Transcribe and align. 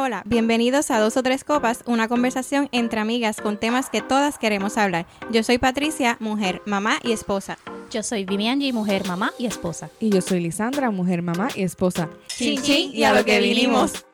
Hola, 0.00 0.06
hola, 0.06 0.22
bienvenidos 0.24 0.90
a 0.90 0.98
Dos 0.98 1.18
o 1.18 1.22
Tres 1.22 1.44
Copas, 1.44 1.82
una 1.84 2.08
conversación 2.08 2.70
entre 2.72 3.00
amigas 3.00 3.38
con 3.38 3.60
temas 3.60 3.90
que 3.90 4.00
todas 4.00 4.38
queremos 4.38 4.78
hablar. 4.78 5.06
Yo 5.30 5.42
soy 5.42 5.58
Patricia, 5.58 6.16
mujer, 6.20 6.62
mamá 6.64 6.98
y 7.02 7.12
esposa. 7.12 7.58
Yo 7.90 8.02
soy 8.02 8.24
Vivianji, 8.24 8.72
mujer, 8.72 9.06
mamá 9.06 9.30
y 9.38 9.44
esposa. 9.44 9.90
Y 10.00 10.08
yo 10.08 10.22
soy 10.22 10.40
Lisandra, 10.40 10.90
mujer, 10.90 11.20
mamá 11.20 11.48
y 11.54 11.64
esposa. 11.64 12.08
Chin, 12.28 12.62
chin, 12.62 12.92
y 12.94 13.04
a 13.04 13.12
lo 13.12 13.26
que 13.26 13.40
vinimos. 13.40 14.06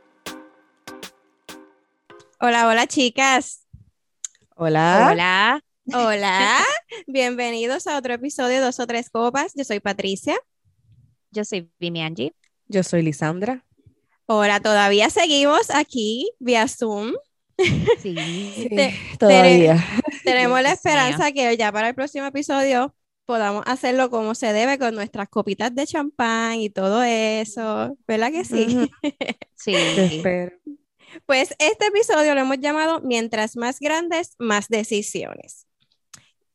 Hola, 2.40 2.66
hola 2.66 2.88
chicas. 2.88 3.64
Hola. 4.56 5.10
Hola. 5.12 5.64
Hola, 5.94 6.64
bienvenidos 7.06 7.86
a 7.86 7.96
otro 7.96 8.12
episodio 8.12 8.56
de 8.56 8.64
Dos 8.64 8.80
o 8.80 8.88
Tres 8.88 9.08
Copas. 9.08 9.52
Yo 9.54 9.62
soy 9.62 9.78
Patricia. 9.78 10.36
Yo 11.30 11.44
soy 11.44 11.70
Vivianji. 11.78 12.32
Yo 12.66 12.82
soy 12.82 13.02
Lisandra. 13.02 13.64
Hola, 14.26 14.60
todavía 14.60 15.08
seguimos 15.10 15.70
aquí 15.70 16.30
vía 16.40 16.66
Zoom. 16.68 17.12
Sí. 18.02 18.14
Te- 18.74 18.94
Todavía. 19.18 19.84
Tenemos 20.24 20.60
la 20.62 20.72
esperanza 20.72 21.32
que 21.32 21.56
ya 21.56 21.70
para 21.72 21.88
el 21.88 21.94
próximo 21.94 22.26
episodio 22.26 22.94
podamos 23.24 23.62
hacerlo 23.66 24.10
como 24.10 24.34
se 24.34 24.52
debe 24.52 24.78
con 24.78 24.94
nuestras 24.94 25.28
copitas 25.28 25.74
de 25.74 25.86
champán 25.86 26.60
y 26.60 26.70
todo 26.70 27.02
eso. 27.02 27.96
¿Verdad 28.06 28.30
que 28.32 28.44
sí? 28.44 28.90
Sí. 29.54 29.74
Espero. 29.74 30.54
Pues 31.24 31.54
este 31.58 31.86
episodio 31.86 32.34
lo 32.34 32.42
hemos 32.42 32.58
llamado 32.58 33.00
Mientras 33.00 33.56
más 33.56 33.80
grandes, 33.80 34.34
más 34.38 34.68
decisiones. 34.68 35.66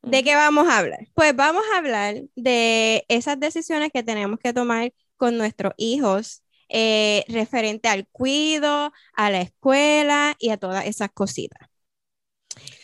¿De 0.03 0.23
qué 0.23 0.35
vamos 0.35 0.67
a 0.67 0.77
hablar? 0.77 1.07
Pues 1.13 1.35
vamos 1.35 1.63
a 1.73 1.77
hablar 1.77 2.15
de 2.35 3.03
esas 3.07 3.39
decisiones 3.39 3.91
que 3.91 4.03
tenemos 4.03 4.39
que 4.39 4.53
tomar 4.53 4.93
con 5.17 5.37
nuestros 5.37 5.73
hijos 5.77 6.43
eh, 6.73 7.23
referente 7.27 7.89
al 7.89 8.07
cuido, 8.07 8.91
a 9.15 9.29
la 9.29 9.41
escuela 9.41 10.35
y 10.39 10.49
a 10.49 10.57
todas 10.57 10.85
esas 10.85 11.11
cositas. 11.11 11.67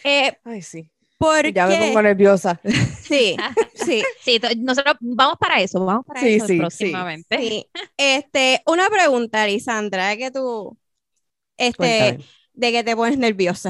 Eh, 0.04 0.34
Ay, 0.44 0.62
sí. 0.62 0.90
¿Por 1.18 1.52
Ya 1.52 1.66
me 1.68 1.78
pongo 1.78 2.02
nerviosa. 2.04 2.60
Sí, 3.02 3.36
sí, 3.74 4.04
Sí, 4.22 4.40
nosotros 4.60 4.96
vamos 5.00 5.38
para 5.40 5.62
eso, 5.62 5.84
vamos 5.84 6.06
para 6.06 6.22
Sí, 6.22 6.36
eso 6.36 6.48
sí. 6.48 6.58
próximamente. 6.60 7.38
sí. 7.38 7.66
Este, 7.98 8.62
una 8.68 8.90
pregunta, 8.90 9.48
Lisandra, 9.48 10.16
que 10.16 10.30
tú, 10.30 10.78
este, 11.58 11.78
Cuéntame. 11.78 12.26
de 12.54 12.72
que 12.72 12.84
te 12.84 12.96
pones 12.96 13.18
nerviosa. 13.18 13.70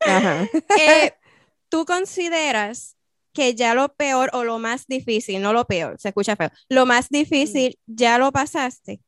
Ajá. 0.00 0.48
Eh, 0.78 1.12
¿Tú 1.68 1.84
consideras 1.84 2.96
que 3.34 3.54
ya 3.54 3.74
lo 3.74 3.94
peor 3.94 4.30
o 4.32 4.44
lo 4.44 4.58
más 4.58 4.86
difícil, 4.86 5.42
no 5.42 5.52
lo 5.52 5.66
peor, 5.66 6.00
se 6.00 6.08
escucha 6.08 6.36
feo, 6.36 6.50
lo 6.68 6.86
más 6.86 7.08
difícil 7.10 7.78
ya 7.86 8.18
lo 8.18 8.32
pasaste 8.32 9.00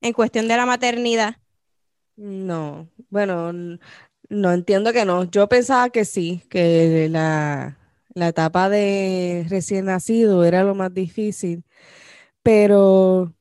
en 0.00 0.12
cuestión 0.12 0.48
de 0.48 0.56
la 0.56 0.66
maternidad? 0.66 1.36
No, 2.16 2.88
bueno, 3.08 3.52
no 4.28 4.52
entiendo 4.52 4.92
que 4.92 5.04
no. 5.04 5.24
Yo 5.24 5.48
pensaba 5.48 5.90
que 5.90 6.04
sí, 6.04 6.42
que 6.50 7.08
la, 7.10 7.78
la 8.14 8.28
etapa 8.28 8.68
de 8.68 9.46
recién 9.48 9.86
nacido 9.86 10.44
era 10.44 10.64
lo 10.64 10.74
más 10.74 10.92
difícil, 10.94 11.64
pero 12.42 13.34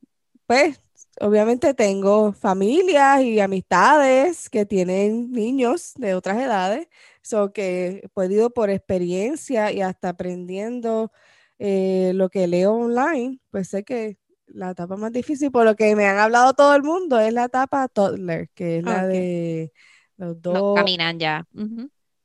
pues 0.48 0.82
obviamente 1.22 1.74
tengo 1.74 2.34
familias 2.34 3.22
y 3.24 3.40
amistades 3.40 4.50
que 4.50 4.66
tienen 4.66 5.32
niños 5.32 5.94
de 5.96 6.16
otras 6.16 6.38
edades, 6.38 6.88
so 7.22 7.54
que 7.54 8.02
he 8.04 8.10
podido 8.10 8.52
por 8.52 8.70
experiencia 8.70 9.72
y 9.72 9.82
hasta 9.82 10.10
aprendiendo 10.10 11.12
eh, 11.60 12.14
lo 12.16 12.30
que 12.30 12.48
leo 12.48 12.74
online, 12.74 13.40
pues 13.52 13.70
sé 13.70 13.84
que 13.84 14.19
la 14.54 14.72
etapa 14.72 14.96
más 14.98 15.12
difícil, 15.12 15.52
por 15.52 15.66
lo 15.66 15.76
que 15.76 15.96
me 15.96 16.06
han 16.08 16.18
hablado 16.20 16.54
todo 16.54 16.76
el 16.76 16.84
mundo, 16.84 17.20
es 17.20 17.34
la 17.34 17.46
etapa 17.46 17.88
toddler, 17.88 18.50
que 18.56 18.78
es 18.80 18.84
la 18.86 19.06
de 19.08 19.74
los 20.18 20.42
No, 20.48 20.62
dos, 20.64 20.74
caminan 20.74 21.20
ya. 21.20 21.46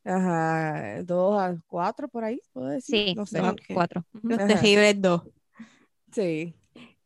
Ajá, 0.05 1.03
dos 1.03 1.41
a 1.41 1.56
cuatro 1.66 2.08
por 2.08 2.25
ahí, 2.25 2.39
puedo 2.53 2.69
decir, 2.69 3.06
Sí, 3.06 3.14
no 3.14 3.25
sé. 3.27 3.41
dos 3.41 3.49
a 3.49 3.54
Ok. 3.54 3.62
cuatro. 3.71 4.06
Los 4.26 4.38
Ajá. 4.38 4.71
terribles 4.71 5.00
dos. 5.00 5.22
Sí. 6.12 6.54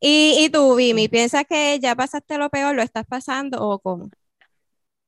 ¿Y, 0.01 0.45
y 0.45 0.51
tú, 0.51 0.75
Vimi, 0.77 1.09
piensas 1.09 1.45
que 1.49 1.79
ya 1.81 1.95
pasaste 1.97 2.39
lo 2.39 2.51
peor, 2.51 2.75
lo 2.77 2.83
estás 2.83 3.05
pasando 3.07 3.59
o 3.69 3.79
cómo? 3.81 4.11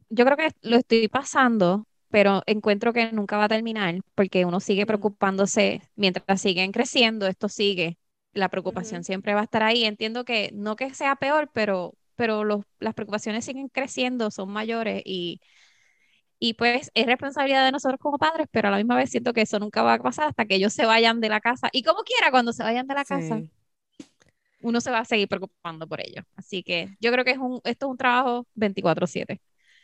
Yo 0.09 0.25
creo 0.25 0.37
que 0.37 0.51
lo 0.63 0.77
estoy 0.77 1.09
pasando, 1.09 1.87
pero 2.11 2.43
encuentro 2.47 2.93
que 2.93 3.13
nunca 3.13 3.37
va 3.37 3.45
a 3.45 3.49
terminar 3.49 4.01
porque 4.15 4.45
uno 4.45 4.61
sigue 4.61 4.87
Ujú. 4.87 4.87
preocupándose 4.87 5.83
mientras 5.97 6.41
siguen 6.41 6.73
creciendo, 6.73 7.27
esto 7.27 7.49
sigue. 7.49 7.99
La 8.33 8.49
preocupación 8.49 9.01
Ujú. 9.01 9.07
siempre 9.07 9.35
va 9.35 9.41
a 9.41 9.45
estar 9.45 9.63
ahí. 9.63 9.85
Entiendo 9.85 10.25
que 10.25 10.51
no 10.55 10.77
que 10.77 10.95
sea 10.95 11.17
peor, 11.17 11.51
pero, 11.53 11.95
pero 12.17 12.45
los, 12.45 12.65
las 12.79 12.95
preocupaciones 12.95 13.45
siguen 13.45 13.69
creciendo, 13.69 14.31
son 14.31 14.51
mayores 14.51 15.03
y, 15.05 15.41
y 16.39 16.55
pues 16.55 16.91
es 16.95 17.07
responsabilidad 17.07 17.65
de 17.67 17.73
nosotros 17.73 18.01
como 18.01 18.19
padres, 18.19 18.47
pero 18.51 18.69
a 18.69 18.71
la 18.71 18.79
misma 18.79 18.97
vez 18.97 19.11
siento 19.11 19.33
que 19.33 19.43
eso 19.43 19.59
nunca 19.59 19.83
va 19.83 19.95
a 19.95 19.99
pasar 20.03 20.29
hasta 20.29 20.47
que 20.47 20.55
ellos 20.57 20.73
se 20.73 20.87
vayan 20.87 21.21
de 21.21 21.29
la 21.29 21.41
casa. 21.41 21.69
Y 21.73 21.83
como 21.83 22.03
quiera, 22.03 22.31
cuando 22.31 22.53
se 22.53 22.63
vayan 22.63 22.87
de 22.87 22.95
la 22.95 23.05
casa, 23.05 23.37
Sí. 23.39 23.51
uno 24.63 24.81
se 24.81 24.91
va 24.91 24.99
a 25.01 25.05
seguir 25.05 25.29
preocupando 25.29 25.87
por 25.87 26.01
ellos. 26.01 26.25
Así 26.37 26.63
que 26.63 26.91
yo 27.01 27.13
creo 27.13 27.25
que 27.25 27.33
es 27.33 27.39
un, 27.39 27.61
esto 27.65 27.87
es 27.87 27.91
un 27.91 27.97
trabajo 27.97 28.47
24/7. 28.55 29.41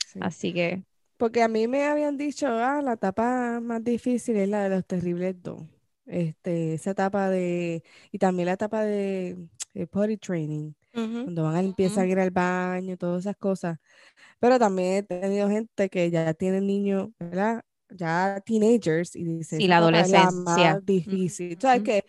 Sí. 0.07 0.21
Así 0.21 0.53
que 0.53 0.83
Porque 1.19 1.43
a 1.43 1.49
mí 1.49 1.69
me 1.69 1.85
habían 1.87 2.17
dicho, 2.17 2.47
ah, 2.49 2.81
la 2.83 2.95
etapa 2.95 3.61
más 3.61 3.85
difícil 3.85 4.37
es 4.37 4.49
la 4.49 4.63
de 4.65 4.71
los 4.71 4.87
terribles 4.87 5.43
dos. 5.43 5.63
Este, 6.07 6.75
esa 6.75 6.93
etapa 6.93 7.31
de, 7.31 7.83
y 8.13 8.19
también 8.19 8.47
la 8.47 8.53
etapa 8.55 8.83
de 8.85 9.37
eh, 9.75 9.87
potty 9.89 10.17
training, 10.19 10.73
Ujú. 10.95 11.23
cuando 11.25 11.43
van 11.45 11.57
a 11.57 11.61
empiezan 11.61 12.05
a 12.07 12.09
ir 12.09 12.19
al 12.21 12.31
baño, 12.31 12.97
todas 12.97 13.21
esas 13.25 13.37
cosas. 13.37 13.79
Pero 14.41 14.59
también 14.59 14.95
he 14.95 15.03
tenido 15.05 15.49
gente 15.49 15.89
que 15.91 16.11
ya 16.11 16.35
tienen 16.35 16.67
niños, 16.67 17.09
¿verdad? 17.19 17.63
Ya 17.91 18.41
teenagers 18.45 19.17
y 19.17 19.25
dice, 19.25 19.59
esa 19.59 19.67
la 19.67 19.77
es 19.77 19.79
adolescencia. 19.79 20.31
más 20.31 20.85
difícil. 20.85 21.59
¿Sabes 21.61 21.83
ujú. 21.83 21.83
qué? 21.83 22.05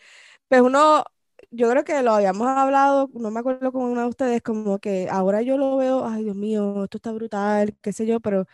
Pues 0.49 0.61
uno, 0.61 1.03
yo 1.51 1.69
creo 1.71 1.83
que 1.83 2.03
lo 2.03 2.13
habíamos 2.13 2.47
hablado, 2.47 3.09
no 3.13 3.31
me 3.31 3.39
acuerdo 3.39 3.71
con 3.71 3.83
uno 3.83 4.01
de 4.01 4.07
ustedes, 4.09 4.41
como 4.41 4.79
que 4.79 5.07
ahora 5.11 5.41
yo 5.41 5.57
lo 5.57 5.77
veo, 5.77 6.05
ay 6.05 6.23
Dios 6.25 6.35
mío, 6.35 6.85
esto 6.85 6.97
está 6.97 7.11
brutal, 7.13 7.75
qué 7.81 7.93
sé 7.93 8.05
yo, 8.07 8.19
pero 8.21 8.45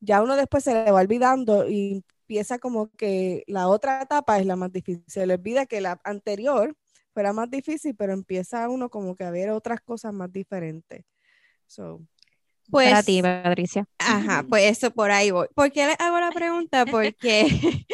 ya 0.00 0.22
uno 0.22 0.36
después 0.36 0.64
se 0.64 0.74
le 0.74 0.90
va 0.90 1.00
olvidando 1.00 1.68
y 1.68 2.04
empieza 2.32 2.58
como 2.58 2.90
que 2.96 3.44
la 3.46 3.68
otra 3.68 4.00
etapa 4.00 4.38
es 4.38 4.46
la 4.46 4.56
más 4.56 4.72
difícil. 4.72 5.04
Se 5.06 5.26
le 5.26 5.34
olvida 5.34 5.66
que 5.66 5.82
la 5.82 6.00
anterior 6.02 6.74
fuera 7.12 7.34
más 7.34 7.50
difícil, 7.50 7.94
pero 7.94 8.14
empieza 8.14 8.70
uno 8.70 8.88
como 8.88 9.14
que 9.16 9.24
a 9.24 9.30
ver 9.30 9.50
otras 9.50 9.82
cosas 9.82 10.14
más 10.14 10.32
diferentes. 10.32 11.04
So, 11.66 12.00
Pues, 12.70 12.88
para 12.88 13.02
ti, 13.02 13.20
Patricia. 13.20 13.84
Ajá, 13.98 14.46
pues 14.48 14.64
eso 14.64 14.90
por 14.92 15.10
ahí 15.10 15.30
voy. 15.30 15.46
¿Por 15.54 15.70
qué 15.72 15.86
les 15.86 16.00
hago 16.00 16.18
la 16.20 16.30
pregunta? 16.30 16.86
Porque 16.90 17.44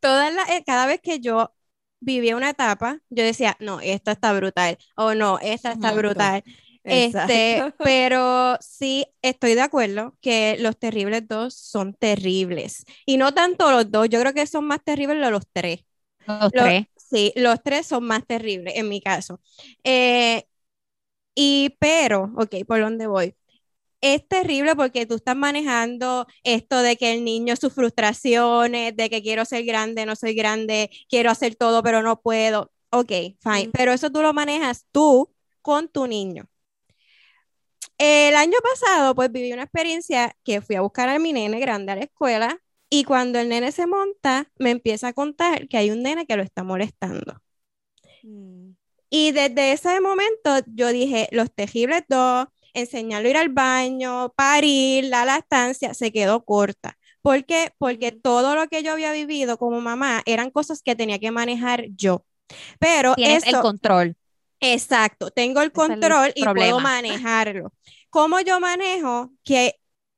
todas 0.00 0.32
las, 0.32 0.48
eh, 0.48 0.62
cada 0.64 0.86
vez 0.86 1.00
que 1.02 1.20
yo 1.20 1.52
vivía 2.00 2.34
una 2.34 2.48
etapa, 2.48 2.98
yo 3.10 3.24
decía, 3.24 3.58
no, 3.60 3.80
esta 3.80 4.12
está 4.12 4.32
brutal, 4.32 4.78
o 4.96 5.14
no, 5.14 5.38
esta 5.38 5.72
está 5.72 5.92
brutal. 5.92 6.42
Exacto. 6.84 7.42
Este, 7.44 7.66
pero 7.82 8.56
sí 8.60 9.06
estoy 9.22 9.54
de 9.54 9.62
acuerdo 9.62 10.16
que 10.20 10.56
los 10.60 10.78
terribles 10.78 11.26
dos 11.28 11.54
son 11.54 11.94
terribles. 11.94 12.84
Y 13.06 13.16
no 13.18 13.32
tanto 13.34 13.70
los 13.70 13.90
dos, 13.90 14.08
yo 14.08 14.20
creo 14.20 14.34
que 14.34 14.46
son 14.46 14.66
más 14.66 14.82
terribles 14.84 15.18
los, 15.18 15.30
los 15.32 15.44
tres. 15.52 15.84
Los 16.26 16.52
Lo- 16.52 16.64
tres. 16.64 16.86
Sí, 16.96 17.32
los 17.36 17.62
tres 17.62 17.86
son 17.86 18.04
más 18.04 18.26
terribles 18.26 18.74
en 18.76 18.88
mi 18.88 19.00
caso. 19.02 19.40
Eh, 19.84 20.44
y 21.34 21.76
pero, 21.80 22.32
ok, 22.36 22.56
¿por 22.66 22.80
dónde 22.80 23.06
voy? 23.06 23.34
Es 24.00 24.26
terrible 24.28 24.76
porque 24.76 25.06
tú 25.06 25.16
estás 25.16 25.36
manejando 25.36 26.26
esto 26.44 26.80
de 26.82 26.96
que 26.96 27.14
el 27.14 27.24
niño, 27.24 27.56
sus 27.56 27.72
frustraciones, 27.74 28.96
de 28.96 29.10
que 29.10 29.22
quiero 29.22 29.44
ser 29.46 29.64
grande, 29.64 30.06
no 30.06 30.16
soy 30.16 30.34
grande, 30.34 30.90
quiero 31.08 31.30
hacer 31.30 31.56
todo, 31.56 31.82
pero 31.82 32.02
no 32.02 32.20
puedo. 32.20 32.72
Ok, 32.90 33.10
fine, 33.40 33.68
Mm. 33.68 33.72
pero 33.72 33.92
eso 33.92 34.10
tú 34.10 34.22
lo 34.22 34.32
manejas 34.34 34.86
tú 34.92 35.32
con 35.62 35.88
tu 35.88 36.06
niño. 36.08 36.48
El 38.04 38.34
año 38.36 38.58
pasado, 38.62 39.14
pues 39.14 39.30
viví 39.32 39.52
una 39.52 39.62
experiencia 39.64 40.36
que 40.44 40.60
fui 40.60 40.76
a 40.76 40.80
buscar 40.82 41.08
a 41.08 41.18
mi 41.18 41.32
nene 41.32 41.60
grande 41.60 41.92
a 41.92 41.96
la 41.96 42.02
escuela 42.02 42.58
y 42.90 43.04
cuando 43.04 43.38
el 43.38 43.48
nene 43.48 43.72
se 43.72 43.86
monta, 43.86 44.50
me 44.58 44.70
empieza 44.70 45.08
a 45.08 45.12
contar 45.12 45.68
que 45.68 45.76
hay 45.78 45.90
un 45.90 46.02
nene 46.02 46.26
que 46.26 46.36
lo 46.36 46.42
está 46.42 46.64
molestando. 46.64 47.40
Mm, 48.24 48.74
Y 49.10 49.32
desde 49.32 49.72
ese 49.72 50.00
momento 50.00 50.50
yo 50.74 50.88
dije, 50.88 51.28
los 51.32 51.52
tejibles 51.52 52.02
dos, 52.08 52.46
enseñarlo 52.74 53.28
a 53.28 53.30
ir 53.30 53.36
al 53.36 53.48
baño, 53.50 54.32
parir, 54.36 55.04
la 55.04 55.24
lactancia, 55.26 55.92
se 55.94 56.12
quedó 56.12 56.44
corta. 56.44 56.98
¿Por 57.20 57.44
qué? 57.44 57.72
Porque 57.78 58.10
todo 58.12 58.54
lo 58.56 58.66
que 58.68 58.82
yo 58.82 58.92
había 58.92 59.12
vivido 59.12 59.58
como 59.58 59.80
mamá 59.80 60.22
eran 60.26 60.50
cosas 60.50 60.82
que 60.82 60.96
tenía 60.96 61.18
que 61.18 61.30
manejar 61.30 61.86
yo. 61.96 62.24
Pero 62.80 63.16
Tienes 63.16 63.40
el 63.44 63.58
eso, 63.58 63.58
control. 63.58 64.16
Exacto, 64.62 65.30
tengo 65.30 65.60
el 65.60 65.72
control 65.72 66.32
y 66.34 66.48
puedo 66.48 66.80
manejarlo. 66.80 67.72
¿Cómo 68.10 68.40
yo 68.40 68.60
manejo 68.60 69.32
que 69.44 69.76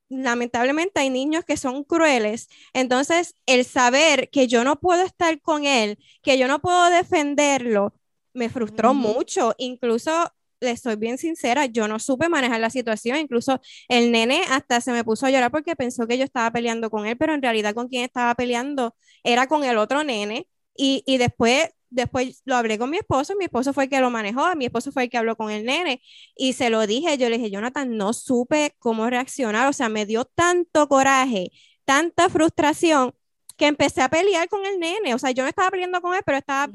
lamentablemente 0.09 1.01
hay 1.01 1.11
niños 1.11 1.45
que 1.45 1.57
son 1.57 1.85
crueles? 1.85 2.49
Entonces, 2.73 3.35
el 3.47 3.65
saber 3.65 4.31
que 4.31 4.47
yo 4.47 4.65
no 4.65 4.81
puedo 4.81 5.03
estar 5.05 5.41
con 5.41 5.65
él, 5.67 5.99
que 6.23 6.39
yo 6.39 6.49
no 6.49 6.61
puedo 6.61 6.91
defenderlo, 6.91 7.95
me 8.35 8.51
frustró 8.51 8.95
mucho. 8.95 9.55
Incluso 9.59 10.13
le 10.61 10.77
soy 10.77 10.97
bien 10.97 11.19
sincera, 11.19 11.67
yo 11.67 11.89
no 11.89 11.99
supe 11.99 12.29
manejar 12.29 12.61
la 12.61 12.71
situación, 12.71 13.19
incluso 13.19 13.61
el 13.89 14.13
nene 14.13 14.43
hasta 14.51 14.81
se 14.81 14.93
me 14.93 15.05
puso 15.05 15.27
a 15.27 15.31
llorar 15.31 15.51
porque 15.51 15.77
pensó 15.77 16.07
que 16.07 16.19
yo 16.19 16.25
estaba 16.25 16.51
peleando 16.53 16.91
con 16.91 17.07
él, 17.07 17.17
pero 17.19 17.35
en 17.35 17.43
realidad 17.43 17.75
con 17.75 17.89
quien 17.89 18.05
estaba 18.05 18.35
peleando 18.35 18.97
era 19.25 19.47
con 19.47 19.65
el 19.65 19.79
otro 19.79 20.05
nene 20.05 20.49
y, 20.77 21.03
y 21.07 21.19
después 21.19 21.71
después 21.95 22.43
lo 22.45 22.57
hablé 22.57 22.79
con 22.79 22.91
mi 22.91 22.99
esposo, 22.99 23.35
mi 23.37 23.45
esposo 23.45 23.73
fue 23.73 23.85
el 23.85 23.91
que 23.91 24.01
lo 24.01 24.11
manejó, 24.11 24.55
mi 24.57 24.67
esposo 24.67 24.93
fue 24.93 25.05
el 25.05 25.11
que 25.11 25.19
habló 25.19 25.37
con 25.37 25.51
el 25.51 25.65
nene 25.65 26.03
y 26.37 26.53
se 26.55 26.71
lo 26.71 26.87
dije, 26.87 27.17
yo 27.19 27.29
le 27.29 27.39
dije, 27.39 27.51
Jonathan, 27.51 27.97
no 27.97 28.13
supe 28.13 28.75
cómo 28.79 29.09
reaccionar, 29.09 29.69
o 29.69 29.73
sea, 29.73 29.89
me 29.89 30.07
dio 30.07 30.25
tanto 30.25 30.89
coraje, 30.89 31.51
tanta 31.85 32.29
frustración 32.29 33.15
que 33.57 33.67
empecé 33.67 34.03
a 34.03 34.09
pelear 34.09 34.49
con 34.49 34.65
el 34.67 34.79
nene, 34.81 35.15
o 35.15 35.19
sea, 35.19 35.31
yo 35.31 35.43
no 35.45 35.49
estaba 35.49 35.71
peleando 35.71 36.01
con 36.01 36.15
él, 36.15 36.23
pero 36.27 36.39
estaba, 36.39 36.73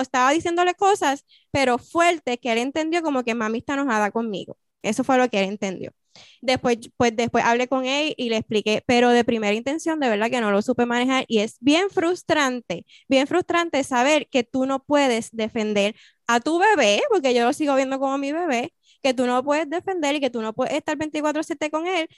estaba 0.00 0.30
diciéndole 0.30 0.74
cosas, 0.74 1.24
pero 1.50 1.78
fuerte, 1.78 2.38
que 2.38 2.52
él 2.52 2.58
entendió 2.58 3.02
como 3.02 3.24
que 3.24 3.34
mami 3.34 3.58
está 3.58 3.74
enojada 3.74 4.10
conmigo. 4.10 4.56
Eso 4.82 5.04
fue 5.04 5.18
lo 5.18 5.28
que 5.28 5.40
él 5.40 5.48
entendió. 5.50 5.92
Después, 6.40 6.78
pues 6.96 7.14
después 7.16 7.44
hablé 7.44 7.68
con 7.68 7.84
él 7.84 8.14
y 8.16 8.30
le 8.30 8.38
expliqué, 8.38 8.82
pero 8.86 9.10
de 9.10 9.24
primera 9.24 9.54
intención, 9.54 10.00
de 10.00 10.08
verdad 10.08 10.30
que 10.30 10.40
no 10.40 10.50
lo 10.50 10.62
supe 10.62 10.86
manejar 10.86 11.24
y 11.28 11.38
es 11.40 11.56
bien 11.60 11.90
frustrante, 11.90 12.86
bien 13.08 13.26
frustrante 13.26 13.84
saber 13.84 14.28
que 14.28 14.44
tú 14.44 14.66
no 14.66 14.82
puedes 14.84 15.30
defender 15.32 15.94
a 16.26 16.40
tu 16.40 16.58
bebé, 16.58 17.02
porque 17.10 17.34
yo 17.34 17.44
lo 17.44 17.52
sigo 17.52 17.74
viendo 17.74 17.98
como 17.98 18.18
mi 18.18 18.32
bebé, 18.32 18.72
que 19.02 19.14
tú 19.14 19.26
no 19.26 19.42
puedes 19.44 19.68
defender 19.68 20.14
y 20.16 20.20
que 20.20 20.30
tú 20.30 20.42
no 20.42 20.52
puedes 20.54 20.74
estar 20.74 20.96
24/7 20.96 21.70
con 21.70 21.86
él 21.86 22.08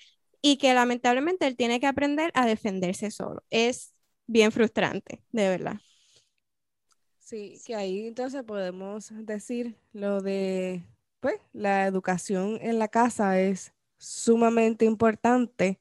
y 0.40 0.56
que 0.56 0.74
lamentablemente 0.74 1.46
él 1.46 1.56
tiene 1.56 1.80
que 1.80 1.86
aprender 1.86 2.30
a 2.34 2.46
defenderse 2.46 3.10
solo. 3.10 3.42
Es 3.50 3.94
bien 4.26 4.52
frustrante, 4.52 5.22
de 5.30 5.48
verdad. 5.48 5.76
Sí, 7.18 7.60
que 7.64 7.74
ahí 7.74 8.06
entonces 8.08 8.42
podemos 8.42 9.10
decir 9.24 9.76
lo 9.92 10.20
de, 10.20 10.84
pues, 11.20 11.36
la 11.52 11.86
educación 11.86 12.58
en 12.60 12.78
la 12.78 12.88
casa 12.88 13.40
es 13.40 13.72
sumamente 14.02 14.84
importante, 14.84 15.80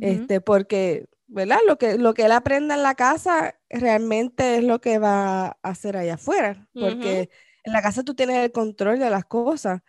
este, 0.00 0.40
porque, 0.40 1.08
¿verdad? 1.26 1.58
Lo 1.66 1.78
que, 1.78 1.96
lo 1.96 2.14
que 2.14 2.24
él 2.24 2.32
aprenda 2.32 2.74
en 2.74 2.82
la 2.82 2.94
casa 2.94 3.58
realmente 3.70 4.58
es 4.58 4.64
lo 4.64 4.80
que 4.80 4.98
va 4.98 5.46
a 5.46 5.58
hacer 5.62 5.96
allá 5.96 6.14
afuera, 6.14 6.68
porque 6.74 7.30
en 7.64 7.72
la 7.72 7.82
casa 7.82 8.02
tú 8.02 8.14
tienes 8.14 8.36
el 8.38 8.52
control 8.52 8.98
de 8.98 9.10
las 9.10 9.24
cosas. 9.24 9.82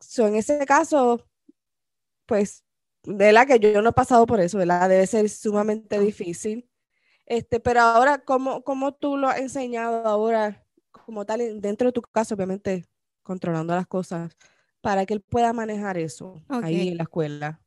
So, 0.00 0.26
en 0.26 0.36
ese 0.36 0.64
caso, 0.66 1.26
pues, 2.26 2.64
de 3.04 3.32
la 3.32 3.46
que 3.46 3.60
yo, 3.60 3.80
no 3.82 3.90
he 3.90 3.92
pasado 3.92 4.26
por 4.26 4.40
eso, 4.40 4.58
¿verdad? 4.58 4.88
Debe 4.88 5.06
ser 5.06 5.28
sumamente 5.28 6.00
difícil. 6.00 6.68
Este, 7.24 7.60
pero 7.60 7.80
ahora, 7.80 8.18
¿cómo, 8.18 8.62
¿cómo 8.62 8.94
tú 8.94 9.16
lo 9.16 9.28
has 9.28 9.38
enseñado 9.38 10.06
ahora 10.06 10.64
como 10.90 11.24
tal 11.24 11.60
dentro 11.60 11.88
de 11.88 11.92
tu 11.92 12.02
casa, 12.02 12.34
obviamente 12.34 12.84
controlando 13.22 13.74
las 13.74 13.86
cosas? 13.86 14.36
Para 14.86 15.04
que 15.04 15.14
él 15.14 15.20
pueda 15.20 15.52
manejar 15.52 15.98
eso 15.98 16.44
ahí 16.48 16.86
en 16.86 16.96
la 16.98 17.02
escuela? 17.02 17.60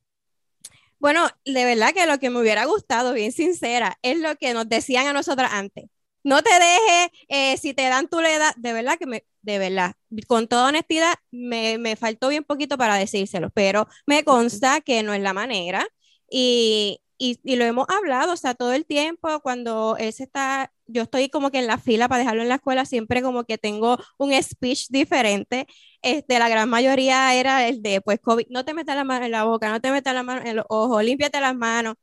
Bueno, 0.99 1.27
de 1.43 1.65
verdad 1.65 1.91
que 1.93 2.05
lo 2.05 2.17
que 2.17 2.29
me 2.29 2.39
hubiera 2.39 2.63
gustado, 2.63 3.11
bien 3.11 3.33
sincera, 3.33 3.97
es 4.01 4.21
lo 4.21 4.37
que 4.37 4.53
nos 4.53 4.69
decían 4.69 5.05
a 5.05 5.11
nosotras 5.11 5.51
antes. 5.51 5.89
No 6.23 6.41
te 6.41 6.49
dejes, 6.49 7.11
eh, 7.27 7.57
si 7.57 7.73
te 7.73 7.89
dan 7.89 8.07
tu 8.07 8.21
edad, 8.21 8.55
de 8.55 8.71
verdad 8.71 8.97
que 8.97 9.05
me, 9.05 9.25
de 9.41 9.59
verdad, 9.59 9.95
con 10.27 10.47
toda 10.47 10.69
honestidad, 10.69 11.13
me, 11.29 11.77
me 11.77 11.97
faltó 11.97 12.29
bien 12.29 12.45
poquito 12.45 12.77
para 12.77 12.95
decírselo, 12.95 13.49
pero 13.49 13.89
me 14.05 14.23
consta 14.23 14.79
que 14.79 15.03
no 15.03 15.13
es 15.13 15.21
la 15.21 15.33
manera. 15.33 15.85
Y, 16.29 17.01
y, 17.17 17.37
y, 17.43 17.57
lo 17.57 17.65
hemos 17.65 17.85
hablado, 17.89 18.31
o 18.31 18.37
sea, 18.37 18.53
todo 18.53 18.71
el 18.71 18.85
tiempo 18.85 19.41
cuando 19.41 19.97
él 19.99 20.13
se 20.13 20.23
está, 20.23 20.71
yo 20.91 21.03
estoy 21.03 21.29
como 21.29 21.51
que 21.51 21.59
en 21.59 21.67
la 21.67 21.77
fila 21.77 22.07
para 22.07 22.19
dejarlo 22.19 22.41
en 22.43 22.49
la 22.49 22.55
escuela, 22.55 22.85
siempre 22.85 23.21
como 23.21 23.43
que 23.45 23.57
tengo 23.57 23.97
un 24.17 24.33
speech 24.41 24.87
diferente. 24.89 25.67
Este, 26.01 26.39
la 26.39 26.49
gran 26.49 26.69
mayoría 26.69 27.33
era 27.35 27.67
el 27.67 27.81
de, 27.81 28.01
pues, 28.01 28.19
COVID, 28.21 28.47
no 28.49 28.65
te 28.65 28.73
metas 28.73 28.95
la 28.95 29.03
mano 29.03 29.25
en 29.25 29.31
la 29.31 29.43
boca, 29.43 29.69
no 29.69 29.81
te 29.81 29.91
metas 29.91 30.13
la 30.13 30.23
mano 30.23 30.41
en 30.45 30.55
los 30.57 30.65
ojos, 30.69 31.03
límpiate 31.03 31.39
las 31.41 31.55
manos 31.55 31.95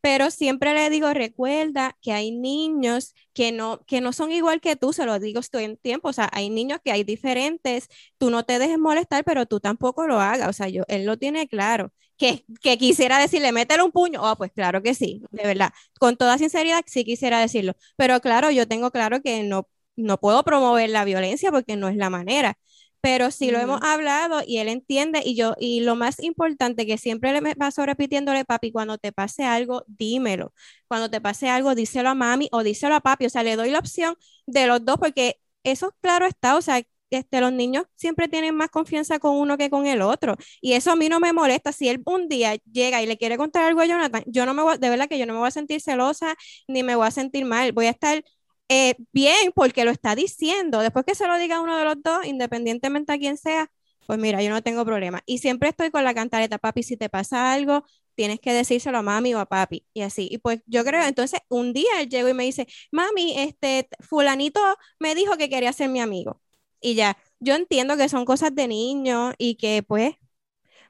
pero 0.00 0.30
siempre 0.30 0.74
le 0.74 0.90
digo, 0.90 1.12
recuerda 1.14 1.96
que 2.02 2.12
hay 2.12 2.32
niños 2.32 3.14
que 3.34 3.52
no, 3.52 3.84
que 3.86 4.00
no 4.00 4.12
son 4.12 4.32
igual 4.32 4.60
que 4.60 4.74
tú, 4.76 4.92
se 4.92 5.06
lo 5.06 5.18
digo 5.20 5.38
estoy 5.40 5.64
en 5.64 5.76
tiempo, 5.76 6.08
o 6.08 6.12
sea, 6.12 6.28
hay 6.32 6.50
niños 6.50 6.80
que 6.84 6.90
hay 6.92 7.04
diferentes, 7.04 7.88
tú 8.18 8.30
no 8.30 8.44
te 8.44 8.58
dejes 8.58 8.78
molestar, 8.78 9.22
pero 9.24 9.46
tú 9.46 9.60
tampoco 9.60 10.06
lo 10.06 10.20
hagas, 10.20 10.48
o 10.48 10.52
sea, 10.52 10.68
yo, 10.68 10.82
él 10.88 11.04
lo 11.06 11.18
tiene 11.18 11.46
claro, 11.48 11.92
que, 12.22 12.44
que 12.62 12.78
quisiera 12.78 13.18
decirle, 13.18 13.50
métele 13.52 13.82
un 13.82 13.90
puño, 13.92 14.20
oh, 14.22 14.36
pues 14.36 14.52
claro 14.52 14.80
que 14.82 14.94
sí, 14.94 15.22
de 15.32 15.42
verdad, 15.44 15.72
con 15.98 16.16
toda 16.16 16.38
sinceridad 16.38 16.82
sí 16.86 17.04
quisiera 17.04 17.40
decirlo, 17.40 17.74
pero 17.96 18.20
claro, 18.20 18.50
yo 18.52 18.68
tengo 18.68 18.90
claro 18.92 19.20
que 19.22 19.42
no, 19.42 19.68
no 19.96 20.18
puedo 20.18 20.44
promover 20.44 20.90
la 20.90 21.04
violencia 21.04 21.50
porque 21.50 21.76
no 21.76 21.88
es 21.88 21.96
la 21.96 22.10
manera, 22.10 22.56
pero 23.00 23.32
sí 23.32 23.50
lo 23.50 23.58
hemos 23.58 23.82
hablado 23.82 24.42
y 24.46 24.58
él 24.58 24.68
entiende 24.68 25.22
y 25.24 25.34
yo, 25.34 25.54
y 25.58 25.80
lo 25.80 25.96
más 25.96 26.22
importante 26.22 26.86
que 26.86 26.96
siempre 26.98 27.32
le 27.32 27.56
paso 27.56 27.84
repitiéndole, 27.84 28.44
papi, 28.44 28.70
cuando 28.70 28.96
te 28.98 29.10
pase 29.12 29.44
algo, 29.44 29.84
dímelo. 29.88 30.54
Cuando 30.86 31.10
te 31.10 31.20
pase 31.20 31.48
algo, 31.48 31.74
díselo 31.74 32.10
a 32.10 32.14
mami 32.14 32.48
o 32.52 32.62
díselo 32.62 32.94
a 32.94 33.00
papi, 33.00 33.26
o 33.26 33.30
sea, 33.30 33.42
le 33.42 33.56
doy 33.56 33.70
la 33.70 33.80
opción 33.80 34.14
de 34.46 34.66
los 34.68 34.84
dos 34.84 34.98
porque 34.98 35.40
eso 35.64 35.92
claro 36.00 36.26
está, 36.26 36.56
o 36.56 36.62
sea, 36.62 36.80
este, 37.16 37.40
los 37.40 37.52
niños 37.52 37.84
siempre 37.96 38.28
tienen 38.28 38.54
más 38.54 38.70
confianza 38.70 39.18
con 39.18 39.36
uno 39.36 39.58
que 39.58 39.70
con 39.70 39.86
el 39.86 40.02
otro. 40.02 40.36
Y 40.60 40.74
eso 40.74 40.92
a 40.92 40.96
mí 40.96 41.08
no 41.08 41.20
me 41.20 41.32
molesta. 41.32 41.72
Si 41.72 41.88
él 41.88 42.02
un 42.06 42.28
día 42.28 42.56
llega 42.70 43.02
y 43.02 43.06
le 43.06 43.16
quiere 43.18 43.36
contar 43.36 43.64
algo 43.64 43.80
a 43.80 43.86
Jonathan, 43.86 44.22
yo 44.26 44.46
no 44.46 44.54
me 44.54 44.62
voy, 44.62 44.78
de 44.78 44.90
verdad 44.90 45.08
que 45.08 45.18
yo 45.18 45.26
no 45.26 45.32
me 45.34 45.38
voy 45.40 45.48
a 45.48 45.50
sentir 45.50 45.80
celosa 45.80 46.34
ni 46.68 46.82
me 46.82 46.96
voy 46.96 47.06
a 47.06 47.10
sentir 47.10 47.44
mal. 47.44 47.72
Voy 47.72 47.86
a 47.86 47.90
estar 47.90 48.22
eh, 48.68 48.94
bien 49.12 49.52
porque 49.54 49.84
lo 49.84 49.90
está 49.90 50.14
diciendo. 50.14 50.80
Después 50.80 51.04
que 51.04 51.14
se 51.14 51.26
lo 51.26 51.38
diga 51.38 51.60
uno 51.60 51.76
de 51.76 51.84
los 51.84 52.02
dos, 52.02 52.24
independientemente 52.26 53.12
a 53.12 53.18
quién 53.18 53.36
sea, 53.36 53.70
pues 54.06 54.18
mira, 54.18 54.42
yo 54.42 54.50
no 54.50 54.62
tengo 54.62 54.84
problema. 54.84 55.22
Y 55.26 55.38
siempre 55.38 55.68
estoy 55.68 55.90
con 55.90 56.04
la 56.04 56.14
cantareta, 56.14 56.58
papi, 56.58 56.82
si 56.82 56.96
te 56.96 57.08
pasa 57.08 57.52
algo, 57.52 57.84
tienes 58.14 58.40
que 58.40 58.52
decírselo 58.52 58.98
a 58.98 59.02
mami 59.02 59.34
o 59.34 59.40
a 59.40 59.46
papi. 59.46 59.86
Y 59.94 60.02
así. 60.02 60.28
Y 60.30 60.38
pues 60.38 60.60
yo 60.66 60.84
creo, 60.84 61.02
entonces 61.04 61.40
un 61.48 61.72
día 61.72 62.00
él 62.00 62.08
llegó 62.08 62.28
y 62.28 62.34
me 62.34 62.44
dice, 62.44 62.66
mami, 62.90 63.38
este 63.38 63.88
fulanito 64.00 64.60
me 64.98 65.14
dijo 65.14 65.36
que 65.36 65.48
quería 65.48 65.72
ser 65.72 65.88
mi 65.90 66.00
amigo. 66.00 66.40
Y 66.82 66.94
ya, 66.94 67.16
yo 67.40 67.54
entiendo 67.54 67.96
que 67.96 68.08
son 68.08 68.24
cosas 68.24 68.54
de 68.54 68.68
niño 68.68 69.32
y 69.38 69.54
que 69.54 69.82
pues, 69.82 70.14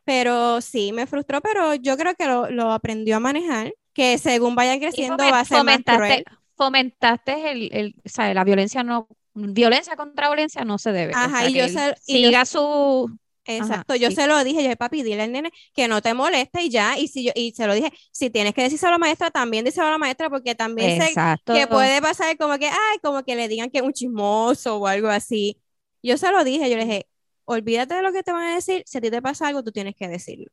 pero 0.05 0.61
sí, 0.61 0.93
me 0.93 1.07
frustró, 1.07 1.41
pero 1.41 1.75
yo 1.75 1.97
creo 1.97 2.15
que 2.15 2.27
lo, 2.27 2.51
lo 2.51 2.73
aprendió 2.73 3.17
a 3.17 3.21
manejar, 3.21 3.73
que 3.93 4.19
según 4.19 4.55
vayan 4.55 4.81
creciendo 4.81 5.19
va 5.19 5.41
a 5.41 5.45
ser 5.45 5.65
más 5.65 5.81
cruel 5.85 6.25
fomentaste 6.63 7.51
el, 7.51 7.69
el, 7.73 7.95
o 8.05 8.09
sea, 8.09 8.33
la 8.35 8.45
violencia 8.45 8.83
no, 8.83 9.09
violencia 9.35 9.97
contra 9.97 10.29
violencia 10.29 10.65
no 10.65 10.79
se 10.79 10.93
debe. 10.93 11.13
Ajá, 11.15 11.49
y 11.49 11.55
yo 11.55 11.69
se, 11.69 11.95
siga 12.01 12.45
su 12.45 13.11
Exacto, 13.45 13.97
yo 13.97 14.13
se 14.13 14.29
lo 14.29 14.45
dije, 14.45 14.63
yo 14.63 14.77
papi, 14.77 15.03
dile 15.03 15.23
al 15.23 15.33
nene 15.33 15.51
que 15.75 15.89
no 15.89 16.01
te 16.01 16.15
moleste 16.15 16.63
y 16.63 16.71
ya, 16.71 16.97
y 16.97 17.09
si 17.09 17.25
yo, 17.25 17.33
y 17.35 17.53
se 17.53 17.67
lo 17.67 17.75
dije, 17.75 17.93
si 18.13 18.31
tienes 18.31 18.55
que 18.55 18.63
decirlo 18.63 18.89
a 18.89 18.91
la 18.93 18.99
maestra, 18.99 19.33
también 19.33 19.65
díselo 19.65 19.89
a 19.89 19.91
la 19.91 19.99
maestra, 19.99 20.31
porque 20.31 20.55
también 20.55 21.03
sé 21.03 21.13
que 21.45 21.67
puede 21.67 22.01
pasar 22.01 22.37
como 22.37 22.57
que, 22.59 22.69
ay, 22.69 22.99
como 23.03 23.25
que 23.25 23.35
le 23.35 23.49
digan 23.49 23.69
que 23.69 23.79
es 23.79 23.85
un 23.85 23.93
chismoso 23.93 24.77
o 24.77 24.87
algo 24.87 25.09
así. 25.09 25.59
Yo 26.03 26.17
se 26.17 26.31
lo 26.31 26.45
dije, 26.45 26.69
yo 26.71 26.77
le 26.77 26.85
dije, 26.85 27.07
olvídate 27.45 27.95
de 27.95 28.03
lo 28.03 28.13
que 28.13 28.23
te 28.23 28.33
van 28.33 28.45
a 28.45 28.55
decir, 28.55 28.83
si 28.87 28.99
a 28.99 29.01
ti 29.01 29.11
te 29.11 29.23
pasa 29.23 29.49
algo, 29.49 29.63
tú 29.63 29.73
tienes 29.73 29.95
que 29.95 30.09
decirlo. 30.09 30.47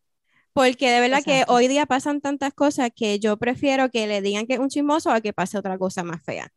Porque 0.54 0.90
de 0.90 1.00
verdad 1.00 1.24
que 1.24 1.44
hoy 1.48 1.68
día 1.68 1.86
pasan 1.86 2.22
tantas 2.22 2.54
cosas 2.54 2.90
que 2.96 3.20
yo 3.20 3.38
prefiero 3.38 3.90
que 3.90 4.08
le 4.08 4.22
digan 4.22 4.48
que 4.48 4.54
es 4.54 4.60
un 4.60 4.70
chismoso 4.70 5.12
a 5.12 5.22
que 5.22 5.34
pase 5.34 5.58
otra 5.58 5.78
cosa 5.78 6.04
más 6.04 6.24
fea. 6.24 6.52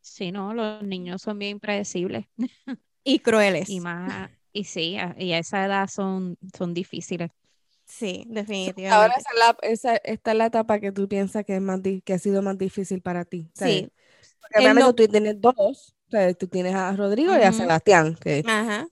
Sí, 0.00 0.32
no, 0.32 0.54
los 0.54 0.82
niños 0.82 1.22
son 1.22 1.38
bien 1.38 1.52
impredecibles. 1.52 2.26
y 3.04 3.18
crueles. 3.18 3.68
Y 3.68 3.80
más, 3.80 4.30
y 4.52 4.64
sí, 4.64 4.96
y 5.18 5.32
a 5.32 5.38
esa 5.38 5.64
edad 5.64 5.88
son, 5.88 6.36
son 6.56 6.74
difíciles. 6.74 7.30
Sí, 7.84 8.24
definitivamente. 8.26 8.88
Ahora 8.88 9.14
esa, 9.62 9.96
esta 9.96 10.30
es 10.30 10.36
la 10.36 10.46
etapa 10.46 10.80
que 10.80 10.92
tú 10.92 11.08
piensas 11.08 11.44
que, 11.44 11.56
es 11.56 11.62
más 11.62 11.80
que 11.82 12.12
ha 12.14 12.18
sido 12.18 12.40
más 12.40 12.56
difícil 12.56 13.02
para 13.02 13.24
ti. 13.24 13.50
Sí. 13.54 13.90
Porque 14.40 14.64
realmente 14.64 14.92
tú 14.94 15.08
tienes 15.08 15.40
dos, 15.40 15.94
tú 16.38 16.48
tienes 16.48 16.74
a 16.74 16.94
Rodrigo 16.96 17.32
y 17.36 17.42
a 17.42 17.52
Sebastián. 17.52 18.16
Que, 18.20 18.42
Ajá 18.46 18.86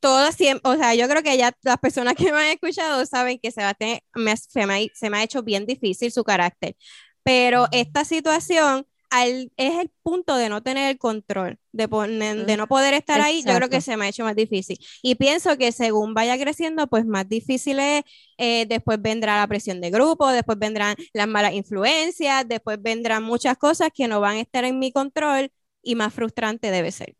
todas 0.00 0.34
siempre, 0.34 0.70
o 0.70 0.76
sea, 0.76 0.94
yo 0.94 1.08
creo 1.08 1.22
que 1.22 1.36
ya 1.36 1.52
las 1.62 1.78
personas 1.78 2.14
que 2.14 2.32
me 2.32 2.38
han 2.38 2.46
escuchado 2.46 3.04
saben 3.06 3.38
que 3.38 3.50
Sebastián 3.50 4.00
me, 4.14 4.36
se, 4.36 4.66
me, 4.66 4.90
se 4.94 5.10
me 5.10 5.18
ha 5.18 5.22
hecho 5.22 5.42
bien 5.42 5.66
difícil 5.66 6.12
su 6.12 6.24
carácter, 6.24 6.76
pero 7.22 7.66
esta 7.72 8.04
situación 8.04 8.86
al, 9.10 9.50
es 9.56 9.78
el 9.78 9.90
punto 10.02 10.36
de 10.36 10.50
no 10.50 10.62
tener 10.62 10.90
el 10.90 10.98
control, 10.98 11.58
de, 11.72 11.86
de 11.86 12.56
no 12.58 12.66
poder 12.66 12.92
estar 12.92 13.22
ahí, 13.22 13.42
yo 13.42 13.54
creo 13.54 13.70
que 13.70 13.80
se 13.80 13.96
me 13.96 14.04
ha 14.04 14.08
hecho 14.08 14.22
más 14.22 14.36
difícil. 14.36 14.78
Y 15.02 15.14
pienso 15.14 15.56
que 15.56 15.72
según 15.72 16.12
vaya 16.12 16.38
creciendo, 16.38 16.86
pues 16.88 17.06
más 17.06 17.26
difícil 17.26 17.78
es, 17.78 18.02
eh, 18.36 18.66
después 18.68 19.00
vendrá 19.00 19.38
la 19.38 19.46
presión 19.46 19.80
de 19.80 19.90
grupo, 19.90 20.28
después 20.28 20.58
vendrán 20.58 20.94
las 21.14 21.26
malas 21.26 21.54
influencias, 21.54 22.46
después 22.46 22.82
vendrán 22.82 23.22
muchas 23.22 23.56
cosas 23.56 23.88
que 23.94 24.08
no 24.08 24.20
van 24.20 24.36
a 24.36 24.40
estar 24.40 24.64
en 24.64 24.78
mi 24.78 24.92
control 24.92 25.50
y 25.88 25.94
más 25.96 26.14
frustrante 26.14 26.70
debe 26.70 26.92
ser, 26.92 27.16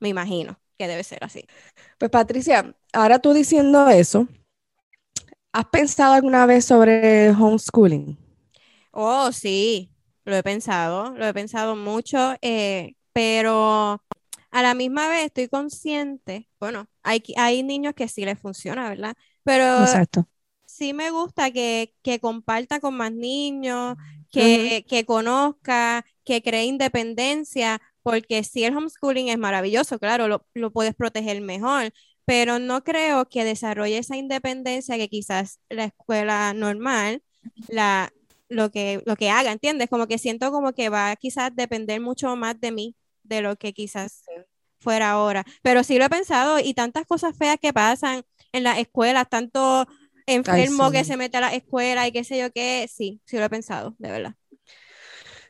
me 0.00 0.08
imagino 0.10 0.60
que 0.78 0.88
debe 0.88 1.04
ser 1.04 1.24
así. 1.24 1.46
Pues 1.98 2.10
Patricia, 2.10 2.74
ahora 2.92 3.20
tú 3.20 3.32
diciendo 3.32 3.88
eso, 3.88 4.26
¿has 5.52 5.66
pensado 5.66 6.14
alguna 6.14 6.44
vez 6.46 6.64
sobre 6.64 7.30
homeschooling? 7.30 8.16
Oh, 8.92 9.32
sí, 9.32 9.92
lo 10.24 10.34
he 10.36 10.42
pensado, 10.42 11.10
lo 11.16 11.26
he 11.26 11.34
pensado 11.34 11.76
mucho, 11.76 12.34
eh, 12.42 12.94
pero 13.12 14.02
a 14.50 14.62
la 14.62 14.74
misma 14.74 15.08
vez 15.08 15.26
estoy 15.26 15.48
consciente, 15.48 16.48
bueno, 16.58 16.86
hay, 17.02 17.22
hay 17.36 17.62
niños 17.62 17.94
que 17.94 18.08
sí 18.08 18.24
les 18.24 18.38
funciona, 18.40 18.88
¿verdad? 18.88 19.14
Pero 19.44 19.66
Exacto. 19.74 20.28
sí 20.66 20.94
me 20.94 21.10
gusta 21.10 21.50
que, 21.52 21.94
que 22.02 22.20
comparta 22.20 22.80
con 22.80 22.96
más 22.96 23.12
niños, 23.12 23.96
que, 24.30 24.86
que 24.88 25.06
conozca, 25.06 26.04
que 26.24 26.42
cree 26.42 26.64
independencia, 26.66 27.80
porque 28.10 28.44
si 28.44 28.64
el 28.64 28.76
homeschooling 28.76 29.28
es 29.28 29.38
maravilloso, 29.38 29.98
claro, 29.98 30.28
lo, 30.28 30.46
lo 30.54 30.72
puedes 30.72 30.94
proteger 30.94 31.40
mejor, 31.40 31.92
pero 32.24 32.58
no 32.58 32.82
creo 32.84 33.28
que 33.28 33.44
desarrolle 33.44 33.98
esa 33.98 34.16
independencia 34.16 34.96
que 34.96 35.08
quizás 35.08 35.60
la 35.68 35.84
escuela 35.84 36.52
normal 36.54 37.22
la, 37.68 38.12
lo, 38.48 38.70
que, 38.70 39.02
lo 39.06 39.16
que 39.16 39.30
haga, 39.30 39.52
¿entiendes? 39.52 39.88
Como 39.88 40.06
que 40.06 40.18
siento 40.18 40.50
como 40.50 40.72
que 40.72 40.88
va 40.88 41.10
a 41.10 41.16
quizás 41.16 41.54
depender 41.54 42.00
mucho 42.00 42.34
más 42.36 42.60
de 42.60 42.72
mí 42.72 42.96
de 43.22 43.42
lo 43.42 43.56
que 43.56 43.72
quizás 43.72 44.24
fuera 44.80 45.10
ahora. 45.12 45.44
Pero 45.62 45.84
sí 45.84 45.98
lo 45.98 46.04
he 46.04 46.10
pensado 46.10 46.58
y 46.58 46.74
tantas 46.74 47.06
cosas 47.06 47.36
feas 47.36 47.58
que 47.60 47.72
pasan 47.72 48.22
en 48.52 48.64
las 48.64 48.78
escuelas, 48.78 49.28
tanto 49.28 49.86
enfermo 50.26 50.90
que 50.90 51.04
sí. 51.04 51.12
se 51.12 51.16
mete 51.16 51.36
a 51.36 51.40
la 51.42 51.54
escuela 51.54 52.06
y 52.06 52.12
qué 52.12 52.24
sé 52.24 52.38
yo 52.38 52.52
qué, 52.52 52.88
sí, 52.92 53.20
sí 53.24 53.36
lo 53.38 53.44
he 53.44 53.50
pensado, 53.50 53.94
de 53.98 54.10
verdad. 54.10 54.34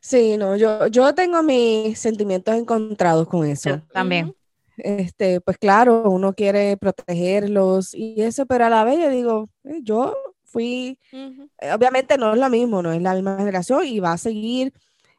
Sí, 0.01 0.37
no, 0.37 0.57
yo, 0.57 0.87
yo 0.87 1.15
tengo 1.15 1.43
mis 1.43 1.99
sentimientos 1.99 2.55
encontrados 2.55 3.29
con 3.29 3.47
eso. 3.47 3.71
Yo 3.71 3.83
también. 3.93 4.35
Este, 4.79 5.41
pues 5.43 5.59
claro, 5.59 6.11
uno 6.11 6.33
quiere 6.33 6.77
protegerlos 6.79 7.95
y 7.95 8.23
eso, 8.23 8.47
pero 8.47 8.65
a 8.65 8.71
la 8.71 8.83
vez 8.83 8.99
yo 8.99 9.11
digo, 9.11 9.51
eh, 9.65 9.81
yo 9.83 10.17
fui, 10.45 10.99
eh, 11.13 11.73
obviamente 11.73 12.17
no 12.17 12.33
es 12.33 12.39
la 12.39 12.49
misma, 12.49 12.83
no 12.83 12.93
es 12.93 13.03
la 13.03 13.15
misma 13.15 13.37
generación 13.37 13.85
y 13.85 14.01
va 14.01 14.13
a 14.13 14.19
seguir, 14.19 14.73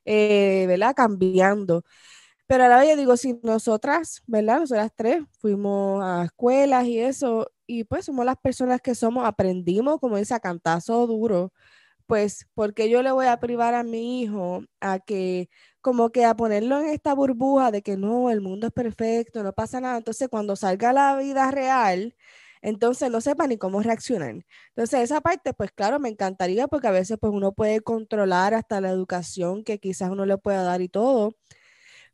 eh, 0.05 0.65
¿verdad? 0.67 0.95
Cambiando. 0.95 1.83
Pero 2.47 2.65
a 2.65 2.67
la 2.67 2.79
vez 2.79 2.89
yo 2.89 2.97
digo, 2.97 3.15
si 3.17 3.39
nosotras, 3.43 4.23
¿verdad? 4.27 4.59
Nosotras 4.61 4.91
tres 4.95 5.23
fuimos 5.39 6.03
a 6.03 6.25
escuelas 6.25 6.85
y 6.85 6.99
eso, 6.99 7.49
y 7.65 7.83
pues 7.85 8.05
somos 8.05 8.25
las 8.25 8.37
personas 8.37 8.81
que 8.81 8.95
somos, 8.95 9.25
aprendimos, 9.25 9.99
como 9.99 10.17
dice, 10.17 10.33
a 10.33 10.39
cantazo 10.39 11.07
duro, 11.07 11.53
pues, 12.11 12.45
porque 12.55 12.89
yo 12.89 13.03
le 13.03 13.13
voy 13.13 13.27
a 13.27 13.39
privar 13.39 13.73
a 13.73 13.83
mi 13.83 14.21
hijo 14.21 14.65
a 14.81 14.99
que, 14.99 15.49
como 15.79 16.11
que 16.11 16.25
a 16.25 16.35
ponerlo 16.35 16.81
en 16.81 16.87
esta 16.89 17.13
burbuja 17.13 17.71
de 17.71 17.81
que 17.83 17.95
no, 17.95 18.29
el 18.29 18.41
mundo 18.41 18.67
es 18.67 18.73
perfecto, 18.73 19.43
no 19.43 19.53
pasa 19.53 19.79
nada. 19.79 19.97
Entonces, 19.97 20.27
cuando 20.27 20.57
salga 20.57 20.91
la 20.91 21.15
vida 21.15 21.49
real, 21.51 22.13
entonces 22.61 23.09
no 23.11 23.21
sepa 23.21 23.47
ni 23.47 23.57
cómo 23.57 23.81
reaccionar. 23.81 24.35
Entonces, 24.75 24.99
esa 25.01 25.21
parte, 25.21 25.53
pues 25.53 25.71
claro, 25.71 26.01
me 26.01 26.09
encantaría 26.09 26.67
porque 26.67 26.87
a 26.87 26.91
veces 26.91 27.17
pues 27.17 27.31
uno 27.33 27.53
puede 27.53 27.79
controlar 27.79 28.53
hasta 28.55 28.81
la 28.81 28.89
educación 28.89 29.63
que 29.63 29.79
quizás 29.79 30.09
uno 30.09 30.25
le 30.25 30.37
pueda 30.37 30.63
dar 30.63 30.81
y 30.81 30.89
todo. 30.89 31.37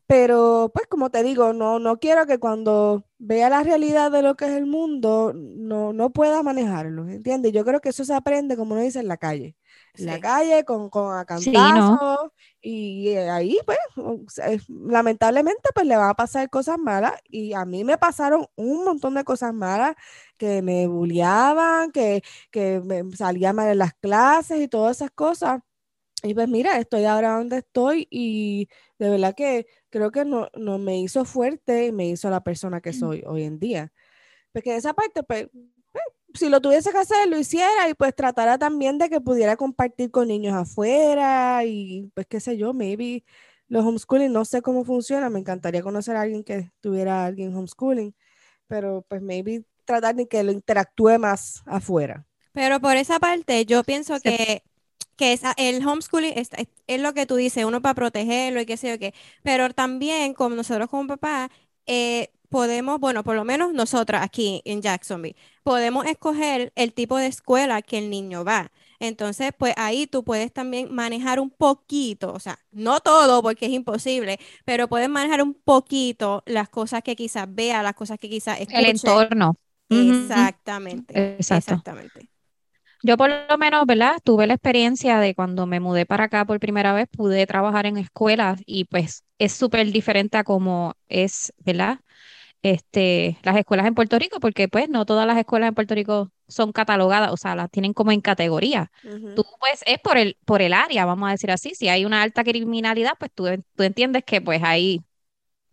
Pero, 0.08 0.72
pues, 0.74 0.88
como 0.88 1.10
te 1.10 1.24
digo, 1.24 1.54
no, 1.54 1.80
no 1.80 2.00
quiero 2.00 2.26
que 2.26 2.40
cuando 2.40 3.06
vea 3.18 3.50
la 3.50 3.64
realidad 3.64 4.12
de 4.12 4.22
lo 4.22 4.36
que 4.38 4.46
es 4.46 4.52
el 4.52 4.66
mundo, 4.66 5.34
no, 5.36 5.92
no 5.94 6.12
pueda 6.12 6.44
manejarlo, 6.44 7.10
¿entiendes? 7.10 7.52
Yo 7.52 7.66
creo 7.66 7.82
que 7.82 7.90
eso 7.90 8.06
se 8.06 8.14
aprende, 8.14 8.56
como 8.56 8.74
uno 8.74 8.84
dice, 8.84 9.00
en 9.00 9.08
la 9.10 9.18
calle. 9.18 9.56
En 9.98 10.06
la 10.06 10.16
Sí. 10.16 10.22
calle, 10.22 10.64
con, 10.66 10.90
con 10.90 11.14
a 11.18 11.26
Sí, 11.38 11.74
¿no? 11.74 12.32
y 12.62 13.16
ahí, 13.16 13.58
pues, 13.66 13.78
lamentablemente, 14.70 15.70
pues, 15.76 15.86
le 15.88 15.96
van 15.98 16.10
a 16.10 16.14
pasar 16.16 16.50
cosas 16.50 16.78
malas, 16.80 17.14
y 17.30 17.54
a 17.54 17.66
mí 17.66 17.84
me 17.84 17.98
pasaron 17.98 18.46
un 18.56 18.84
montón 18.86 19.16
de 19.16 19.24
cosas 19.24 19.54
malas, 19.54 19.96
que 20.38 20.62
me 20.62 20.88
bulleaban, 20.88 21.92
que, 21.92 22.22
que 22.52 22.80
me 22.84 23.04
salía 23.16 23.54
mal 23.54 23.70
en 23.72 23.80
las 23.80 23.94
clases 23.96 24.60
y 24.62 24.68
todas 24.68 24.98
esas 24.98 25.12
cosas. 25.12 25.62
Y 26.24 26.34
pues 26.34 26.50
mira, 26.50 26.78
estoy 26.80 27.06
ahora 27.06 27.38
donde 27.38 27.60
estoy 27.60 28.08
y 28.12 28.70
de 29.00 29.10
verdad 29.12 29.36
que 29.36 29.68
creo 29.92 30.12
que 30.12 30.26
no, 30.26 30.50
no 30.56 30.80
me 30.80 31.00
hizo 31.00 31.26
fuerte 31.26 31.88
y 31.88 31.92
me 31.92 32.08
hizo 32.10 32.30
la 32.32 32.42
persona 32.44 32.82
que 32.82 32.94
soy 32.94 33.24
hoy 33.28 33.44
en 33.44 33.60
día. 33.60 33.94
Porque 34.54 34.76
esa 34.78 34.94
parte, 34.94 35.24
pues, 35.24 35.48
si 36.38 36.50
lo 36.50 36.62
tuviese 36.62 36.92
que 36.92 36.98
hacer, 37.00 37.28
lo 37.28 37.38
hiciera 37.38 37.90
y 37.90 37.94
pues 37.94 38.16
tratara 38.16 38.58
también 38.58 38.98
de 38.98 39.10
que 39.10 39.22
pudiera 39.22 39.58
compartir 39.58 40.12
con 40.12 40.28
niños 40.30 40.54
afuera 40.56 41.64
y 41.66 42.12
pues 42.16 42.28
qué 42.28 42.40
sé 42.40 42.58
yo, 42.58 42.74
maybe 42.74 43.24
los 43.68 43.86
homeschooling, 43.86 44.32
no 44.32 44.46
sé 44.46 44.62
cómo 44.62 44.86
funciona, 44.86 45.30
me 45.30 45.40
encantaría 45.40 45.82
conocer 45.84 46.16
a 46.16 46.22
alguien 46.22 46.44
que 46.44 46.72
tuviera 46.82 47.24
a 47.24 47.26
alguien 47.26 47.56
homeschooling, 47.56 48.16
pero 48.68 49.06
pues 49.10 49.22
maybe 49.22 49.66
tratar 49.86 50.16
de 50.16 50.28
que 50.28 50.44
lo 50.44 50.52
interactúe 50.52 51.20
más 51.20 51.64
afuera. 51.66 52.26
Pero 52.54 52.80
por 52.80 52.96
esa 52.98 53.20
parte, 53.20 53.66
yo 53.66 53.84
pienso 53.84 54.20
que, 54.20 54.64
que 55.16 55.34
esa- 55.34 55.54
el 55.58 55.86
homeschooling 55.88 56.34
es, 56.38 56.50
es- 56.58 56.68
es 56.88 57.02
lo 57.02 57.14
que 57.14 57.26
tú 57.26 57.36
dices, 57.36 57.66
uno 57.66 57.82
para 57.82 57.96
protegerlo 57.96 58.62
y 58.62 58.66
qué 58.66 58.78
sé 58.78 58.90
yo 58.90 59.00
qué. 59.00 59.14
Pero 59.44 59.70
también, 59.74 60.34
como 60.34 60.56
nosotros 60.56 60.90
como 60.90 61.08
papá, 61.08 61.50
eh, 61.86 62.32
podemos, 62.50 63.00
bueno, 63.00 63.24
por 63.24 63.36
lo 63.36 63.44
menos 63.46 63.74
nosotras 63.74 64.24
aquí 64.24 64.62
en 64.66 64.82
Jacksonville, 64.82 65.36
podemos 65.64 66.06
escoger 66.06 66.72
el 66.76 66.94
tipo 66.94 67.18
de 67.18 67.28
escuela 67.28 67.82
que 67.82 67.98
el 68.00 68.10
niño 68.10 68.44
va. 68.46 68.72
Entonces, 69.00 69.52
pues 69.58 69.74
ahí 69.78 70.08
tú 70.08 70.24
puedes 70.24 70.52
también 70.52 70.94
manejar 70.94 71.40
un 71.40 71.50
poquito, 71.52 72.34
o 72.34 72.40
sea, 72.40 72.60
no 72.72 73.00
todo 73.02 73.42
porque 73.44 73.68
es 73.68 73.72
imposible, 73.72 74.40
pero 74.66 74.88
puedes 74.88 75.10
manejar 75.10 75.42
un 75.42 75.54
poquito 75.54 76.44
las 76.46 76.70
cosas 76.70 77.04
que 77.04 77.16
quizás 77.16 77.48
vea, 77.54 77.84
las 77.84 77.94
cosas 77.96 78.18
que 78.20 78.30
quizás 78.30 78.60
El 78.70 78.86
escuche. 78.86 78.86
entorno. 78.86 79.56
Ujú. 79.90 80.50
Exactamente, 80.92 81.28
Exacto. 81.40 81.84
exactamente. 81.88 82.30
Yo 83.04 83.16
por 83.18 83.30
lo 83.30 83.58
menos, 83.58 83.86
¿verdad? 83.86 84.18
Tuve 84.24 84.48
la 84.48 84.56
experiencia 84.56 85.20
de 85.20 85.36
cuando 85.36 85.66
me 85.68 85.80
mudé 85.80 86.06
para 86.06 86.26
acá 86.26 86.46
por 86.46 86.60
primera 86.60 86.94
vez, 86.94 87.08
pude 87.12 87.46
trabajar 87.48 87.86
en 87.86 87.98
escuelas 87.98 88.62
y 88.66 88.86
pues 88.86 89.24
es 89.38 89.54
súper 89.54 89.92
diferente 89.92 90.38
a 90.38 90.44
como 90.44 90.94
es, 91.08 91.54
¿verdad? 91.60 92.00
Este, 92.64 93.38
las 93.44 93.56
escuelas 93.56 93.86
en 93.86 93.96
Puerto 93.96 94.18
Rico, 94.20 94.40
porque 94.40 94.68
pues 94.68 94.90
no 94.90 95.06
todas 95.06 95.26
las 95.28 95.38
escuelas 95.38 95.70
en 95.70 95.76
Puerto 95.76 95.96
Rico 95.96 96.32
son 96.48 96.72
catalogadas, 96.72 97.32
o 97.32 97.38
sea, 97.38 97.56
las 97.56 97.70
tienen 97.70 97.94
como 97.94 98.12
en 98.12 98.22
categoría. 98.22 98.92
Tú 99.34 99.44
pues 99.60 99.84
es 99.86 100.00
por 100.00 100.18
el, 100.18 100.38
por 100.46 100.62
el 100.62 100.74
área, 100.74 101.06
vamos 101.06 101.30
a 101.30 101.32
decir 101.34 101.52
así. 101.52 101.76
Si 101.76 101.88
hay 101.90 102.06
una 102.06 102.24
alta 102.24 102.44
criminalidad, 102.44 103.14
pues 103.20 103.32
tú, 103.34 103.46
tú 103.76 103.84
entiendes 103.84 104.24
que 104.26 104.42
pues 104.42 104.62
hay, 104.64 105.02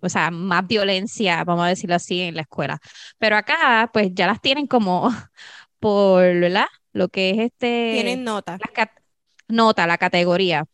o 0.00 0.08
sea, 0.08 0.30
más 0.30 0.66
violencia, 0.66 1.44
vamos 1.44 1.64
a 1.64 1.68
decirlo 1.68 1.96
así, 1.96 2.20
en 2.22 2.34
la 2.36 2.42
escuela. 2.42 2.78
Pero 3.18 3.36
acá, 3.36 3.90
pues 3.92 4.10
ya 4.14 4.26
las 4.26 4.40
tienen 4.40 4.66
como 4.66 5.08
por, 5.80 6.22
¿verdad? 6.22 6.66
Lo 6.92 7.08
que 7.08 7.30
es 7.30 7.38
este, 7.38 7.92
Tienen 7.94 8.24
nota. 8.24 8.58
las 8.58 8.88
nota, 9.48 9.86
la 9.86 9.98
categoría. 9.98 10.64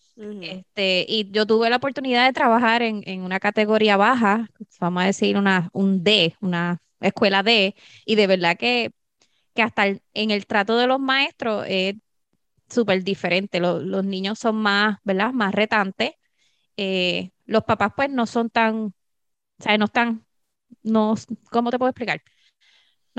Este, 0.40 1.04
y 1.08 1.30
yo 1.32 1.46
tuve 1.46 1.70
la 1.70 1.76
oportunidad 1.76 2.26
de 2.26 2.32
trabajar 2.32 2.82
en, 2.82 3.02
en 3.06 3.22
una 3.22 3.40
categoría 3.40 3.96
baja, 3.96 4.48
vamos 4.80 5.02
a 5.02 5.06
decir 5.06 5.36
una, 5.36 5.70
un 5.72 6.02
D, 6.04 6.34
una 6.40 6.78
escuela 7.00 7.42
D, 7.42 7.74
y 8.06 8.14
de 8.16 8.26
verdad 8.26 8.56
que, 8.58 8.92
que 9.54 9.62
hasta 9.62 9.86
el- 9.88 10.02
en 10.14 10.30
el 10.32 10.46
trato 10.46 10.76
de 10.78 10.86
los 10.88 11.00
maestros 11.00 11.64
es 11.68 11.96
súper 12.68 13.02
diferente. 13.04 13.60
Lo- 13.60 13.80
los 13.80 14.04
niños 14.04 14.38
son 14.38 14.56
más, 14.56 14.98
¿verdad? 15.04 15.32
Más 15.32 15.54
retantes. 15.54 16.12
Eh, 16.76 17.32
los 17.46 17.64
papás 17.64 17.92
pues 17.96 18.10
no 18.10 18.26
son 18.26 18.50
tan, 18.50 18.76
o 18.86 18.94
sea, 19.60 19.78
no 19.78 19.86
están, 19.86 20.26
no, 20.82 21.14
¿cómo 21.52 21.70
te 21.70 21.78
puedo 21.78 21.90
explicar? 21.90 22.22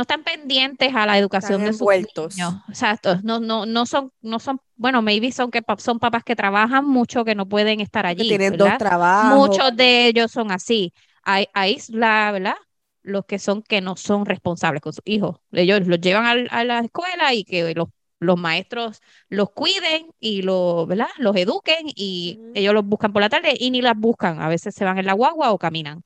No 0.01 0.03
están 0.03 0.23
pendientes 0.23 0.95
a 0.95 1.05
la 1.05 1.15
educación 1.19 1.63
de 1.63 1.73
sus 1.73 1.87
niños. 1.87 2.55
Exacto. 2.67 3.19
No, 3.21 3.39
no, 3.39 3.67
no 3.67 3.85
son, 3.85 4.11
no 4.21 4.39
son, 4.39 4.59
bueno, 4.75 5.03
maybe 5.03 5.31
son 5.31 5.51
que 5.51 5.61
son 5.77 5.99
papás 5.99 6.23
que 6.23 6.35
trabajan 6.35 6.85
mucho, 6.87 7.23
que 7.23 7.35
no 7.35 7.47
pueden 7.47 7.81
estar 7.81 8.03
Que 8.03 8.09
allí, 8.09 8.29
tienen 8.29 8.57
dos 8.57 8.67
¿verdad? 8.67 8.79
trabajos. 8.79 9.37
Muchos 9.37 9.75
de 9.77 10.07
ellos 10.07 10.31
son 10.31 10.51
así. 10.51 10.91
Hay, 11.21 11.45
hay 11.53 11.77
la, 11.89 12.31
¿verdad? 12.31 12.55
Los 13.03 13.25
que 13.25 13.37
son 13.37 13.61
que 13.61 13.79
no 13.79 13.95
son 13.95 14.25
responsables 14.25 14.81
con 14.81 14.91
sus 14.91 15.03
hijos. 15.05 15.37
Ellos 15.51 15.85
los 15.85 16.01
llevan 16.01 16.25
al- 16.25 16.47
a, 16.49 16.63
la 16.63 16.79
escuela 16.79 17.31
y 17.35 17.43
que 17.43 17.75
los, 17.75 17.89
los 18.19 18.39
maestros 18.39 19.01
los 19.29 19.51
cuiden 19.51 20.07
y 20.19 20.41
los, 20.41 20.87
¿verdad? 20.87 21.09
Los 21.19 21.35
eduquen 21.35 21.85
y 21.95 22.39
ellos 22.55 22.73
los 22.73 22.85
buscan 22.85 23.13
por 23.13 23.21
la 23.21 23.29
tarde 23.29 23.53
y 23.55 23.69
ni 23.69 23.83
las 23.83 23.95
buscan. 23.95 24.41
A 24.41 24.49
veces 24.49 24.73
se 24.73 24.83
van 24.83 24.97
en 24.97 25.05
la 25.05 25.13
guagua 25.13 25.51
o 25.51 25.59
caminan. 25.59 26.01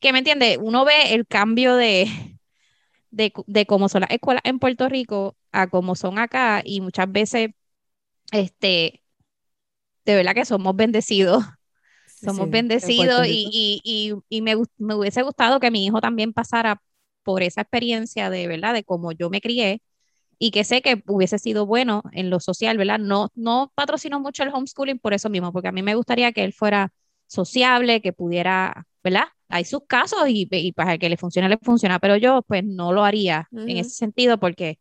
¿Qué 0.00 0.12
me 0.12 0.18
entiende? 0.20 0.56
Uno 0.60 0.84
ve 0.84 1.14
el 1.14 1.26
cambio 1.26 1.74
de, 1.74 2.06
de, 3.10 3.32
de 3.46 3.66
cómo 3.66 3.88
son 3.88 4.02
las 4.02 4.10
escuelas 4.10 4.42
en 4.44 4.58
Puerto 4.58 4.88
Rico 4.88 5.36
a 5.52 5.68
cómo 5.68 5.94
son 5.96 6.18
acá 6.18 6.62
y 6.64 6.80
muchas 6.80 7.10
veces, 7.10 7.50
este, 8.32 9.02
de 10.04 10.14
verdad 10.16 10.34
que 10.34 10.44
somos 10.44 10.74
bendecidos 10.76 11.44
somos 12.24 12.50
sí, 12.50 12.66
en 12.80 12.92
bendecidos 12.92 13.26
y, 13.28 13.48
y, 13.52 13.80
y, 13.84 14.14
y 14.38 14.42
me, 14.42 14.56
me 14.78 14.94
hubiese 14.96 15.22
gustado 15.22 15.60
que 15.60 15.70
mi 15.70 15.86
hijo 15.86 16.00
también 16.00 16.32
pasara 16.34 16.82
por 17.24 17.42
esa 17.42 17.62
experiencia 17.62 18.30
de 18.30 18.48
verdad, 18.48 18.74
de 18.74 18.84
cómo 18.84 19.12
yo 19.12 19.30
me 19.30 19.40
crié 19.40 19.82
y 20.38 20.50
que 20.52 20.64
sé 20.64 20.82
que 20.82 21.02
hubiese 21.08 21.38
sido 21.38 21.66
bueno 21.66 22.02
en 22.12 22.30
lo 22.30 22.40
social, 22.40 22.78
¿verdad? 22.78 22.98
No, 23.00 23.30
no 23.36 23.72
patrocino 23.76 24.20
mucho 24.20 24.42
el 24.44 24.50
homeschooling 24.54 24.98
por 25.00 25.14
eso 25.14 25.30
mismo, 25.30 25.52
porque 25.52 25.68
a 25.68 25.72
mí 25.72 25.82
me 25.82 25.94
gustaría 25.96 26.32
que 26.32 26.44
él 26.44 26.52
fuera 26.54 26.92
sociable, 27.28 28.02
que 28.02 28.12
pudiera, 28.14 28.86
¿verdad? 29.04 29.24
Hay 29.50 29.64
sus 29.64 29.80
casos 29.86 30.28
y, 30.28 30.48
y 30.50 30.72
para 30.72 30.94
el 30.94 30.98
que 30.98 31.08
le 31.08 31.16
funcione, 31.16 31.48
le 31.48 31.58
funciona, 31.58 31.98
pero 31.98 32.16
yo 32.16 32.42
pues 32.42 32.64
no 32.64 32.92
lo 32.92 33.04
haría 33.04 33.48
en 33.52 33.58
Ujú. 33.60 33.70
ese 33.80 33.90
sentido 33.90 34.38
porque 34.38 34.78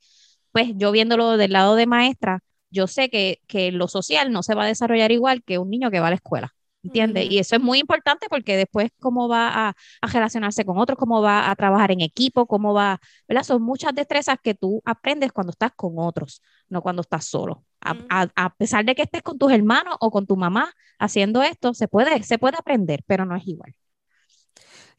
pues 0.52 0.70
yo 0.76 0.92
viéndolo 0.92 1.38
del 1.38 1.52
lado 1.54 1.76
de 1.76 1.88
maestra, 1.88 2.40
yo 2.72 2.88
sé 2.88 3.10
que, 3.10 3.42
que 3.48 3.72
lo 3.72 3.88
social 3.88 4.32
no 4.32 4.44
se 4.44 4.56
va 4.56 4.64
a 4.64 4.68
desarrollar 4.68 5.12
igual 5.12 5.44
que 5.44 5.58
un 5.58 5.70
niño 5.70 5.92
que 5.92 6.00
va 6.00 6.08
a 6.08 6.12
la 6.12 6.16
escuela. 6.18 6.54
¿entiendes? 6.82 7.26
Ujú. 7.26 7.34
Y 7.34 7.40
eso 7.40 7.58
es 7.58 7.62
muy 7.62 7.78
importante 7.80 8.28
porque 8.30 8.56
después 8.56 8.90
cómo 9.02 9.28
va 9.28 9.50
a, 9.70 9.76
a 10.02 10.08
relacionarse 10.08 10.64
con 10.64 10.78
otros, 10.78 10.98
cómo 10.98 11.22
va 11.22 11.52
a 11.52 11.56
trabajar 11.58 11.92
en 11.92 12.00
equipo, 12.00 12.46
cómo 12.48 12.74
va, 12.74 13.00
¿verdad? 13.28 13.44
Son 13.44 13.62
muchas 13.62 13.94
destrezas 13.94 14.38
que 14.42 14.54
tú 14.54 14.82
aprendes 14.86 15.34
cuando 15.34 15.52
estás 15.52 15.72
con 15.76 15.96
otros, 15.98 16.42
no 16.70 16.82
cuando 16.82 17.02
estás 17.02 17.26
solo. 17.26 17.66
A, 17.82 17.92
Ujú. 17.94 18.06
a- 18.10 18.28
a 18.36 18.56
pesar 18.56 18.86
de 18.86 18.96
que 18.96 19.02
estés 19.02 19.22
con 19.24 19.38
tus 19.38 19.52
hermanos 19.52 19.96
o 20.00 20.10
con 20.10 20.26
tu 20.26 20.38
mamá 20.38 20.72
haciendo 21.00 21.44
esto, 21.44 21.74
se 21.74 21.90
puede, 21.90 22.24
se 22.24 22.38
puede 22.38 22.56
aprender, 22.58 23.04
pero 23.06 23.26
no 23.26 23.36
es 23.36 23.46
igual. 23.46 23.74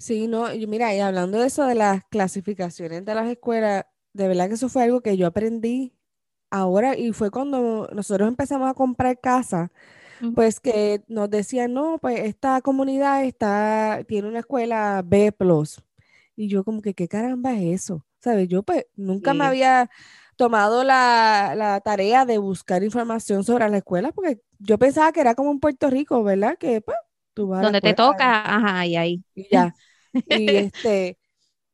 Sí, 0.01 0.29
no, 0.29 0.53
y 0.53 0.67
mira, 0.67 0.95
y 0.95 1.01
hablando 1.01 1.39
de 1.39 1.47
eso 1.49 1.67
de 1.67 1.75
las 1.75 2.05
clasificaciones 2.11 3.05
de 3.05 3.15
las 3.15 3.29
escuelas, 3.31 3.85
de 4.15 4.29
verdad 4.29 4.49
que 4.49 4.55
eso 4.55 4.69
fue 4.71 4.83
algo 4.85 5.03
que 5.03 5.17
yo 5.19 5.27
aprendí 5.27 5.93
ahora 6.51 6.97
y 6.99 7.13
fue 7.13 7.31
cuando 7.31 7.89
nosotros 7.93 8.29
empezamos 8.29 8.71
a 8.71 8.75
comprar 8.75 9.21
casa, 9.21 9.73
pues 10.35 10.61
que 10.61 11.03
nos 11.09 11.31
decían, 11.31 11.75
no, 11.75 11.99
pues 12.01 12.21
esta 12.21 12.63
comunidad 12.63 13.25
está, 13.25 14.05
tiene 14.09 14.29
una 14.29 14.41
escuela 14.41 15.03
B+. 15.07 15.33
Y 16.37 16.49
yo 16.49 16.65
como 16.65 16.83
que, 16.83 16.95
¿qué 16.95 17.09
caramba 17.09 17.55
es 17.55 17.83
eso? 17.83 18.07
¿Sabes? 18.21 18.49
Yo 18.49 18.63
pues 18.65 18.87
nunca 18.97 19.35
me 19.35 19.45
había 19.47 19.91
tomado 20.37 20.85
la, 20.85 21.55
la 21.57 21.81
tarea 21.81 22.25
de 22.27 22.39
buscar 22.39 22.83
información 22.85 23.45
sobre 23.45 23.69
la 23.71 23.79
escuela 23.79 24.13
porque 24.13 24.41
yo 24.61 24.79
pensaba 24.79 25.13
que 25.13 25.21
era 25.23 25.35
como 25.37 25.53
en 25.53 25.61
Puerto 25.61 25.91
Rico, 25.91 26.23
¿verdad? 26.25 26.57
Que 26.59 26.81
pues 26.83 26.99
tú 27.35 27.49
vas 27.49 27.63
a 27.63 27.65
la 27.65 27.71
Donde 27.71 27.81
te 27.81 27.95
escuela 27.95 28.23
y- 28.27 28.35
toca, 28.35 28.57
ajá, 28.57 28.87
y 28.87 28.97
ahí. 28.97 29.25
y 29.35 29.49
ya. 29.51 29.75
Y 30.13 30.17
este, 30.57 31.19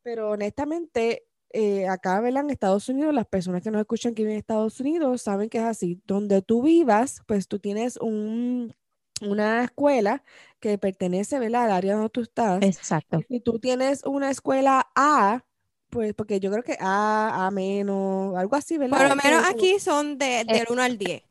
pero 0.02 0.30
honestamente, 0.30 1.24
eh, 1.50 1.88
acá, 1.88 2.20
¿verdad? 2.20 2.44
En 2.44 2.50
Estados 2.50 2.88
Unidos, 2.88 3.14
las 3.14 3.26
personas 3.26 3.62
que 3.62 3.70
nos 3.70 3.80
escuchan 3.80 4.14
que 4.14 4.22
viven 4.22 4.34
en 4.34 4.38
Estados 4.38 4.78
Unidos 4.80 5.22
saben 5.22 5.48
que 5.48 5.58
es 5.58 5.64
así. 5.64 6.00
Donde 6.06 6.42
tú 6.42 6.62
vivas, 6.62 7.22
pues 7.26 7.48
tú 7.48 7.58
tienes 7.58 7.96
un, 7.96 8.74
una 9.22 9.64
escuela 9.64 10.22
que 10.60 10.78
pertenece, 10.78 11.38
¿verdad? 11.38 11.64
Al 11.64 11.72
área 11.72 11.94
donde 11.94 12.10
tú 12.10 12.20
estás. 12.20 12.62
Exacto. 12.62 13.20
Y 13.28 13.40
tú 13.40 13.58
tienes 13.58 14.04
una 14.04 14.30
escuela 14.30 14.88
A, 14.94 15.44
pues 15.88 16.14
porque 16.14 16.40
yo 16.40 16.50
creo 16.50 16.62
que 16.62 16.76
A, 16.80 17.46
A 17.46 17.50
menos, 17.50 18.36
algo 18.36 18.56
así, 18.56 18.76
¿verdad? 18.76 18.98
Por 18.98 19.08
lo 19.08 19.16
menos 19.16 19.46
como- 19.46 19.56
aquí 19.58 19.78
son 19.78 20.18
de, 20.18 20.44
del 20.44 20.66
1 20.68 20.82
al 20.82 20.98
10. 20.98 21.22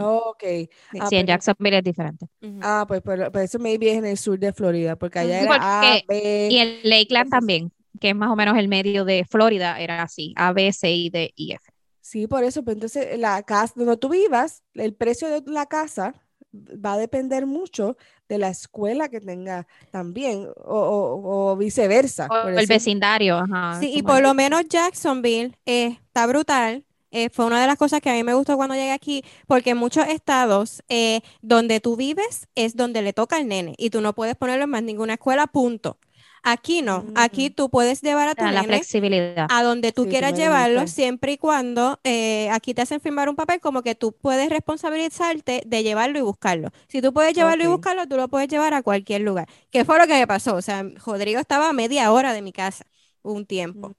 Oh, 0.00 0.30
ok. 0.34 0.42
Sí. 0.42 0.68
Ah, 1.00 1.06
Sí, 1.08 1.16
en 1.16 1.26
pues, 1.26 1.28
Jacksonville 1.28 1.78
es 1.78 1.84
diferente. 1.84 2.26
Ah, 2.62 2.84
pues, 2.88 3.02
pero, 3.04 3.30
pero 3.30 3.44
eso 3.44 3.58
maybe 3.58 3.90
es 3.92 3.98
en 3.98 4.06
el 4.06 4.16
sur 4.18 4.38
de 4.38 4.52
Florida, 4.52 4.96
porque 4.96 5.18
allá 5.20 5.40
era 5.42 5.54
A, 5.80 5.82
Porque- 5.82 6.04
B. 6.08 6.48
Y 6.50 6.58
en 6.58 6.78
Lakeland 6.82 7.30
también, 7.30 7.72
que 8.00 8.10
es 8.10 8.16
más 8.16 8.30
o 8.30 8.36
menos 8.36 8.56
el 8.58 8.68
medio 8.68 9.04
de 9.04 9.24
Florida, 9.28 9.78
era 9.80 10.02
así, 10.02 10.32
A, 10.36 10.52
B, 10.52 10.72
C, 10.72 10.90
I, 10.90 11.10
D, 11.10 11.32
I, 11.36 11.52
F. 11.52 11.64
Sí, 12.00 12.26
por 12.26 12.42
eso, 12.42 12.64
pues 12.64 12.74
entonces 12.76 13.18
la 13.18 13.42
casa 13.42 13.74
donde 13.76 13.96
tú 13.96 14.08
vivas, 14.08 14.62
el 14.74 14.94
precio 14.94 15.28
de 15.28 15.42
la 15.52 15.66
casa 15.66 16.14
va 16.52 16.94
a 16.94 16.98
depender 16.98 17.46
mucho 17.46 17.96
de 18.28 18.38
la 18.38 18.48
escuela 18.48 19.08
que 19.08 19.20
tenga 19.20 19.68
también, 19.92 20.48
o, 20.64 20.74
o- 20.76 21.50
o 21.52 21.56
viceversa. 21.56 22.24
O 22.26 22.42
por 22.42 22.58
el 22.58 22.66
vecindario, 22.66 23.36
ajá. 23.36 23.78
Sí, 23.78 23.92
y 23.94 24.02
por 24.02 24.20
lo 24.22 24.34
menos 24.34 24.64
Jacksonville 24.68 25.56
eh, 25.66 25.98
está 26.06 26.26
brutal. 26.26 26.84
Eh, 27.10 27.28
fue 27.30 27.44
una 27.46 27.60
de 27.60 27.66
las 27.66 27.76
cosas 27.76 28.00
que 28.00 28.10
a 28.10 28.14
mí 28.14 28.22
me 28.24 28.34
gustó 28.34 28.56
cuando 28.56 28.74
llegué 28.74 28.92
aquí, 28.92 29.24
porque 29.46 29.70
en 29.70 29.78
muchos 29.78 30.06
estados 30.08 30.82
eh, 30.88 31.20
donde 31.42 31.80
tú 31.80 31.96
vives 31.96 32.48
es 32.54 32.76
donde 32.76 33.02
le 33.02 33.12
toca 33.12 33.36
al 33.36 33.48
nene 33.48 33.74
y 33.78 33.90
tú 33.90 34.00
no 34.00 34.14
puedes 34.14 34.36
ponerlo 34.36 34.64
en 34.64 34.70
más 34.70 34.82
ninguna 34.82 35.14
escuela, 35.14 35.46
punto. 35.46 35.98
Aquí 36.42 36.82
no, 36.82 37.04
aquí 37.14 37.50
Mm. 37.50 37.54
tú 37.54 37.70
puedes 37.70 38.00
llevar 38.00 38.28
a 38.28 38.34
tu 38.34 38.48
la 38.52 38.52
nene 38.52 38.64
flexibilidad. 38.64 39.46
a 39.48 39.62
donde 39.62 39.92
tú 39.92 40.04
Sí, 40.04 40.10
quieras 40.10 40.32
llevarlo, 40.34 40.86
siempre 40.86 41.32
y 41.32 41.38
cuando 41.38 42.00
eh, 42.04 42.48
aquí 42.50 42.72
te 42.74 42.82
hacen 42.82 43.00
firmar 43.00 43.28
un 43.28 43.36
papel 43.36 43.60
como 43.60 43.82
que 43.82 43.94
tú 43.94 44.12
puedes 44.12 44.48
responsabilizarte 44.48 45.62
de 45.66 45.82
llevarlo 45.82 46.18
y 46.18 46.22
buscarlo. 46.22 46.70
Si 46.88 47.02
tú 47.02 47.12
puedes 47.12 47.34
llevarlo 47.34 47.64
y 47.64 47.66
buscarlo, 47.66 48.06
tú 48.06 48.16
lo 48.16 48.28
puedes 48.28 48.48
llevar 48.48 48.74
a 48.74 48.82
cualquier 48.82 49.22
lugar. 49.22 49.48
¿Qué 49.70 49.84
fue 49.84 49.98
lo 49.98 50.06
que 50.06 50.14
me 50.14 50.26
pasó? 50.26 50.54
O 50.56 50.62
sea, 50.62 50.84
Rodrigo 51.04 51.40
estaba 51.40 51.68
a 51.68 51.72
media 51.72 52.12
hora 52.12 52.32
de 52.32 52.42
mi 52.42 52.52
casa 52.52 52.86
un 53.22 53.44
tiempo. 53.46 53.94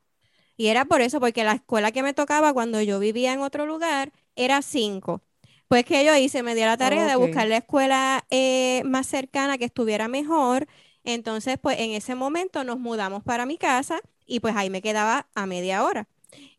Y 0.62 0.68
era 0.68 0.86
por 0.86 1.02
eso, 1.02 1.20
porque 1.20 1.44
la 1.44 1.54
escuela 1.54 1.92
que 1.92 2.04
me 2.04 2.14
tocaba 2.14 2.54
cuando 2.54 2.80
yo 2.84 3.00
vivía 3.00 3.34
en 3.34 3.40
otro 3.40 3.66
lugar 3.66 4.12
era 4.36 4.62
cinco. 4.62 5.24
Pues 5.68 5.86
que 5.86 6.06
yo 6.06 6.16
hice, 6.16 6.44
me 6.44 6.54
di 6.54 6.62
la 6.62 6.78
tarea 6.78 7.08
de 7.08 7.16
buscar 7.16 7.48
la 7.48 7.58
escuela 7.58 8.28
eh, 8.30 8.84
más 8.86 9.08
cercana 9.08 9.58
que 9.58 9.66
estuviera 9.66 10.08
mejor. 10.08 10.68
Entonces, 11.04 11.58
pues 11.60 11.80
en 11.80 11.94
ese 11.94 12.14
momento 12.14 12.64
nos 12.64 12.78
mudamos 12.78 13.24
para 13.24 13.48
mi 13.48 13.58
casa 13.58 14.02
y 14.28 14.40
pues 14.40 14.56
ahí 14.56 14.70
me 14.70 14.84
quedaba 14.84 15.28
a 15.34 15.48
media 15.48 15.84
hora. 15.84 16.08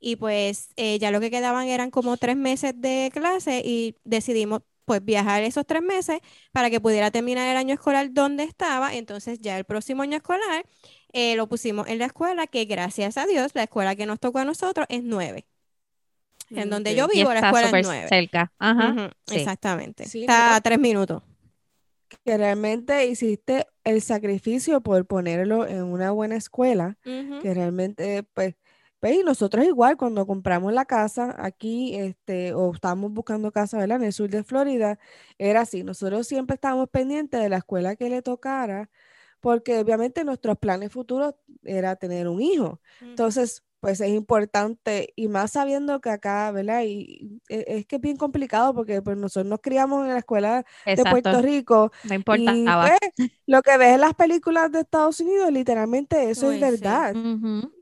Y 0.01 0.17
pues 0.17 0.71
eh, 0.75 0.99
ya 0.99 1.13
lo 1.13 1.21
que 1.21 1.31
quedaban 1.31 1.69
eran 1.69 1.93
como 1.93 2.17
tres 2.17 2.37
meses 2.37 2.73
de 2.75 3.09
clase 3.15 3.63
y 3.65 3.95
decidimos 4.03 4.63
pues 4.85 5.05
viajar 5.05 5.43
esos 5.45 5.65
tres 5.65 5.83
meses 5.83 6.21
para 6.51 6.71
que 6.71 6.81
pudiera 6.81 7.11
terminar 7.11 7.49
el 7.49 7.57
año 7.57 7.75
escolar 7.75 8.13
donde 8.13 8.43
estaba. 8.43 8.95
Entonces 8.95 9.39
ya 9.41 9.57
el 9.59 9.65
próximo 9.65 10.03
año 10.03 10.17
escolar 10.17 10.67
eh, 11.13 11.37
lo 11.37 11.49
pusimos 11.49 11.89
en 11.89 11.99
la 11.99 12.07
escuela 12.07 12.47
que 12.47 12.65
gracias 12.65 13.17
a 13.17 13.27
Dios 13.27 13.53
la 13.55 13.65
escuela 13.65 13.95
que 13.97 14.07
nos 14.07 14.21
tocó 14.21 14.39
a 14.39 14.45
nosotros 14.45 14.87
es 14.89 15.03
nueve. 15.03 15.47
En 16.51 16.71
donde 16.71 16.95
yo 16.95 17.09
vivo 17.09 17.33
la 17.33 17.41
escuela 17.41 17.61
es 17.61 17.67
súper 17.67 17.85
nueve. 17.85 18.09
cerca. 18.09 18.53
Ajá. 18.59 19.11
Sí. 19.27 19.37
Exactamente. 19.37 20.05
Sí, 20.07 20.21
Está 20.23 20.57
a 20.57 20.61
tres 20.61 20.79
minutos. 20.79 21.23
Que 22.25 22.37
realmente 22.37 23.07
hiciste 23.07 23.67
el 23.85 24.03
sacrificio 24.03 24.83
por 24.83 25.07
ponerlo 25.07 25.67
en 25.67 25.83
una 25.85 26.11
buena 26.11 26.37
escuela, 26.37 26.99
que 27.05 27.55
realmente, 27.55 28.23
pues, 28.35 28.55
pues, 29.01 29.17
y 29.17 29.23
nosotros 29.25 29.65
igual, 29.65 29.97
cuando 29.97 30.27
compramos 30.27 30.73
la 30.75 30.85
casa 30.85 31.35
aquí, 31.39 31.97
este, 31.97 32.53
o 32.53 32.73
estábamos 32.75 33.13
buscando 33.13 33.51
casa, 33.51 33.79
¿verdad? 33.79 33.97
En 33.97 34.05
el 34.05 34.13
sur 34.13 34.29
de 34.29 34.45
Florida, 34.45 34.99
era 35.39 35.63
así, 35.63 35.83
nosotros 35.83 36.27
siempre 36.27 36.55
estábamos 36.55 36.91
pendientes 36.91 37.41
de 37.41 37.49
la 37.49 37.57
escuela 37.57 37.97
que 37.97 38.11
le 38.11 38.21
tocara, 38.21 38.91
porque 39.43 39.79
obviamente 39.81 40.25
nuestros 40.25 40.59
planes 40.59 40.93
futuros 40.93 41.35
era 41.65 41.97
tener 41.97 42.29
un 42.29 42.43
hijo. 42.43 42.81
Entonces, 43.11 43.65
pues 43.81 44.01
es 44.01 44.11
importante, 44.11 45.13
y 45.17 45.29
más 45.29 45.53
sabiendo 45.53 46.01
que 46.01 46.11
acá, 46.11 46.53
¿verdad? 46.53 46.83
Y, 46.87 47.41
e- 47.51 47.65
es 47.69 47.87
que 47.87 47.97
es 47.97 48.03
bien 48.03 48.17
complicado 48.17 48.75
porque 48.75 49.03
pues 49.03 49.19
nosotros 49.19 49.51
nos 49.51 49.61
criamos 49.61 50.05
en 50.07 50.13
la 50.15 50.21
escuela 50.21 50.65
de. 50.95 51.07
Puerto 51.07 51.43
Rico 51.43 51.93
No 52.05 52.15
y 52.29 52.75
importaba. 52.75 52.75
pues 52.81 52.99
lo 53.47 53.63
que 53.63 53.77
ves 53.79 53.95
en 53.95 54.01
las 54.03 54.15
películas 54.15 54.73
de 54.73 54.81
Estados 54.81 55.21
Unidos, 55.21 55.53
literalmente 55.53 56.31
eso 56.31 56.51
Uy, 56.51 56.57
es 56.57 56.59
sí. 56.67 56.81
verdad. 56.81 57.19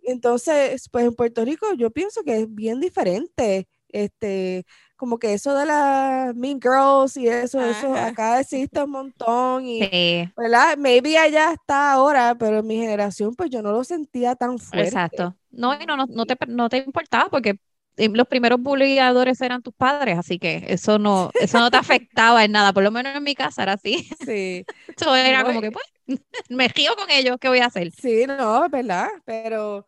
Entonces, 0.02 0.88
pues 0.90 1.06
en 1.06 1.14
Puerto 1.14 1.44
Rico 1.44 1.66
yo 1.74 1.90
pienso 1.90 2.22
que 2.24 2.40
es 2.40 2.54
bien 2.54 2.80
diferente, 2.80 3.68
este, 3.88 4.64
como 5.00 5.18
que 5.18 5.34
eso 5.34 5.54
de 5.56 5.66
las 5.66 6.36
Mean 6.36 6.60
Girls 6.62 7.16
y 7.18 7.28
eso, 7.28 7.64
eso 7.66 7.98
acá 7.98 8.40
existe 8.40 8.84
un 8.84 8.92
montón 8.92 9.66
y, 9.66 9.90
Sí, 9.90 10.32
¿verdad? 10.36 10.76
Maybe 10.78 11.18
allá 11.18 11.52
está 11.54 11.92
ahora, 11.94 12.36
pero 12.38 12.60
en 12.60 12.68
mi 12.68 12.76
generación 12.78 13.34
pues 13.36 13.50
yo 13.50 13.62
no 13.62 13.72
lo 13.72 13.84
sentía 13.84 14.36
tan 14.36 14.60
fuerte. 14.60 15.06
exacto. 15.12 15.36
No, 15.50 15.74
y 15.80 15.86
no, 15.86 15.96
no, 15.96 16.06
no 16.06 16.26
te, 16.26 16.36
no 16.48 16.68
te 16.68 16.78
importaba 16.78 17.28
porque 17.30 17.58
eh, 17.96 18.08
los 18.12 18.28
primeros 18.28 18.60
bullyadores 18.60 19.40
eran 19.40 19.62
tus 19.62 19.74
padres, 19.74 20.18
así 20.18 20.38
que 20.38 20.64
eso 20.68 20.98
no, 20.98 21.32
eso 21.38 21.58
no 21.60 21.70
te 21.70 21.76
afectaba 21.78 22.44
en 22.44 22.52
nada. 22.52 22.72
Por 22.72 22.82
lo 22.84 22.90
menos 22.90 23.16
en 23.16 23.22
mi 23.24 23.34
casa 23.34 23.62
era 23.62 23.74
así. 23.74 24.08
Sí, 24.24 24.66
Eso 24.96 25.14
era 25.16 25.44
No, 25.44 25.46
como 25.46 25.60
que, 25.62 25.72
pues, 25.72 25.84
me 26.50 26.68
río 26.68 26.94
con 26.96 27.10
ellos, 27.10 27.38
¿qué 27.40 27.48
voy 27.48 27.60
a 27.60 27.66
hacer? 27.66 27.92
sí, 27.96 28.26
no, 28.26 28.64
es 28.64 28.70
verdad, 28.70 29.08
pero, 29.24 29.86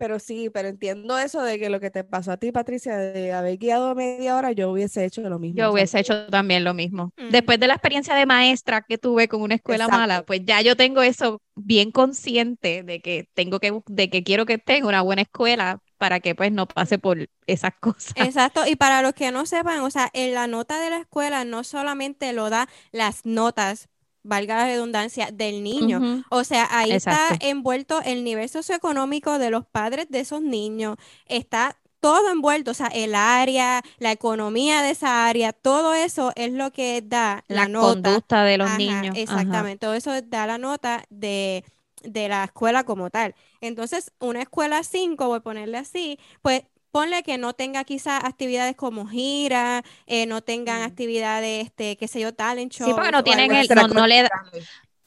pero 0.00 0.18
sí, 0.18 0.48
pero 0.48 0.68
entiendo 0.68 1.18
eso 1.18 1.42
de 1.42 1.58
que 1.58 1.68
lo 1.68 1.78
que 1.78 1.90
te 1.90 2.04
pasó 2.04 2.32
a 2.32 2.38
ti, 2.38 2.52
Patricia, 2.52 2.96
de 2.96 3.34
haber 3.34 3.58
guiado 3.58 3.94
media 3.94 4.34
hora, 4.34 4.50
yo 4.52 4.70
hubiese 4.70 5.04
hecho 5.04 5.20
lo 5.28 5.38
mismo. 5.38 5.58
Yo 5.58 5.70
hubiese 5.70 6.00
hecho 6.00 6.26
también 6.28 6.64
lo 6.64 6.72
mismo. 6.72 7.12
Ujú. 7.18 7.28
Después 7.30 7.60
de 7.60 7.66
la 7.66 7.74
experiencia 7.74 8.14
de 8.14 8.24
maestra 8.24 8.80
que 8.80 8.96
tuve 8.96 9.28
con 9.28 9.42
una 9.42 9.56
escuela 9.56 9.88
mala, 9.88 10.22
pues 10.22 10.40
ya 10.46 10.62
yo 10.62 10.74
tengo 10.74 11.02
eso 11.02 11.42
bien 11.54 11.90
consciente 11.90 12.82
de 12.82 13.00
que 13.00 13.28
tengo 13.34 13.60
que, 13.60 13.78
de 13.88 14.08
que 14.08 14.22
quiero 14.24 14.46
que 14.46 14.54
esté 14.54 14.78
en 14.78 14.86
una 14.86 15.02
buena 15.02 15.20
escuela 15.20 15.80
para 15.98 16.18
que 16.20 16.34
pues 16.34 16.50
no 16.50 16.66
pase 16.66 16.98
por 16.98 17.28
esas 17.46 17.72
cosas. 17.80 18.14
Exacto, 18.16 18.66
y 18.66 18.76
para 18.76 19.02
los 19.02 19.12
que 19.12 19.30
no 19.32 19.44
sepan, 19.44 19.80
o 19.80 19.90
sea, 19.90 20.08
en 20.14 20.32
la 20.32 20.46
nota 20.46 20.80
de 20.80 20.88
la 20.88 20.96
escuela 20.96 21.44
no 21.44 21.62
solamente 21.62 22.32
lo 22.32 22.48
da 22.48 22.70
las 22.90 23.26
notas, 23.26 23.89
valga 24.22 24.56
la 24.56 24.66
redundancia, 24.66 25.30
del 25.32 25.62
niño. 25.62 26.02
O 26.28 26.44
sea, 26.44 26.68
ahí 26.70 26.94
Exacto. 26.94 27.34
está 27.34 27.36
envuelto 27.40 28.00
el 28.04 28.24
nivel 28.24 28.48
socioeconómico 28.48 29.38
de 29.38 29.50
los 29.50 29.66
padres 29.66 30.06
de 30.10 30.20
esos 30.20 30.42
niños, 30.42 30.96
está 31.26 31.76
todo 32.00 32.30
envuelto, 32.30 32.70
o 32.70 32.74
sea, 32.74 32.86
el 32.88 33.14
área, 33.14 33.82
la 33.98 34.12
economía 34.12 34.80
de 34.82 34.90
esa 34.90 35.28
área, 35.28 35.52
todo 35.52 35.92
eso 35.94 36.32
es 36.34 36.52
lo 36.52 36.72
que 36.72 37.02
da 37.04 37.44
la, 37.48 37.66
La 37.66 37.68
nota. 37.68 37.92
conducta 37.92 38.44
de 38.44 38.56
los 38.58 38.68
Ajá, 38.68 38.78
niños. 38.78 39.20
Ajá. 39.26 39.40
exactamente, 39.42 39.78
todo 39.78 39.94
eso 39.94 40.10
da 40.22 40.46
la 40.46 40.56
nota 40.58 41.04
de, 41.10 41.64
de 42.02 42.28
la 42.28 42.44
escuela 42.44 42.84
como 42.84 43.10
tal. 43.10 43.34
Entonces, 43.60 44.12
una 44.18 44.42
escuela 44.42 44.82
5, 44.82 45.26
voy 45.28 45.38
a 45.38 45.40
ponerle 45.40 45.78
así, 45.78 46.18
pues 46.42 46.62
ponle 46.90 47.22
que 47.22 47.38
no 47.38 47.54
tenga 47.54 47.84
quizás 47.84 48.24
actividades 48.24 48.76
como 48.76 49.06
gira, 49.06 49.82
eh, 50.06 50.26
no 50.26 50.42
tengan 50.42 50.82
Mm. 50.82 50.84
actividades, 50.84 51.64
este, 51.66 51.96
qué 51.96 52.08
sé 52.08 52.20
yo, 52.20 52.34
talent 52.34 52.72
Sí, 52.72 52.94
porque 52.94 53.10
no 53.12 53.22
tienen 53.22 53.54
el, 53.54 53.68
no, 53.74 53.88
no 53.88 54.06
le, 54.06 54.28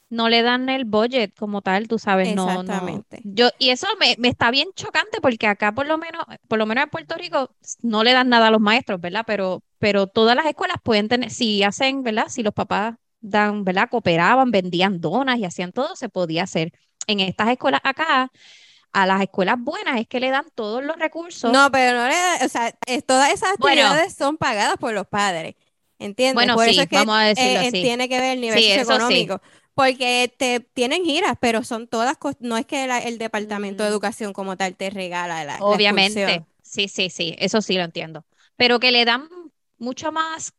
no 0.09 0.29
le 0.29 0.43
dan 0.43 0.69
el 0.69 0.85
budget 0.85 1.33
como 1.37 1.61
tal, 1.61 1.87
tú 1.87 1.99
sabes, 1.99 2.29
no, 2.29 2.63
no. 2.63 2.71
Exactamente. 2.71 3.17
Yo, 3.23 3.49
y 3.59 3.69
eso 3.69 3.87
me, 3.99 4.15
me 4.19 4.27
está 4.29 4.51
bien 4.51 4.69
chocante 4.75 5.19
porque 5.21 5.47
acá 5.47 5.73
por 5.73 5.87
lo 5.87 5.97
menos, 5.97 6.23
por 6.47 6.59
lo 6.59 6.65
menos 6.65 6.83
en 6.85 6.89
Puerto 6.89 7.15
Rico, 7.15 7.55
no 7.81 8.03
le 8.03 8.13
dan 8.13 8.29
nada 8.29 8.47
a 8.47 8.51
los 8.51 8.61
maestros, 8.61 8.99
¿verdad? 9.01 9.23
Pero, 9.25 9.63
pero 9.79 10.07
todas 10.07 10.35
las 10.35 10.45
escuelas 10.45 10.77
pueden 10.83 11.07
tener, 11.09 11.31
si 11.31 11.63
hacen, 11.63 12.03
¿verdad? 12.03 12.27
Si 12.29 12.43
los 12.43 12.53
papás 12.53 12.95
dan, 13.21 13.63
¿verdad? 13.63 13.89
Cooperaban, 13.89 14.51
vendían 14.51 15.01
donas 15.01 15.39
y 15.39 15.45
hacían 15.45 15.71
todo, 15.71 15.95
se 15.95 16.09
podía 16.09 16.43
hacer. 16.43 16.71
En 17.07 17.19
estas 17.21 17.49
escuelas 17.49 17.81
acá, 17.83 18.29
a 18.93 19.05
las 19.05 19.21
escuelas 19.21 19.57
buenas 19.59 19.99
es 19.99 20.07
que 20.07 20.19
le 20.19 20.29
dan 20.29 20.45
todos 20.55 20.83
los 20.83 20.95
recursos. 20.97 21.51
No, 21.51 21.69
pero 21.71 21.97
no 21.97 22.07
le, 22.07 22.45
o 22.45 22.49
sea, 22.49 22.73
es- 22.85 23.05
todas 23.05 23.31
esas 23.33 23.51
actividades 23.53 24.13
son 24.15 24.37
pagadas 24.37 24.77
por 24.77 24.93
los 24.93 25.07
padres, 25.07 25.55
¿entiendes? 25.99 26.35
Bueno, 26.35 26.55
por 26.55 26.65
sí, 26.65 26.71
eso 26.71 26.81
es 26.81 26.89
que 26.89 26.95
vamos 26.97 27.15
a 27.15 27.21
decirlo 27.23 27.59
eh, 27.59 27.67
así. 27.67 27.81
tiene 27.83 28.07
que 28.09 28.19
ver 28.19 28.33
el 28.33 28.41
nivel 28.41 28.59
Sí, 28.59 28.71
eso 28.71 28.85
sí. 28.85 28.85
socioeconómico. 28.85 29.41
Porque 29.75 30.31
te 30.37 30.59
tienen 30.59 31.03
giras, 31.03 31.35
pero 31.41 31.63
son 31.63 31.87
todas, 31.87 32.17
no 32.39 32.57
es 32.57 32.65
que 32.67 32.85
la- 32.85 32.99
el 32.99 33.17
departamento 33.17 33.83
de 33.83 33.89
Mm. 33.89 33.93
educación 33.93 34.31
como 34.33 34.55
tal 34.55 34.75
te 34.75 34.91
regala 34.91 35.43
la, 35.43 35.57
Obviamente, 35.61 36.43
sí, 36.61 36.87
sí, 36.87 37.09
sí, 37.09 37.35
eso 37.39 37.61
sí 37.61 37.73
lo 37.75 37.83
entiendo. 37.83 38.23
Pero 38.55 38.79
que 38.79 38.91
le 38.91 39.03
dan 39.05 39.27
mucho 39.79 40.11
más, 40.11 40.53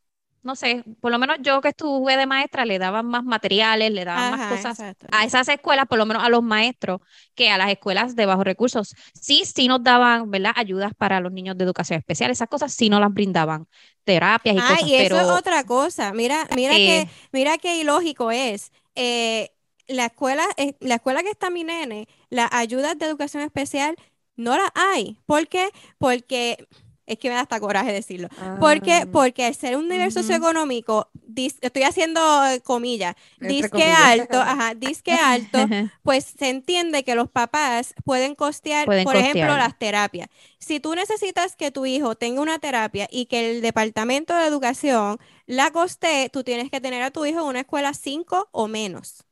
no 0.45 0.55
sé, 0.57 0.85
por 1.01 1.11
lo 1.11 1.19
menos 1.19 1.39
yo 1.41 1.61
que 1.61 1.69
estuve 1.69 2.17
de 2.17 2.27
maestra, 2.27 2.65
le 2.67 2.79
daban 2.79 3.07
más 3.07 3.25
materiales, 3.25 3.91
le 3.91 4.05
daban 4.05 4.31
más 4.31 4.43
cosas 4.43 4.79
exacto. 4.79 5.07
a 5.11 5.25
esas 5.25 5.49
escuelas, 5.49 5.87
por 5.87 5.99
lo 5.99 6.07
menos 6.07 6.23
a 6.23 6.29
los 6.29 6.43
maestros, 6.43 7.01
que 7.35 7.51
a 7.51 7.59
las 7.59 7.71
escuelas 7.71 8.15
de 8.15 8.27
bajos 8.27 8.45
recursos. 8.45 8.95
Sí, 9.19 9.45
sí 9.45 9.69
nos 9.69 9.83
daban, 9.83 10.31
¿verdad? 10.31 10.53
Ayudas 10.55 10.93
para 10.95 11.21
los 11.21 11.33
niños 11.33 11.57
de 11.57 11.65
educación 11.65 11.99
especial, 11.99 12.31
esas 12.31 12.49
cosas 12.49 12.73
sí 12.75 12.91
nos 12.91 13.01
las 13.01 13.13
brindaban, 13.13 13.67
terapias 14.05 14.57
y 14.57 14.59
Ah, 14.61 14.69
cosas, 14.69 14.89
y 14.89 14.95
eso 14.95 15.17
pero 15.17 15.21
es 15.21 15.39
otra 15.39 15.65
cosa. 15.65 16.13
Mira, 16.13 16.47
mira 16.55 16.75
eh, 16.77 17.07
que, 17.07 17.09
mira 17.33 17.59
qué 17.59 17.79
ilógico 17.79 18.31
es. 18.31 18.71
Eh, 18.95 19.51
la 19.87 20.07
escuela, 20.07 20.45
eh, 20.57 20.77
la 20.81 20.97
escuela 20.97 21.23
que 21.23 21.31
está 21.31 21.51
mi 21.51 21.65
nene, 21.65 22.07
las 22.31 22.53
ayudas 22.53 22.99
de 22.99 23.07
educación 23.07 23.43
especial 23.43 23.97
no 24.37 24.57
las 24.57 24.71
hay. 24.75 25.19
¿Por 25.27 25.49
qué? 25.49 25.71
Porque 25.99 26.67
es 27.07 27.19
que 27.19 27.29
me 27.29 27.35
da 27.35 27.43
hasta 27.43 27.61
coraje 27.61 27.93
decirlo. 27.93 28.29
Ah, 28.37 29.07
Porque 29.11 29.45
al 29.47 29.55
ser 29.55 29.77
un 29.77 29.89
nivel 29.89 30.11
Ujú. 30.11 30.13
socioeconómico, 30.13 31.11
dis- 31.15 31.59
estoy 31.61 31.83
haciendo 31.83 32.21
eh, 32.47 32.61
comillas, 32.61 33.15
Entre 33.41 33.69
disque 33.69 33.71
comillas. 33.71 34.11
alto, 34.15 34.41
ajá, 34.41 34.75
disque 34.75 35.13
alto, 35.15 35.71
pues 36.03 36.25
se 36.25 36.49
entiende 36.51 37.05
que 37.05 37.15
los 37.15 37.31
papás 37.31 37.95
pueden 38.05 38.35
costear, 38.35 38.87
Pueden 38.87 39.03
por 39.03 39.17
ejemplo, 39.17 39.57
las 39.57 39.79
terapias. 39.79 40.29
Si 40.59 40.81
tú 40.81 40.95
necesitas 40.95 41.57
que 41.57 41.71
tu 41.71 41.87
hijo 41.87 42.15
tenga 42.17 42.41
una 42.41 42.59
terapia 42.59 43.09
y 43.11 43.27
que 43.27 43.51
el 43.57 43.63
departamento 43.63 44.35
de 44.37 44.47
educación 44.47 45.19
la 45.47 45.71
costee, 45.71 46.29
tú 46.31 46.45
tienes 46.45 46.71
que 46.71 46.81
tener 46.81 47.03
a 47.03 47.11
tu 47.11 47.25
hijo 47.27 47.41
en 47.41 47.47
una 47.47 47.61
escuela 47.61 47.95
5 47.95 48.49
o 48.53 48.69
menos. 48.69 49.25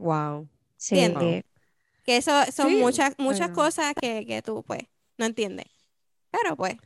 Wow. 0.00 0.48
sí, 0.76 0.96
¿Entiendes? 0.96 1.44
Que 2.04 2.16
eso 2.18 2.32
son 2.52 2.72
Sí, 2.72 2.78
muchas, 2.78 3.14
muchas 3.18 3.50
bueno. 3.50 3.52
cosas 3.52 3.94
que, 4.00 4.26
que 4.26 4.42
tú, 4.42 4.64
pues, 4.64 4.84
no 5.18 5.26
entiendes. 5.26 5.66
Pero 6.30 6.56
pues, 6.56 6.76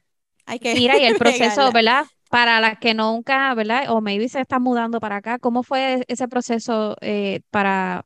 hay 0.46 0.58
que 0.58 0.74
Mira, 0.74 0.98
y 0.98 1.04
el 1.04 1.14
proceso. 1.16 1.70
¿verdad? 1.72 2.06
Para 2.28 2.60
las 2.60 2.78
que 2.78 2.94
nunca, 2.94 3.54
¿verdad? 3.54 3.90
O 3.90 4.00
maybe 4.00 4.28
se 4.28 4.40
están 4.40 4.62
mudando 4.62 5.00
para 5.00 5.16
acá, 5.16 5.38
¿cómo 5.38 5.62
fue 5.62 6.04
ese 6.08 6.26
proceso 6.28 6.96
eh, 7.00 7.40
para 7.50 8.04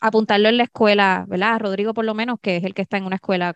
apuntarlo 0.00 0.48
en 0.48 0.56
la 0.58 0.64
escuela, 0.64 1.24
¿verdad? 1.28 1.58
Rodrigo, 1.60 1.94
por 1.94 2.04
lo 2.04 2.14
menos, 2.14 2.38
que 2.40 2.56
es 2.56 2.64
el 2.64 2.74
que 2.74 2.82
está 2.82 2.96
en 2.98 3.04
una 3.06 3.16
escuela 3.16 3.54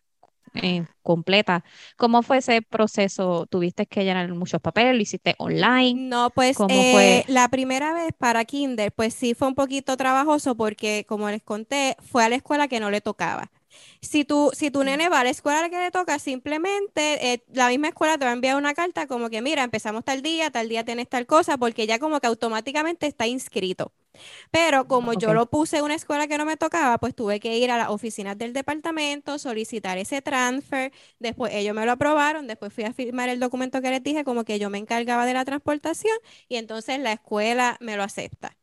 eh, 0.54 0.86
completa. 1.02 1.64
¿Cómo 1.96 2.22
fue 2.22 2.38
ese 2.38 2.62
proceso? 2.62 3.46
¿Tuviste 3.50 3.86
que 3.86 4.04
llenar 4.04 4.28
muchos 4.34 4.60
papeles? 4.60 4.94
¿Lo 4.96 5.02
hiciste 5.02 5.34
online? 5.38 6.00
No, 6.00 6.30
pues 6.30 6.58
¿Cómo 6.58 6.68
eh, 6.68 6.90
fue? 6.92 7.24
la 7.28 7.48
primera 7.48 7.92
vez 7.94 8.10
para 8.18 8.44
kinder, 8.44 8.92
pues 8.92 9.14
sí 9.14 9.34
fue 9.34 9.48
un 9.48 9.54
poquito 9.54 9.96
trabajoso 9.96 10.56
porque, 10.56 11.04
como 11.08 11.30
les 11.30 11.42
conté, 11.42 11.96
fue 12.00 12.24
a 12.24 12.28
la 12.28 12.36
escuela 12.36 12.66
que 12.68 12.80
no 12.80 12.90
le 12.90 13.00
tocaba. 13.00 13.50
Si 14.00 14.24
tu, 14.24 14.50
si 14.54 14.70
tu 14.70 14.84
nene 14.84 15.08
va 15.08 15.20
a 15.20 15.24
la 15.24 15.30
escuela 15.30 15.68
que 15.68 15.78
le 15.78 15.90
toca, 15.90 16.18
simplemente 16.18 17.32
eh, 17.32 17.44
la 17.52 17.68
misma 17.68 17.88
escuela 17.88 18.18
te 18.18 18.24
va 18.24 18.30
a 18.30 18.34
enviar 18.34 18.56
una 18.56 18.74
carta 18.74 19.06
como 19.06 19.30
que, 19.30 19.42
mira, 19.42 19.64
empezamos 19.64 20.04
tal 20.04 20.22
día, 20.22 20.50
tal 20.50 20.68
día 20.68 20.84
tienes 20.84 21.08
tal 21.08 21.26
cosa, 21.26 21.58
porque 21.58 21.86
ya 21.86 21.98
como 21.98 22.20
que 22.20 22.26
automáticamente 22.26 23.06
está 23.06 23.26
inscrito. 23.26 23.92
Pero 24.50 24.86
como 24.86 25.12
yo 25.14 25.34
lo 25.34 25.46
puse 25.50 25.78
en 25.78 25.84
una 25.84 25.94
escuela 25.94 26.26
que 26.26 26.38
no 26.38 26.44
me 26.44 26.56
tocaba, 26.56 26.98
pues 26.98 27.14
tuve 27.14 27.40
que 27.40 27.58
ir 27.58 27.70
a 27.70 27.78
las 27.78 27.88
oficinas 27.90 28.38
del 28.38 28.52
departamento, 28.52 29.38
solicitar 29.38 29.98
ese 29.98 30.22
transfer, 30.22 30.92
después 31.18 31.52
ellos 31.54 31.74
me 31.74 31.84
lo 31.84 31.92
aprobaron, 31.92 32.46
después 32.46 32.72
fui 32.72 32.84
a 32.84 32.92
firmar 32.92 33.28
el 33.28 33.40
documento 33.40 33.80
que 33.82 33.90
les 33.90 34.02
dije, 34.02 34.24
como 34.24 34.44
que 34.44 34.58
yo 34.58 34.70
me 34.70 34.78
encargaba 34.78 35.26
de 35.26 35.34
la 35.34 35.44
transportación 35.44 36.16
y 36.48 36.56
entonces 36.56 36.98
la 37.00 37.12
escuela 37.12 37.76
me 37.80 37.96
lo 37.96 38.02
acepta. 38.02 38.56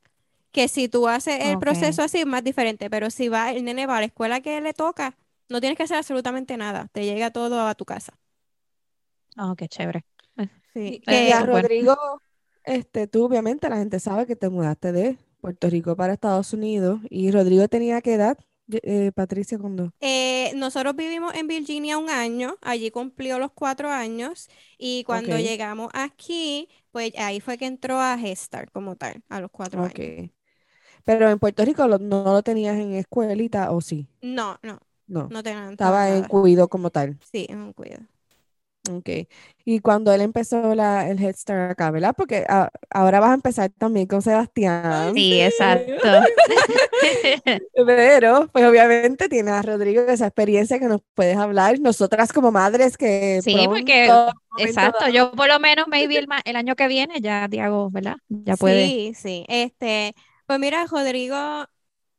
Que 0.53 0.67
si 0.69 0.87
tú 0.87 1.07
haces 1.09 1.39
el 1.43 1.57
proceso 1.59 2.01
así 2.03 2.19
es 2.19 2.25
más 2.27 2.43
diferente, 2.43 2.89
pero 2.89 3.09
si 3.09 3.27
va 3.27 3.51
el 3.51 3.65
nene 3.65 3.87
va 3.87 3.97
a 3.97 3.99
la 4.01 4.05
escuela 4.05 4.39
que 4.39 4.61
le 4.61 4.73
toca, 4.73 5.17
no 5.49 5.59
tienes 5.59 5.77
que 5.77 5.83
hacer 5.83 5.97
absolutamente 5.97 6.55
nada, 6.57 6.87
te 6.93 7.03
llega 7.05 7.31
todo 7.31 7.67
a 7.67 7.75
tu 7.75 7.85
casa. 7.85 8.13
Oh, 9.37 9.55
qué 9.55 9.67
chévere. 9.67 10.05
Sí, 10.73 11.01
Y 11.05 11.11
Eh, 11.11 11.33
a 11.33 11.39
que- 11.43 11.51
bueno. 11.51 11.67
Rodrigo, 11.67 11.97
este, 12.63 13.07
tú 13.07 13.25
obviamente 13.25 13.69
la 13.69 13.77
gente 13.77 13.99
sabe 13.99 14.25
que 14.25 14.35
te 14.35 14.49
mudaste 14.49 14.91
de 14.91 15.17
Puerto 15.41 15.69
Rico 15.69 15.95
para 15.95 16.13
Estados 16.13 16.53
Unidos. 16.53 16.99
¿Y 17.09 17.31
Rodrigo 17.31 17.67
tenía 17.67 18.01
qué 18.01 18.13
edad? 18.13 18.37
Eh, 18.71 19.11
Patricia, 19.13 19.57
cuando 19.59 19.91
Eh, 19.99 20.51
nosotros 20.55 20.95
vivimos 20.95 21.33
en 21.35 21.47
Virginia 21.47 21.97
un 21.97 22.09
año, 22.09 22.55
allí 22.61 22.91
cumplió 22.91 23.37
los 23.37 23.51
cuatro 23.51 23.89
años 23.89 24.49
y 24.77 25.03
cuando 25.03 25.35
llegamos 25.37 25.89
aquí, 25.93 26.69
pues 26.91 27.11
ahí 27.17 27.41
fue 27.41 27.57
que 27.57 27.65
entró 27.65 27.99
a 27.99 28.17
Gestar 28.17 28.71
como 28.71 28.95
tal, 28.95 29.21
a 29.29 29.41
los 29.41 29.51
cuatro 29.51 29.81
años. 29.81 29.93
Pero 31.05 31.29
en 31.29 31.39
Puerto 31.39 31.65
Rico 31.65 31.87
lo- 31.87 31.99
no 31.99 32.23
lo 32.23 32.41
tenías 32.43 32.77
en 32.77 32.93
escuelita, 32.95 33.71
¿o 33.71 33.81
sí? 33.81 34.07
No, 34.21 34.57
no, 34.63 34.79
No. 35.07 35.27
no 35.29 35.43
te 35.43 35.49
dan 35.53 35.71
Estaba 35.73 36.09
en 36.09 36.23
cuido 36.23 36.67
como 36.69 36.89
tal. 36.89 37.17
Sí, 37.31 37.45
en 37.49 37.59
un 37.59 37.73
cuidado. 37.73 38.03
Ok. 38.91 39.09
Y 39.63 39.79
cuando 39.79 40.11
él 40.13 40.19
empezó 40.19 40.75
la, 40.75 41.09
el 41.09 41.17
Head 41.21 41.35
Start 41.37 41.71
acá, 41.71 41.89
¿verdad? 41.89 42.13
Porque 42.17 42.45
a- 42.49 42.69
ahora 42.89 43.21
vas 43.21 43.31
a 43.31 43.33
empezar 43.35 43.69
también 43.77 44.07
con 44.07 44.21
Sebastián. 44.21 45.13
Sí, 45.13 45.39
exacto. 45.41 45.93
Pero, 47.85 48.47
pues 48.51 48.65
obviamente 48.65 49.29
tiene 49.29 49.51
a 49.51 49.61
Rodrigo 49.61 50.01
esa 50.03 50.27
experiencia 50.27 50.79
que 50.79 50.87
nos 50.87 51.01
puedes 51.13 51.37
hablar. 51.37 51.79
Nosotras 51.79 52.33
como 52.33 52.51
madres 52.51 52.97
que 52.97 53.41
Sí, 53.43 53.53
pronto, 53.53 53.69
porque- 53.71 54.09
Exacto, 54.57 54.99
dado- 55.01 55.11
yo 55.13 55.31
por 55.31 55.47
lo 55.47 55.59
menos 55.59 55.87
maybe 55.87 56.17
el, 56.17 56.27
el 56.45 56.55
año 56.55 56.75
que 56.75 56.87
viene 56.87 57.21
ya 57.21 57.47
Diego, 57.47 57.89
¿verdad? 57.89 58.17
Ya 58.29 58.55
puede. 58.57 58.85
Sí, 58.87 59.13
sí. 59.15 59.45
Este, 59.47 60.13
pues 60.45 60.59
mira, 60.59 60.85
Rodrigo 60.85 61.65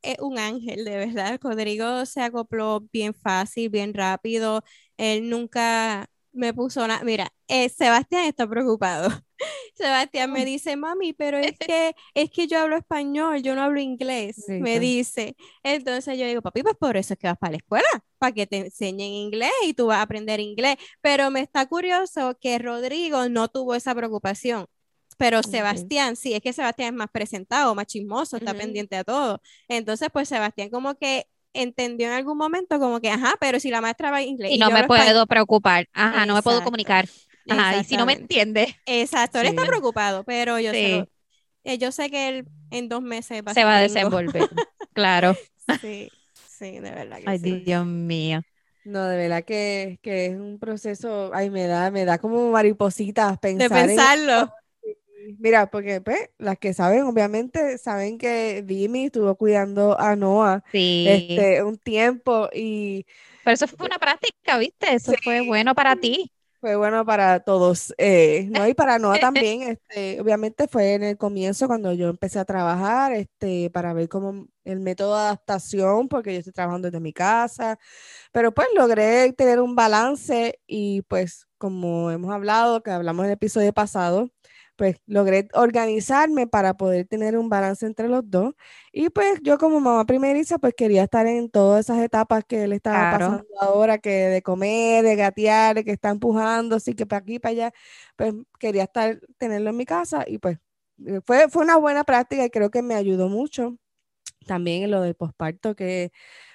es 0.03 0.19
un 0.21 0.39
ángel, 0.39 0.85
de 0.85 0.97
verdad. 0.99 1.39
Rodrigo 1.43 2.07
se 2.07 2.23
acopló 2.23 2.81
bien 2.93 3.15
fácil, 3.15 3.71
bien 3.71 3.95
rápido. 3.95 4.63
Él 4.97 5.29
nunca 5.31 6.09
me 6.33 6.53
puso 6.53 6.87
nada. 6.87 7.03
Mira, 7.05 7.33
eh, 7.49 7.69
Sebastián 7.69 8.25
está 8.27 8.47
preocupado. 8.49 9.09
Sebastián 9.75 10.33
me 10.33 10.45
dice, 10.45 10.77
mami, 10.77 11.13
pero 11.13 11.39
es 11.39 11.53
que 11.59 11.95
es 12.15 12.31
que 12.31 12.47
yo 12.47 12.61
hablo 12.61 12.77
español, 12.77 13.43
yo 13.43 13.55
no 13.55 13.63
hablo 13.63 13.81
inglés, 13.81 14.45
me 14.49 14.79
dice. 14.81 15.37
Entonces 15.63 16.19
yo 16.19 16.27
digo, 16.27 16.43
papi, 16.43 16.63
pues 16.63 16.77
por 16.77 16.97
eso 16.97 17.15
es 17.15 17.19
que 17.19 17.29
vas 17.29 17.39
para 17.39 17.53
la 17.53 17.57
escuela, 17.59 17.87
para 18.19 18.33
que 18.33 18.47
te 18.47 18.59
enseñen 18.59 19.09
inglés 19.13 19.53
y 19.65 19.75
tú 19.75 19.87
vas 19.87 19.99
a 19.99 20.03
aprender 20.03 20.41
inglés. 20.41 20.77
Pero 21.01 21.31
me 21.31 21.41
está 21.41 21.67
curioso 21.67 22.37
que 22.41 22.59
Rodrigo 22.59 23.29
no 23.29 23.49
tuvo 23.49 23.75
esa 23.75 23.95
preocupación. 23.95 24.67
Pero. 25.17 25.43
Sebastián, 25.43 26.17
sí, 26.17 26.35
es 26.35 26.41
que 26.41 26.53
Sebastián 26.53 26.95
es 26.95 26.99
más 26.99 27.09
presentado, 27.11 27.75
más 27.75 27.87
chismoso, 27.87 28.37
está 28.37 28.55
pendiente 28.55 28.97
a 28.97 29.05
todo. 29.05 29.41
Entonces, 29.69 30.09
pues 30.13 30.29
Sebastián 30.29 30.71
como 30.71 30.95
que 30.97 31.27
entendió 31.53 32.09
en 32.09 32.15
algún 32.15 32.37
momento 32.39 32.79
como 32.81 33.01
que, 33.01 33.11
ajá, 33.11 33.35
pero 33.41 33.61
si 33.61 33.71
la 33.71 33.81
maestra 33.81 34.11
va 34.11 34.19
a 34.19 34.23
inglés 34.23 34.53
Y 34.53 34.57
y 34.57 34.59
no 34.59 34.71
me 34.71 34.81
español. 34.81 34.87
puedo 34.87 35.27
preocupar. 35.27 35.87
Ajá, 35.93 36.27
no 36.27 36.35
me 36.35 36.43
puedo 36.43 36.63
comunicar. 36.63 37.07
Ajá, 37.49 37.77
y 37.77 37.85
si 37.85 37.97
no 37.97 38.07
me 38.07 38.15
entiende, 38.15 38.75
Exacto, 38.87 39.39
él 39.41 39.47
está 39.47 39.63
preocupado, 39.67 40.25
pero 40.25 40.59
yo, 40.61 40.73
lo- 40.73 41.09
eh, 41.65 41.79
yo 41.79 41.93
sé 41.93 42.11
que 42.11 42.29
él 42.29 42.49
en 42.71 42.89
dos 42.89 43.03
meses 43.03 43.43
va 43.47 43.53
a 43.53 43.55
se 43.55 43.65
va 43.65 43.79
a 43.79 43.81
desenvolver. 43.81 44.49
Claro. 44.95 45.37
Sí, 45.81 46.11
sí, 46.47 46.79
de 46.81 46.91
verdad 46.91 47.19
que 47.21 47.27
Ay, 47.29 47.39
sí. 47.39 47.65
Dios 47.65 47.87
mío. 47.87 48.43
No, 48.85 49.05
de 49.09 49.17
verdad 49.17 49.45
que, 49.45 49.99
que 50.03 50.27
es 50.27 50.37
un 50.37 50.59
proceso, 50.59 51.31
ay, 51.35 51.49
me 51.51 51.67
da, 51.67 51.91
me 51.91 52.05
da 52.05 52.19
como 52.19 52.51
maripositas 52.51 53.39
De 53.53 53.69
pensar 53.69 53.89
en 53.89 53.97
pensarlo. 53.97 54.53
Mira, 55.39 55.71
porque 55.71 56.01
pues, 56.01 56.31
las 56.39 56.59
que 56.59 56.75
saben, 56.75 57.03
obviamente, 57.05 57.79
saben 57.79 58.19
que 58.19 58.63
Dimi 58.63 59.07
estuvo 59.07 59.35
cuidando 59.37 59.99
a 59.99 60.17
Noah 60.17 60.63
Sí. 60.73 61.05
este, 61.07 61.63
un 61.63 61.79
tiempo 61.79 62.49
y 62.53 63.07
Pero 63.43 63.55
eso 63.55 63.67
fue 63.69 63.87
una 63.87 63.99
práctica, 63.99 64.59
¿viste? 64.59 64.95
Eso 64.95 65.13
fue 65.23 65.41
bueno 65.41 65.75
para 65.75 65.97
ti. 65.97 66.31
fue 66.61 66.77
bueno 66.77 67.05
para 67.05 67.41
todos, 67.41 67.93
eh, 67.99 68.47
¿no? 68.51 68.67
Y 68.67 68.73
para 68.75 68.99
Noah 68.99 69.19
también, 69.19 69.63
este, 69.79 70.19
obviamente 70.21 70.67
fue 70.67 70.95
en 70.95 71.03
el 71.05 71.19
comienzo 71.19 71.67
cuando 71.67 71.93
yo 71.93 72.09
empecé 72.09 72.39
a 72.39 72.45
trabajar, 72.47 73.13
este, 73.13 73.69
para 73.71 73.93
ver 73.93 74.09
cómo 74.09 74.47
el 74.65 74.81
método 74.81 75.15
de 75.15 75.21
adaptación, 75.25 76.09
porque 76.09 76.33
yo 76.33 76.39
estoy 76.39 76.55
trabajando 76.55 76.89
desde 76.89 77.01
mi 77.01 77.13
casa, 77.13 77.79
pero 78.33 78.53
pues 78.55 78.69
logré 78.77 79.33
tener 79.35 79.61
un 79.61 79.75
balance 79.77 80.61
y 80.67 81.03
pues 81.03 81.47
como 81.59 82.11
hemos 82.11 82.33
hablado, 82.35 82.83
que 82.83 82.91
hablamos 82.93 83.25
en 83.25 83.31
el 83.31 83.35
episodio 83.35 83.73
pasado, 83.75 84.31
pues 84.77 84.97
logré 85.07 85.49
organizarme 85.55 86.47
para 86.47 86.75
poder 86.77 87.07
tener 87.07 87.37
un 87.39 87.49
balance 87.49 87.87
entre 87.87 88.09
los 88.09 88.29
dos. 88.31 88.55
Y 88.93 89.11
pues 89.11 89.41
yo 89.43 89.59
como 89.59 89.81
mamá 89.81 90.05
primeriza, 90.07 90.59
pues 90.59 90.75
quería 90.77 91.05
estar 91.05 91.27
en 91.27 91.51
todas 91.51 91.87
esas 91.87 92.03
etapas 92.03 92.45
que 92.47 92.65
él 92.65 92.73
estaba 92.73 93.07
Claro. 93.11 93.27
pasando 93.27 93.47
ahora, 93.61 93.99
que 93.99 94.11
de 94.11 94.43
comer, 94.43 95.05
de 95.05 95.17
gatear, 95.17 95.77
de 95.77 95.85
que 95.85 95.93
está 95.93 96.11
empujando, 96.11 96.77
así 96.77 96.95
que 96.95 97.07
para 97.07 97.21
aquí, 97.21 97.39
para 97.39 97.53
allá, 97.53 97.73
pues 98.17 98.35
quería 98.59 98.85
estar, 98.85 99.21
tenerlo 99.39 99.71
en 99.71 99.77
mi 99.77 99.85
casa 99.87 100.25
y 100.27 100.39
pues 100.39 100.59
eh, 101.07 101.21
fue, 101.27 101.49
fue 101.49 101.65
una 101.65 101.77
buena 101.77 102.05
práctica 102.05 102.45
y 102.45 102.51
creo 102.51 102.71
que 102.71 102.83
me 102.83 102.95
ayudó 102.95 103.29
mucho. 103.29 103.77
También 104.47 104.85
en 104.85 104.91
lo 104.91 105.01
del 105.03 105.15
posparto, 105.15 105.75
que 105.77 106.13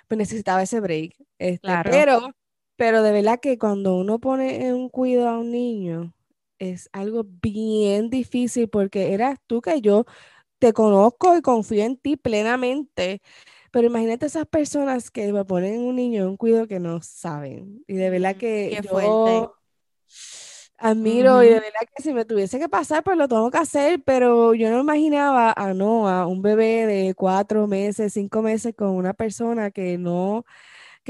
pues, 0.08 0.18
necesitaba 0.18 0.64
ese 0.64 0.80
break. 0.82 1.16
Este, 1.40 1.62
Claro. 1.62 1.90
Pero, 1.92 2.32
pero 2.78 3.04
de 3.04 3.12
verdad 3.12 3.40
que 3.42 3.58
cuando 3.58 3.96
uno 3.98 4.20
pone 4.20 4.68
en 4.68 4.76
un 4.76 4.90
cuidado 4.90 5.30
a 5.30 5.40
un 5.40 5.52
niño, 5.52 6.14
es 6.60 6.90
algo 6.94 7.24
bien 7.26 8.10
difícil 8.10 8.70
porque 8.70 9.14
eras 9.14 9.40
tú 9.48 9.62
que 9.62 9.82
yo 9.82 10.06
te 10.60 10.74
conozco 10.74 11.38
y 11.38 11.42
confío 11.44 11.84
en 11.86 11.98
ti 11.98 12.18
plenamente. 12.18 13.22
Pero 13.72 13.88
imagínate 13.88 14.28
esas 14.28 14.48
personas 14.48 15.12
que 15.12 15.34
me 15.34 15.46
ponen 15.46 15.82
un 15.82 15.96
niño 15.98 16.24
en 16.24 16.30
un 16.30 16.38
cuidado 16.38 16.68
que 16.68 16.80
no 16.80 17.02
saben. 17.02 17.84
Y 17.88 17.96
de 17.96 18.10
verdad 18.12 18.36
Mm, 18.36 18.38
que 18.38 18.78
qué 18.78 18.82
yo 18.82 18.90
fuerte. 18.90 19.54
admiro 20.78 21.44
y 21.44 21.48
de 21.50 21.56
verdad 21.56 21.80
que 21.96 22.04
si 22.04 22.14
me 22.14 22.26
tuviese 22.26 22.60
que 22.60 22.70
pasar, 22.70 23.04
pues 23.04 23.18
lo 23.18 23.28
tengo 23.28 23.50
que 23.52 23.58
hacer. 23.58 24.02
Pero 24.04 24.54
yo 24.54 24.70
no 24.72 24.80
imaginaba 24.82 25.54
a 25.56 25.74
Noah, 25.74 26.28
un 26.28 26.42
bebé 26.42 26.86
de 26.86 27.14
cuatro 27.16 27.68
meses, 27.68 28.14
cinco 28.14 28.42
meses, 28.42 28.74
con 28.76 28.90
una 28.90 29.14
persona 29.14 29.72
que 29.72 29.98
no, 29.98 30.46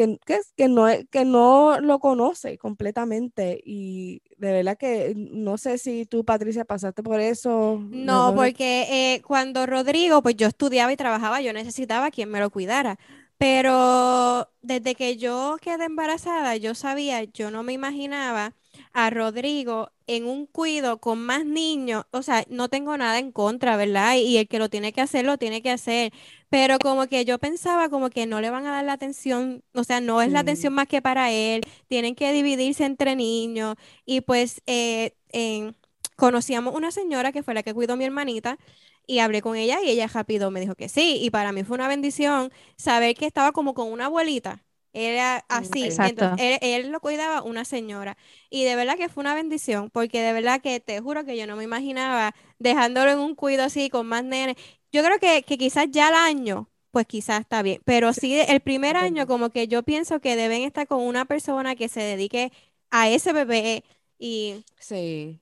que, 0.06 0.40
que, 0.56 0.68
no, 0.70 0.88
que 1.12 1.26
no 1.26 1.80
lo 1.82 2.00
conoce 2.00 2.58
completamente. 2.58 3.62
Y 3.66 4.22
de 4.38 4.52
verdad 4.54 4.78
que 4.78 5.14
no 5.18 5.58
sé 5.58 5.78
si 5.78 6.06
tú, 6.06 6.26
Patricia, 6.26 6.66
pasaste 6.66 7.04
por 7.04 7.20
eso. 7.20 7.82
No, 7.92 8.34
re- 8.36 8.36
porque 8.36 9.16
eh, 9.16 9.22
cuando 9.24 9.66
Rodrigo, 9.66 10.22
pues 10.22 10.36
yo 10.36 10.48
estudiaba 10.48 10.94
y 10.94 10.98
trabajaba, 10.98 11.42
yo 11.42 11.54
necesitaba 11.54 12.12
quien 12.12 12.30
me 12.30 12.40
lo 12.40 12.52
cuidara. 12.52 13.00
Pero 13.38 14.52
desde 14.62 14.94
que 14.96 15.18
yo 15.18 15.58
quedé 15.62 15.86
embarazada, 15.86 16.56
yo 16.58 16.76
sabía, 16.76 17.24
yo 17.24 17.50
no 17.52 17.64
me 17.64 17.74
imaginaba 17.74 18.54
a 18.94 19.10
Rodrigo 19.10 19.92
en 20.08 20.26
un 20.26 20.46
cuido 20.46 21.00
con 21.00 21.20
más 21.20 21.46
niños. 21.46 22.06
O 22.12 22.24
sea, 22.24 22.46
no 22.50 22.70
tengo 22.70 22.98
nada 22.98 23.20
en 23.20 23.32
contra, 23.32 23.78
¿verdad? 23.78 24.16
Y, 24.18 24.38
el 24.38 24.48
que 24.48 24.60
lo 24.60 24.70
tiene 24.70 24.94
que 24.94 25.02
hacer, 25.02 25.26
lo 25.26 25.38
tiene 25.38 25.62
que 25.62 25.72
hacer. 25.72 26.14
Pero 26.50 26.80
como 26.80 27.08
que 27.08 27.26
yo 27.26 27.40
pensaba 27.40 27.90
como 27.90 28.10
que 28.10 28.26
no 28.26 28.42
le 28.42 28.50
van 28.50 28.66
a 28.66 28.72
dar 28.72 28.86
la 28.86 28.94
atención, 28.94 29.64
o 29.74 29.84
sea, 29.84 30.02
no 30.02 30.22
es 30.22 30.32
la 30.32 30.40
atención 30.42 30.74
más 30.74 30.88
que 30.88 31.02
para 31.02 31.32
él, 31.32 31.62
tienen 31.88 32.16
que 32.16 32.32
dividirse 32.34 32.86
entre 32.86 33.16
niños. 33.16 33.76
Y 34.06 34.22
pues 34.22 34.62
eh, 34.66 35.14
en 35.32 35.76
conocíamos 36.16 36.76
una 36.76 36.92
señora 36.92 37.32
que 37.32 37.44
fue 37.44 37.54
la 37.54 37.64
que 37.64 37.74
cuidó 37.74 37.94
a 37.94 37.96
mi 37.96 38.06
hermanita 38.06 38.60
y 39.08 39.20
hablé 39.20 39.42
con 39.42 39.56
ella 39.56 39.82
y 39.84 39.90
ella 39.90 40.08
rápido 40.08 40.52
me 40.52 40.60
dijo 40.62 40.76
que 40.76 40.90
sí. 40.90 41.18
Y 41.22 41.32
para 41.32 41.52
mí 41.52 41.64
fue 41.64 41.76
una 41.76 41.88
bendición 41.88 42.52
saber 42.78 43.16
que 43.16 43.26
estaba 43.26 43.52
como 43.54 43.74
con 43.74 43.92
una 43.92 44.06
abuelita. 44.06 44.64
Era 44.94 45.46
así. 45.50 45.86
Exacto. 45.86 46.02
Entonces, 46.02 46.36
él, 46.38 46.58
él 46.62 46.92
lo 46.92 47.00
cuidaba 47.00 47.44
una 47.44 47.66
señora. 47.66 48.18
Y 48.50 48.64
de 48.66 48.76
verdad 48.76 48.98
que 48.98 49.10
fue 49.10 49.22
una 49.22 49.36
bendición, 49.36 49.90
porque 49.92 50.22
de 50.22 50.34
verdad 50.34 50.62
que 50.62 50.80
te 50.80 51.00
juro 51.02 51.26
que 51.26 51.38
yo 51.38 51.46
no 51.48 51.56
me 51.56 51.64
imaginaba 51.64 52.34
dejándolo 52.60 53.12
en 53.12 53.20
un 53.20 53.36
cuido 53.36 53.64
así 53.64 53.90
con 53.90 54.08
más 54.08 54.24
nenes. 54.24 54.56
Yo 54.92 55.04
creo 55.04 55.20
que, 55.20 55.44
que 55.44 55.58
quizás 55.58 55.88
ya 55.92 56.08
al 56.08 56.16
año, 56.16 56.70
pues 56.92 57.06
quizás 57.06 57.42
está 57.42 57.62
bien. 57.62 57.82
Pero 57.86 58.14
sí, 58.14 58.40
el 58.40 58.62
primer 58.62 58.98
año, 58.98 59.28
como 59.28 59.50
que 59.52 59.68
yo 59.68 59.84
pienso 59.84 60.20
que 60.20 60.36
deben 60.36 60.64
estar 60.64 60.88
con 60.88 61.02
una 61.02 61.26
persona 61.26 61.76
que 61.76 61.88
se 61.90 62.02
dedique 62.02 62.52
a 62.90 63.10
ese 63.10 63.34
bebé. 63.34 63.84
Y 64.18 64.66
Sí. 64.80 65.42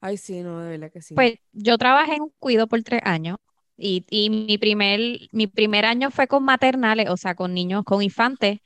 Ay, 0.00 0.16
sí, 0.16 0.40
no, 0.42 0.60
de 0.60 0.70
verdad 0.70 0.92
que 0.92 1.02
sí. 1.02 1.14
Pues 1.14 1.34
yo 1.52 1.78
trabajé 1.78 2.14
en 2.16 2.22
un 2.22 2.32
cuido 2.38 2.66
por 2.66 2.82
tres 2.82 3.00
años 3.04 3.38
y, 3.76 4.04
y 4.10 4.30
mi 4.30 4.58
primer, 4.58 5.00
mi 5.32 5.46
primer 5.46 5.84
año 5.84 6.10
fue 6.10 6.26
con 6.26 6.44
maternales, 6.44 7.08
o 7.08 7.16
sea, 7.16 7.34
con 7.34 7.54
niños, 7.54 7.84
con 7.84 8.02
infantes, 8.02 8.60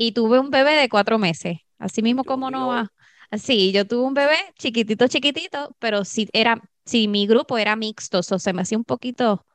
y 0.00 0.12
tuve 0.12 0.38
un 0.40 0.50
bebé 0.50 0.72
de 0.74 0.88
cuatro 0.88 1.18
meses, 1.18 1.58
así 1.78 2.02
mismo 2.02 2.24
como 2.24 2.50
mío. 2.50 2.50
Noah. 2.50 2.88
Así, 3.30 3.72
yo 3.72 3.86
tuve 3.86 4.04
un 4.06 4.14
bebé 4.14 4.36
chiquitito, 4.58 5.08
chiquitito, 5.08 5.76
pero 5.78 6.04
sí 6.04 6.28
era, 6.32 6.60
sí, 6.84 7.08
mi 7.08 7.26
grupo 7.26 7.58
era 7.58 7.76
mixto, 7.76 8.20
o 8.20 8.22
se 8.22 8.52
me 8.52 8.62
hacía 8.62 8.78
un 8.78 8.84
poquito, 8.84 9.46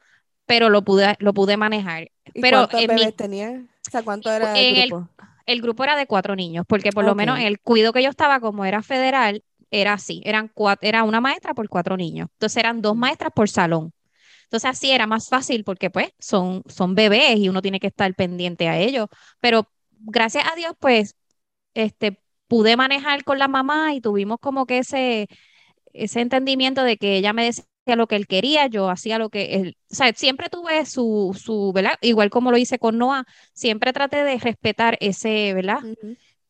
pero 0.46 0.70
lo 0.70 0.84
pude, 0.84 1.16
lo 1.20 1.34
pude 1.34 1.58
manejar. 1.58 2.10
¿Y 2.34 2.44
Pero 2.44 2.46
cuántos 2.46 2.80
en 2.82 2.94
mi, 2.96 3.02
bebés 3.02 3.16
tenías? 3.16 3.62
O 3.64 3.92
sea, 3.92 4.04
¿cuánto 4.04 4.32
era 4.32 4.60
el 4.60 4.68
en 4.68 4.76
el 4.76 4.96
grupo? 4.96 5.10
el 5.46 5.62
grupo 5.62 5.84
era 5.84 5.96
de 5.96 6.08
cuatro 6.08 6.36
niños, 6.36 6.66
porque 6.68 6.92
por 6.94 7.06
lo 7.06 7.16
menos 7.16 7.40
el 7.40 7.60
cuido 7.60 7.94
que 7.94 8.04
yo 8.04 8.10
estaba, 8.10 8.40
como 8.40 8.66
era 8.66 8.82
federal, 8.84 9.44
era 9.72 9.94
así, 9.94 10.22
eran 10.26 10.50
cuatro, 10.54 10.88
era 10.88 11.04
una 11.04 11.22
maestra 11.22 11.54
por 11.54 11.70
cuatro 11.70 11.98
niños. 11.98 12.30
Entonces 12.34 12.58
eran 12.58 12.82
dos 12.82 12.96
Mm. 12.96 13.00
maestras 13.00 13.32
por 13.36 13.50
salón. 13.50 13.94
Entonces 14.46 14.70
así 14.72 14.92
era 14.92 15.08
más 15.08 15.30
fácil 15.30 15.64
porque 15.64 15.90
pues 15.92 16.10
son, 16.20 16.64
son 16.68 16.96
bebés 16.96 17.38
y 17.40 17.50
uno 17.50 17.62
tiene 17.62 17.80
que 17.80 17.88
estar 17.88 18.14
pendiente 18.16 18.70
a 18.70 18.78
ellos. 18.80 19.08
Pero 19.40 19.70
gracias 20.00 20.46
a 20.52 20.56
Dios, 20.56 20.74
pues, 20.80 21.16
este, 21.74 22.22
pude 22.48 22.78
manejar 22.78 23.24
con 23.24 23.40
la 23.40 23.48
mamá 23.48 23.94
y 23.94 24.02
tuvimos 24.02 24.40
como 24.40 24.66
que 24.66 24.80
ese, 24.80 25.28
ese 25.94 26.22
entendimiento 26.22 26.84
de 26.84 26.98
que 26.98 27.18
ella 27.18 27.34
me 27.34 27.46
decía 27.46 27.66
lo 27.96 28.08
que 28.08 28.16
él 28.16 28.28
quería, 28.28 28.68
yo 28.68 28.90
hacía 28.90 29.20
lo 29.20 29.30
que 29.30 29.56
él, 29.56 29.78
o 29.92 29.96
sea, 29.96 30.12
siempre 30.14 30.50
tuve 30.50 30.86
su, 30.86 31.38
su, 31.40 31.72
¿verdad? 31.74 31.96
Igual 32.02 32.30
como 32.30 32.52
lo 32.52 32.58
hice 32.58 32.80
con 32.80 32.98
Noah, 32.98 33.26
siempre 33.54 33.94
traté 33.94 34.24
de 34.24 34.38
respetar 34.40 34.98
ese, 35.02 35.54
¿verdad? 35.54 35.80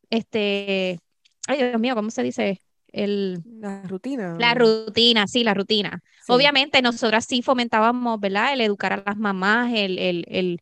Este, 0.09 0.99
ay 1.47 1.57
Dios 1.57 1.79
mío, 1.79 1.95
¿cómo 1.95 2.09
se 2.09 2.23
dice? 2.23 2.61
El, 2.87 3.43
La 3.59 3.83
rutina. 3.83 4.35
la 4.39 4.53
rutina, 4.53 5.27
sí, 5.27 5.43
la 5.43 5.53
rutina. 5.53 6.01
Sí. 6.25 6.31
Obviamente 6.31 6.81
nosotras 6.81 7.25
sí 7.25 7.41
fomentábamos, 7.41 8.19
¿verdad? 8.19 8.53
El 8.53 8.61
educar 8.61 8.93
a 8.93 9.03
las 9.05 9.17
mamás, 9.17 9.73
el, 9.73 9.99
el, 9.99 10.25
el, 10.29 10.61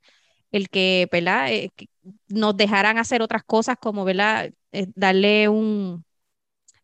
el 0.52 0.70
que, 0.70 1.08
¿verdad? 1.12 1.52
Eh, 1.52 1.70
que 1.76 1.88
nos 2.30 2.58
dejaran 2.58 2.98
hacer 2.98 3.22
otras 3.22 3.44
cosas 3.44 3.78
como, 3.80 4.06
¿verdad? 4.06 4.52
Eh, 4.72 4.88
darle 4.96 5.50
un, 5.50 6.06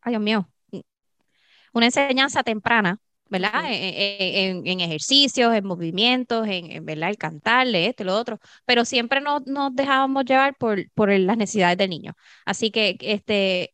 ay 0.02 0.12
Dios 0.14 0.22
mío, 0.24 0.50
una 1.74 1.86
enseñanza 1.88 2.44
temprana, 2.44 3.00
¿verdad? 3.30 3.52
Ok. 3.56 3.66
En, 3.72 3.74
en- 3.74 4.58
en- 4.66 4.68
en 4.68 4.80
ejercicios, 4.82 5.54
en 5.56 5.66
movimientos, 5.66 6.48
en, 6.48 6.72
en, 6.72 6.86
¿verdad? 6.86 7.10
El 7.10 7.18
cantarle, 7.18 7.88
esto 7.88 8.04
y 8.04 8.06
lo 8.08 8.16
otro, 8.18 8.40
pero 8.66 8.86
siempre 8.86 9.22
nos, 9.22 9.46
nos 9.48 9.76
dejábamos 9.76 10.26
llevar 10.26 10.56
por, 10.58 10.90
por 10.94 11.12
las 11.12 11.38
necesidades 11.38 11.78
del 11.78 11.90
niño. 11.90 12.14
Así 12.46 12.72
que, 12.72 12.98
este, 13.02 13.74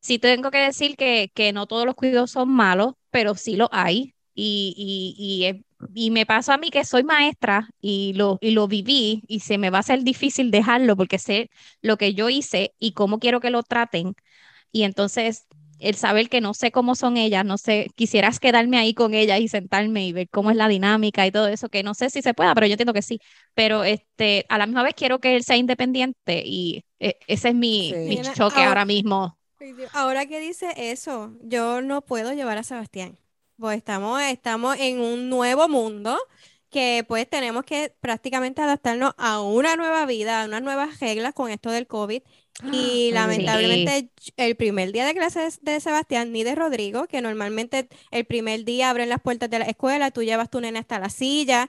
sí 0.00 0.18
tengo 0.18 0.50
que 0.50 0.58
decir 0.58 0.96
que, 0.96 1.30
que 1.34 1.52
no 1.52 1.66
todos 1.66 1.86
los 1.86 1.94
cuidados 1.94 2.30
son 2.32 2.50
malos, 2.50 2.94
pero 3.10 3.34
sí 3.34 3.56
los 3.56 3.68
hay. 3.72 4.14
Y, 4.34 4.74
y, 4.76 5.16
y, 5.18 5.46
es- 5.46 5.56
y 5.94 6.10
me 6.10 6.26
pasa 6.26 6.54
a 6.54 6.58
mí 6.58 6.70
que 6.70 6.84
soy 6.84 7.04
maestra 7.04 7.68
y 7.80 8.12
lo, 8.14 8.38
y 8.40 8.50
lo 8.52 8.68
viví 8.68 9.22
y 9.28 9.40
se 9.40 9.58
me 9.58 9.70
va 9.70 9.78
a 9.78 9.80
hacer 9.80 10.02
difícil 10.04 10.50
dejarlo 10.50 10.96
porque 10.96 11.18
sé 11.18 11.50
lo 11.82 11.96
que 11.98 12.14
yo 12.14 12.28
hice 12.30 12.74
y 12.78 12.92
cómo 12.92 13.18
quiero 13.18 13.40
que 13.40 13.50
lo 13.50 13.62
traten. 13.62 14.14
Y 14.72 14.84
entonces 14.84 15.46
el 15.78 15.96
saber 15.96 16.28
que 16.28 16.40
no 16.40 16.54
sé 16.54 16.70
cómo 16.72 16.94
son 16.94 17.16
ellas, 17.16 17.44
no 17.44 17.58
sé, 17.58 17.88
quisieras 17.96 18.40
quedarme 18.40 18.78
ahí 18.78 18.94
con 18.94 19.12
ellas 19.14 19.40
y 19.40 19.48
sentarme 19.48 20.06
y 20.06 20.12
ver 20.12 20.28
cómo 20.30 20.50
es 20.50 20.56
la 20.56 20.68
dinámica 20.68 21.26
y 21.26 21.32
todo 21.32 21.48
eso, 21.48 21.68
que 21.68 21.82
no 21.82 21.94
sé 21.94 22.10
si 22.10 22.22
se 22.22 22.32
pueda, 22.34 22.54
pero 22.54 22.66
yo 22.66 22.72
entiendo 22.74 22.92
que 22.94 23.02
sí. 23.02 23.20
Pero 23.54 23.84
este, 23.84 24.46
a 24.48 24.58
la 24.58 24.66
misma 24.66 24.82
vez 24.82 24.94
quiero 24.94 25.18
que 25.20 25.36
él 25.36 25.44
sea 25.44 25.56
independiente 25.56 26.42
y 26.46 26.84
eh, 27.00 27.16
ese 27.26 27.48
es 27.50 27.54
mi, 27.54 27.90
Sí. 27.92 27.96
mi 28.08 28.16
choque 28.22 28.42
ahora- 28.56 28.68
ahora 28.68 28.84
mismo. 28.84 29.38
Ahora 29.92 30.26
que 30.26 30.40
dice 30.40 30.72
eso, 30.76 31.32
yo 31.42 31.80
no 31.82 32.02
puedo 32.02 32.32
llevar 32.32 32.58
a 32.58 32.62
Sebastián, 32.62 33.18
pues 33.58 33.78
estamos, 33.78 34.20
estamos 34.22 34.76
en 34.78 35.00
un 35.00 35.28
nuevo 35.28 35.68
mundo 35.68 36.18
que 36.70 37.04
pues 37.06 37.28
tenemos 37.28 37.64
que 37.64 37.94
prácticamente 38.00 38.60
adaptarnos 38.62 39.14
a 39.16 39.40
una 39.40 39.76
nueva 39.76 40.06
vida, 40.06 40.42
a 40.42 40.46
unas 40.46 40.62
nuevas 40.62 40.98
reglas 41.00 41.34
con 41.34 41.50
esto 41.50 41.70
del 41.70 41.86
COVID. 41.86 42.22
Y 42.70 43.10
Ay, 43.10 43.34
verdad. 43.36 43.88
lamentablemente 43.92 44.10
el 44.36 44.56
primer 44.56 44.92
día 44.92 45.04
de 45.06 45.14
clases 45.14 45.60
de 45.62 45.80
Sebastián 45.80 46.32
ni 46.32 46.44
de 46.44 46.54
Rodrigo, 46.54 47.06
que 47.06 47.20
normalmente 47.20 47.88
el 48.10 48.24
primer 48.26 48.64
día 48.64 48.90
abren 48.90 49.08
las 49.08 49.20
puertas 49.20 49.50
de 49.50 49.58
la 49.58 49.64
escuela, 49.66 50.10
tú 50.10 50.22
llevas 50.22 50.50
tu 50.50 50.60
nena 50.60 50.80
hasta 50.80 50.98
la 50.98 51.10
silla, 51.10 51.68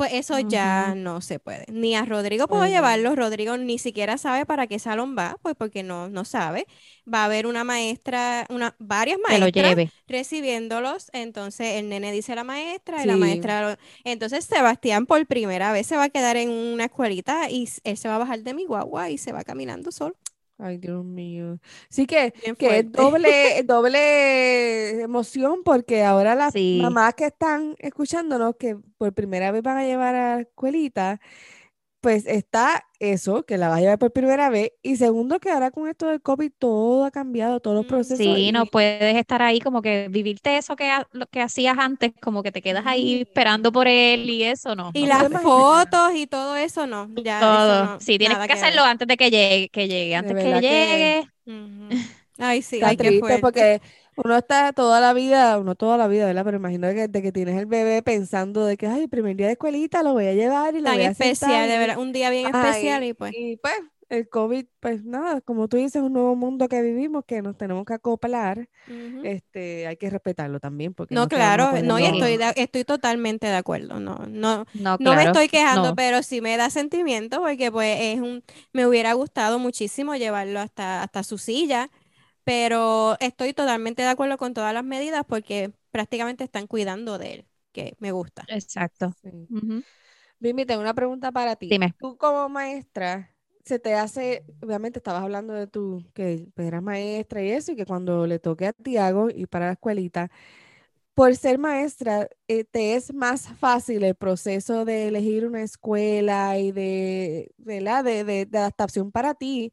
pues 0.00 0.12
eso 0.14 0.38
ya 0.40 0.94
no 0.96 1.20
se 1.20 1.38
puede. 1.38 1.66
Ni 1.68 1.94
a 1.94 2.04
Rodrigo 2.04 2.48
puedo 2.48 2.64
no. 2.64 2.68
llevarlo, 2.68 3.14
Rodrigo 3.14 3.56
ni 3.58 3.78
siquiera 3.78 4.16
sabe 4.18 4.46
para 4.46 4.66
qué 4.66 4.78
salón 4.78 5.14
va, 5.18 5.36
pues 5.42 5.54
porque 5.56 5.82
no, 5.82 6.08
no 6.08 6.24
sabe. 6.24 6.66
Va 7.12 7.22
a 7.22 7.24
haber 7.26 7.46
una 7.46 7.64
maestra, 7.64 8.46
una, 8.50 8.74
varias 8.78 9.18
Que 9.26 9.38
lo 9.38 9.46
maestras 9.46 9.52
lleve. 9.52 9.92
recibiéndolos, 10.08 11.10
entonces 11.12 11.74
el 11.76 11.88
nene 11.88 12.12
dice 12.12 12.32
a 12.32 12.36
la 12.36 12.44
maestra 12.44 13.02
y 13.02 13.06
la 13.06 13.16
maestra, 13.16 13.72
lo- 13.72 13.76
entonces 14.04 14.44
Sebastián 14.44 15.06
por 15.06 15.26
primera 15.26 15.72
vez 15.72 15.86
se 15.86 15.96
va 15.96 16.04
a 16.04 16.08
quedar 16.10 16.36
en 16.36 16.50
una 16.50 16.86
escuelita 16.86 17.50
y 17.50 17.68
él 17.84 17.96
se 17.98 18.08
va 18.08 18.16
a 18.16 18.18
bajar 18.18 18.40
de 18.42 18.54
mi 18.54 18.64
guagua 18.66 19.10
y 19.10 19.18
se 19.18 19.32
va 19.32 19.44
caminando 19.44 19.92
solo. 19.92 20.16
Ay, 20.62 20.78
Dios 20.78 21.04
mío. 21.04 21.58
Sí 21.88 22.06
que, 22.06 22.32
que 22.58 22.78
es 22.80 22.92
doble, 22.92 23.62
doble 23.64 25.00
emoción 25.02 25.62
porque 25.64 26.02
ahora 26.04 26.34
las 26.34 26.52
Sí. 26.52 26.78
mamás 26.82 27.14
que 27.14 27.26
están 27.26 27.76
escuchándonos 27.78 28.56
que 28.56 28.76
por 28.98 29.12
primera 29.14 29.50
vez 29.52 29.62
van 29.62 29.78
a 29.78 29.84
llevar 29.86 30.14
a 30.14 30.36
la 30.36 30.40
escuelita, 30.42 31.20
pues 32.00 32.26
está 32.26 32.84
eso, 32.98 33.44
que 33.44 33.58
la 33.58 33.68
va 33.68 33.76
a 33.76 33.80
llevar 33.80 33.98
por 33.98 34.12
primera 34.12 34.50
vez. 34.50 34.72
Y 34.82 34.96
segundo, 34.96 35.38
que 35.40 35.50
ahora 35.50 35.70
con 35.70 35.88
esto 35.88 36.06
del 36.08 36.20
COVID 36.22 36.52
todo 36.58 37.04
ha 37.04 37.10
cambiado, 37.10 37.60
todos 37.60 37.76
los 37.76 37.84
Mm, 37.84 37.88
procesos. 37.88 38.18
Sí, 38.18 38.52
no 38.52 38.66
puedes 38.66 39.16
estar 39.16 39.42
ahí 39.42 39.60
como 39.60 39.82
que 39.82 40.08
vivirte 40.10 40.56
eso 40.56 40.76
que, 40.76 40.90
lo 41.12 41.26
que 41.26 41.40
hacías 41.40 41.76
antes, 41.78 42.12
como 42.20 42.42
que 42.42 42.52
te 42.52 42.62
quedas 42.62 42.86
ahí 42.86 43.22
esperando 43.22 43.72
por 43.72 43.88
él 43.88 44.28
y 44.30 44.42
eso, 44.44 44.74
no. 44.76 44.90
Y 44.94 45.02
no 45.02 45.08
las 45.08 45.28
fotos 45.42 46.14
y 46.14 46.26
todo 46.26 46.56
eso 46.56 46.86
no, 46.86 47.08
ya 47.22 47.38
eso 47.38 47.46
Todo. 47.46 47.84
no, 47.86 48.00
Sí, 48.00 48.18
tienes 48.18 48.38
que 48.38 48.52
hacerlo 48.52 48.82
antes 48.84 49.08
de 49.08 49.16
que 49.16 49.30
llegue, 49.30 49.68
que 49.70 49.88
llegue, 49.88 50.16
De 50.16 50.16
antes 50.16 50.36
que 50.36 50.60
llegue. 50.60 51.28
Ay, 52.38 52.62
sí, 52.62 52.76
Está 52.76 52.96
triste 52.96 53.18
fuerte. 53.20 53.40
porque 53.40 53.82
uno 54.16 54.36
está 54.36 54.72
toda 54.72 55.00
la 55.00 55.12
vida, 55.14 55.58
uno 55.58 55.74
toda 55.74 55.96
la 55.96 56.08
vida, 56.08 56.26
¿verdad? 56.26 56.44
Pero 56.44 56.56
imagino 56.58 56.88
que 56.90 57.08
de 57.08 57.22
que 57.22 57.32
tienes 57.32 57.56
el 57.58 57.66
bebé 57.66 58.02
pensando 58.02 58.64
de 58.66 58.76
que, 58.76 58.86
ay, 58.86 59.02
el 59.04 59.08
primer 59.08 59.36
día 59.36 59.46
de 59.46 59.52
escuelita 59.52 60.02
lo 60.02 60.12
voy 60.12 60.26
a 60.26 60.34
llevar 60.34 60.74
y 60.74 60.80
lo 60.80 60.84
Tan 60.84 60.96
voy 60.96 61.04
a 61.04 61.10
especial, 61.10 61.38
sentar 61.50 61.68
de 61.68 61.74
y- 61.76 61.78
verdad, 61.78 61.98
un 61.98 62.12
día 62.12 62.30
bien 62.30 62.46
especial 62.54 63.04
y 63.04 63.14
pues. 63.14 63.32
Y 63.34 63.56
pues 63.56 63.74
el 64.08 64.28
COVID, 64.28 64.66
pues 64.80 65.04
nada, 65.04 65.40
como 65.40 65.68
tú 65.68 65.76
dices, 65.76 66.02
un 66.02 66.12
nuevo 66.12 66.34
mundo 66.34 66.68
que 66.68 66.82
vivimos 66.82 67.24
que 67.24 67.42
nos 67.42 67.56
tenemos 67.56 67.84
que 67.84 67.94
acoplar. 67.94 68.68
Este, 69.22 69.86
hay 69.86 69.96
que 69.96 70.10
respetarlo 70.10 70.58
también 70.58 70.94
porque 70.94 71.14
No, 71.14 71.22
es 71.22 71.28
claro, 71.28 71.72
no, 71.82 71.98
y 71.98 72.04
estoy, 72.04 72.36
de- 72.36 72.52
estoy 72.56 72.84
totalmente 72.84 73.46
de 73.46 73.54
acuerdo. 73.54 74.00
No, 74.00 74.16
no, 74.28 74.64
No, 74.74 74.96
no 74.98 75.14
me 75.14 75.24
estoy 75.24 75.48
quejando, 75.48 75.90
no. 75.90 75.96
pero 75.96 76.22
sí 76.22 76.40
me 76.40 76.56
da 76.56 76.70
sentimiento 76.70 77.40
porque 77.40 77.70
pues 77.70 77.98
es 78.00 78.20
un, 78.20 78.42
me 78.72 78.86
hubiera 78.86 79.12
gustado 79.12 79.58
muchísimo 79.58 80.16
llevarlo 80.16 80.58
hasta, 80.60 81.02
hasta 81.02 81.22
su 81.22 81.38
silla, 81.38 81.90
pero 82.44 83.16
estoy 83.20 83.52
totalmente 83.54 84.02
de 84.02 84.08
acuerdo 84.08 84.38
con 84.38 84.54
todas 84.54 84.74
las 84.74 84.84
medidas 84.84 85.24
porque 85.28 85.72
prácticamente 85.90 86.44
están 86.44 86.66
cuidando 86.66 87.18
de 87.18 87.34
él, 87.34 87.46
que 87.72 87.96
me 87.98 88.12
gusta. 88.12 88.46
Exacto. 88.48 89.14
Sí. 89.22 89.48
Tengo 90.66 90.80
una 90.80 90.94
pregunta 90.94 91.32
para 91.32 91.56
ti. 91.56 91.68
Dime. 91.70 91.94
Tú 91.98 92.16
como 92.16 92.48
maestra, 92.48 93.34
se 93.64 93.78
te 93.78 93.94
hace, 93.94 94.44
obviamente 94.62 94.98
estabas 94.98 95.22
hablando 95.22 95.52
de 95.52 95.66
tu, 95.66 96.02
que 96.14 96.46
pues, 96.54 96.68
eras 96.68 96.82
maestra 96.82 97.42
y 97.42 97.50
eso, 97.50 97.72
y 97.72 97.76
que 97.76 97.84
cuando 97.86 98.26
le 98.26 98.38
toque 98.38 98.66
a 98.66 98.72
Tiago 98.72 99.28
y 99.34 99.46
para 99.46 99.66
la 99.66 99.72
escuelita, 99.72 100.30
por 101.14 101.36
ser 101.36 101.58
maestra, 101.58 102.28
eh, 102.48 102.64
¿te 102.64 102.94
es 102.96 103.12
más 103.14 103.48
fácil 103.58 104.04
el 104.04 104.14
proceso 104.16 104.84
de 104.84 105.08
elegir 105.08 105.46
una 105.46 105.62
escuela 105.62 106.58
y 106.58 106.72
de. 106.72 107.52
De, 107.58 108.24
de- 108.24 108.46
de 108.46 108.58
adaptación 108.58 109.12
para 109.12 109.34
ti 109.34 109.72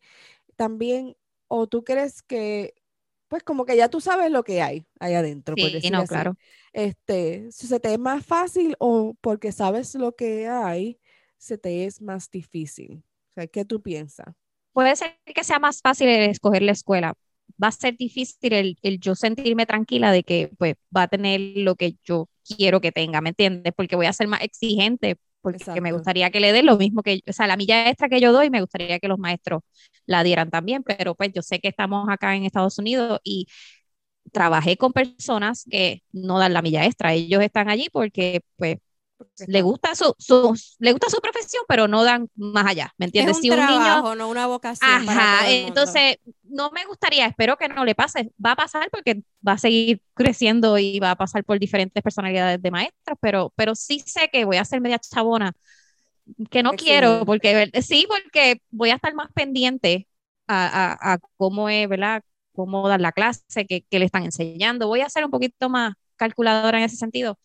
también? 0.58 1.16
¿O 1.48 1.68
tú 1.68 1.84
crees 1.84 2.22
que, 2.24 2.76
pues 3.28 3.44
como 3.44 3.66
que 3.66 3.78
ya 3.78 3.90
tú 3.90 4.02
sabes 4.02 4.32
lo 4.32 4.44
que 4.44 4.62
hay 4.62 4.86
ahí 5.00 5.14
adentro, 5.16 5.58
por 5.60 5.72
Sí, 5.82 5.82
decirlo 5.82 6.02
no, 6.02 6.06
así? 6.06 6.08
claro. 6.08 6.38
Este, 6.74 7.52
si 7.52 7.68
¿se 7.68 7.80
te 7.80 7.94
es 7.94 8.00
más 8.00 8.26
fácil 8.26 8.76
o 8.80 9.16
porque 9.22 9.52
sabes 9.52 9.96
lo 9.96 10.16
que 10.16 10.48
hay, 10.48 11.00
se 11.38 11.58
te 11.58 11.86
es 11.86 12.02
más 12.02 12.30
difícil? 12.32 13.04
O 13.32 13.34
sea, 13.36 13.48
¿qué 13.48 13.66
tú 13.66 13.82
piensas? 13.82 14.28
Puede 14.74 14.96
ser 14.96 15.18
que 15.26 15.44
sea 15.44 15.60
más 15.60 15.82
fácil 15.82 16.08
el 16.10 16.30
escoger 16.30 16.62
la 16.62 16.72
escuela. 16.74 17.14
Va 17.62 17.70
a 17.70 17.72
ser 17.72 17.98
difícil 17.98 18.54
el, 18.54 18.78
el 18.84 19.00
yo 19.00 19.16
sentirme 19.16 19.66
tranquila 19.66 20.12
de 20.12 20.24
que 20.24 20.52
pues 20.58 20.76
va 20.96 21.04
a 21.04 21.08
tener 21.08 21.42
lo 21.56 21.76
que 21.76 21.96
yo 22.04 22.30
quiero 22.46 22.80
que 22.82 22.92
tenga, 22.92 23.20
¿me 23.22 23.30
entiendes? 23.30 23.74
Porque 23.76 23.96
voy 23.96 24.06
a 24.06 24.14
ser 24.14 24.28
más 24.28 24.42
exigente, 24.44 25.18
porque 25.42 25.82
me 25.82 25.92
Exacto. 25.92 25.94
gustaría 25.94 26.30
que 26.32 26.40
le 26.40 26.52
dé 26.54 26.64
lo 26.64 26.78
mismo 26.78 27.04
que, 27.04 27.22
o 27.28 27.34
sea, 27.34 27.48
la 27.48 27.58
milla 27.58 27.90
extra 27.90 28.10
que 28.10 28.20
yo 28.22 28.32
doy, 28.34 28.50
me 28.50 28.62
gustaría 28.62 29.00
que 29.00 29.08
los 29.08 29.20
maestros 29.20 29.62
la 30.06 30.24
dieran 30.24 30.50
también, 30.50 30.84
pero 30.84 31.16
pues 31.16 31.32
yo 31.34 31.42
sé 31.42 31.60
que 31.60 31.70
estamos 31.70 32.08
acá 32.10 32.36
en 32.36 32.44
Estados 32.46 32.78
Unidos 32.80 33.20
y 33.24 33.48
trabajé 34.32 34.78
con 34.78 34.94
personas 34.94 35.66
que 35.70 36.04
no 36.12 36.40
dan 36.40 36.54
la 36.54 36.62
milla 36.62 36.86
extra. 36.86 37.14
Ellos 37.14 37.42
están 37.44 37.70
allí 37.70 37.88
porque 37.92 38.42
pues 38.58 38.78
le 39.48 39.62
gusta 39.62 39.96
su, 39.96 40.14
su, 40.18 40.54
le 40.80 40.92
gusta 40.92 41.10
su 41.10 41.20
profesión, 41.22 41.64
pero 41.68 41.88
no 41.88 42.04
dan 42.04 42.30
más 42.36 42.66
allá, 42.68 42.94
¿me 42.98 43.06
Es 43.16 43.28
entiendes? 43.28 43.38
un 43.38 43.46
Si 43.46 43.52
un 43.52 43.66
niño 43.66 44.04
trabajo, 44.04 44.16
no 44.16 44.30
una 44.30 44.48
vocación 44.48 45.04
para 45.04 45.28
Ajá, 45.28 45.28
todo 45.28 45.50
el 45.50 45.58
mundo. 45.58 46.02
entonces 46.02 46.18
no 46.44 46.72
me 46.72 46.86
gustaría, 46.86 47.26
espero 47.28 47.58
que 47.58 47.68
no 47.70 47.86
le 47.86 47.96
pase, 47.96 48.32
va 48.44 48.52
a 48.54 48.56
pasar 48.56 48.90
porque 48.92 49.24
va 49.48 49.54
a 49.54 49.58
seguir 49.58 50.02
creciendo 50.14 50.78
y 50.78 51.00
va 51.00 51.12
a 51.12 51.16
pasar 51.16 51.44
por 51.44 51.60
diferentes 51.60 52.04
personalidades 52.04 52.62
de 52.62 52.72
maestras, 52.72 53.18
pero, 53.22 53.52
pero 53.56 53.76
sí 53.76 54.02
sé 54.06 54.30
que 54.32 54.46
voy 54.46 54.58
a 54.58 54.66
ser 54.66 54.82
media 54.82 55.00
chabona, 55.00 55.54
que 56.50 56.64
no 56.64 56.76
quiero, 56.76 57.24
Excelente. 57.24 57.26
porque 57.26 57.70
sí, 57.82 58.06
porque 58.08 58.62
voy 58.70 58.90
a 58.92 58.96
estar 58.96 59.14
más 59.14 59.32
pendiente 59.34 60.08
a, 60.48 60.94
a- 60.94 61.14
a 61.14 61.18
cómo 61.38 61.70
es, 61.70 61.88
¿verdad? 61.90 62.24
Cómo 62.54 62.88
dar 62.88 63.02
la 63.02 63.12
clase, 63.12 63.66
que, 63.68 63.84
que 63.84 64.00
le 64.00 64.06
están 64.06 64.24
enseñando, 64.26 64.88
voy 64.88 65.02
a 65.02 65.10
ser 65.10 65.26
un 65.26 65.32
poquito 65.32 65.70
más 65.70 65.94
calculadora 66.16 66.80
en 66.80 66.86
ese 66.86 66.96
sentido, 66.98 67.38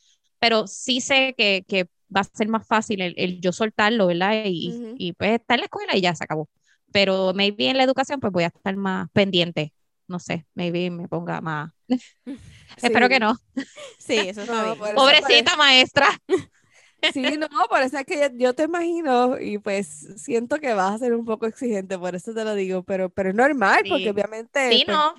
pero 0.43 0.67
sí 0.67 1.01
sé 1.01 1.35
que, 1.39 1.65
que 1.69 1.85
va 2.15 2.23
a 2.23 2.25
ser 2.25 2.49
más 2.49 2.67
fácil 2.67 3.01
el, 3.03 3.15
el 3.17 3.41
yo 3.41 3.53
soltarlo, 3.53 4.09
¿verdad? 4.09 4.45
Y, 4.47 4.77
Ujú. 4.77 4.97
y 4.97 5.15
pues 5.15 5.33
estar 5.41 5.57
en 5.57 5.61
la 5.63 5.67
escuela 5.67 5.97
y 5.97 6.03
ya 6.03 6.15
se 6.15 6.25
acabó 6.25 6.49
pero 6.93 7.33
maybe 7.35 7.69
en 7.71 7.79
la 7.79 7.85
educación 7.85 8.21
pues 8.21 8.33
voy 8.33 8.45
a 8.45 8.49
estar 8.49 8.77
más 8.77 9.09
pendiente. 9.13 9.73
No 10.09 10.19
sé, 10.19 10.47
maybe 10.55 10.91
me 10.91 11.09
ponga 11.09 11.41
más. 11.41 11.73
Espero 12.83 13.09
que 13.09 13.19
Sí. 13.19 13.21
no. 13.21 13.37
Sí, 13.99 14.29
eso 14.29 14.43
está 14.43 14.63
No, 14.63 14.77
bien. 14.77 14.95
Pobrecita 14.95 15.57
maestra. 15.57 16.09
Sí, 17.01 17.37
no, 17.37 17.49
por 17.69 17.83
eso 17.83 17.99
es 17.99 18.07
que 18.07 18.31
yo, 18.37 18.55
te 18.55 18.63
imagino 18.65 19.39
y 19.39 19.59
pues 19.59 19.87
siento 20.17 20.59
que 20.61 20.73
vas 20.75 20.95
a 20.95 20.99
ser 20.99 21.15
un 21.15 21.25
poco 21.25 21.47
exigente, 21.47 21.99
por 21.99 22.15
eso 22.15 22.33
te 22.33 22.45
lo 22.45 22.55
digo, 22.55 22.85
pero, 22.85 23.11
pero 23.11 23.31
es 23.31 23.35
normal, 23.35 23.85
porque 23.89 24.11
Sí. 24.11 24.13
obviamente. 24.13 24.81
Sí, 24.81 24.85
pues, 24.85 25.03
no, 25.03 25.15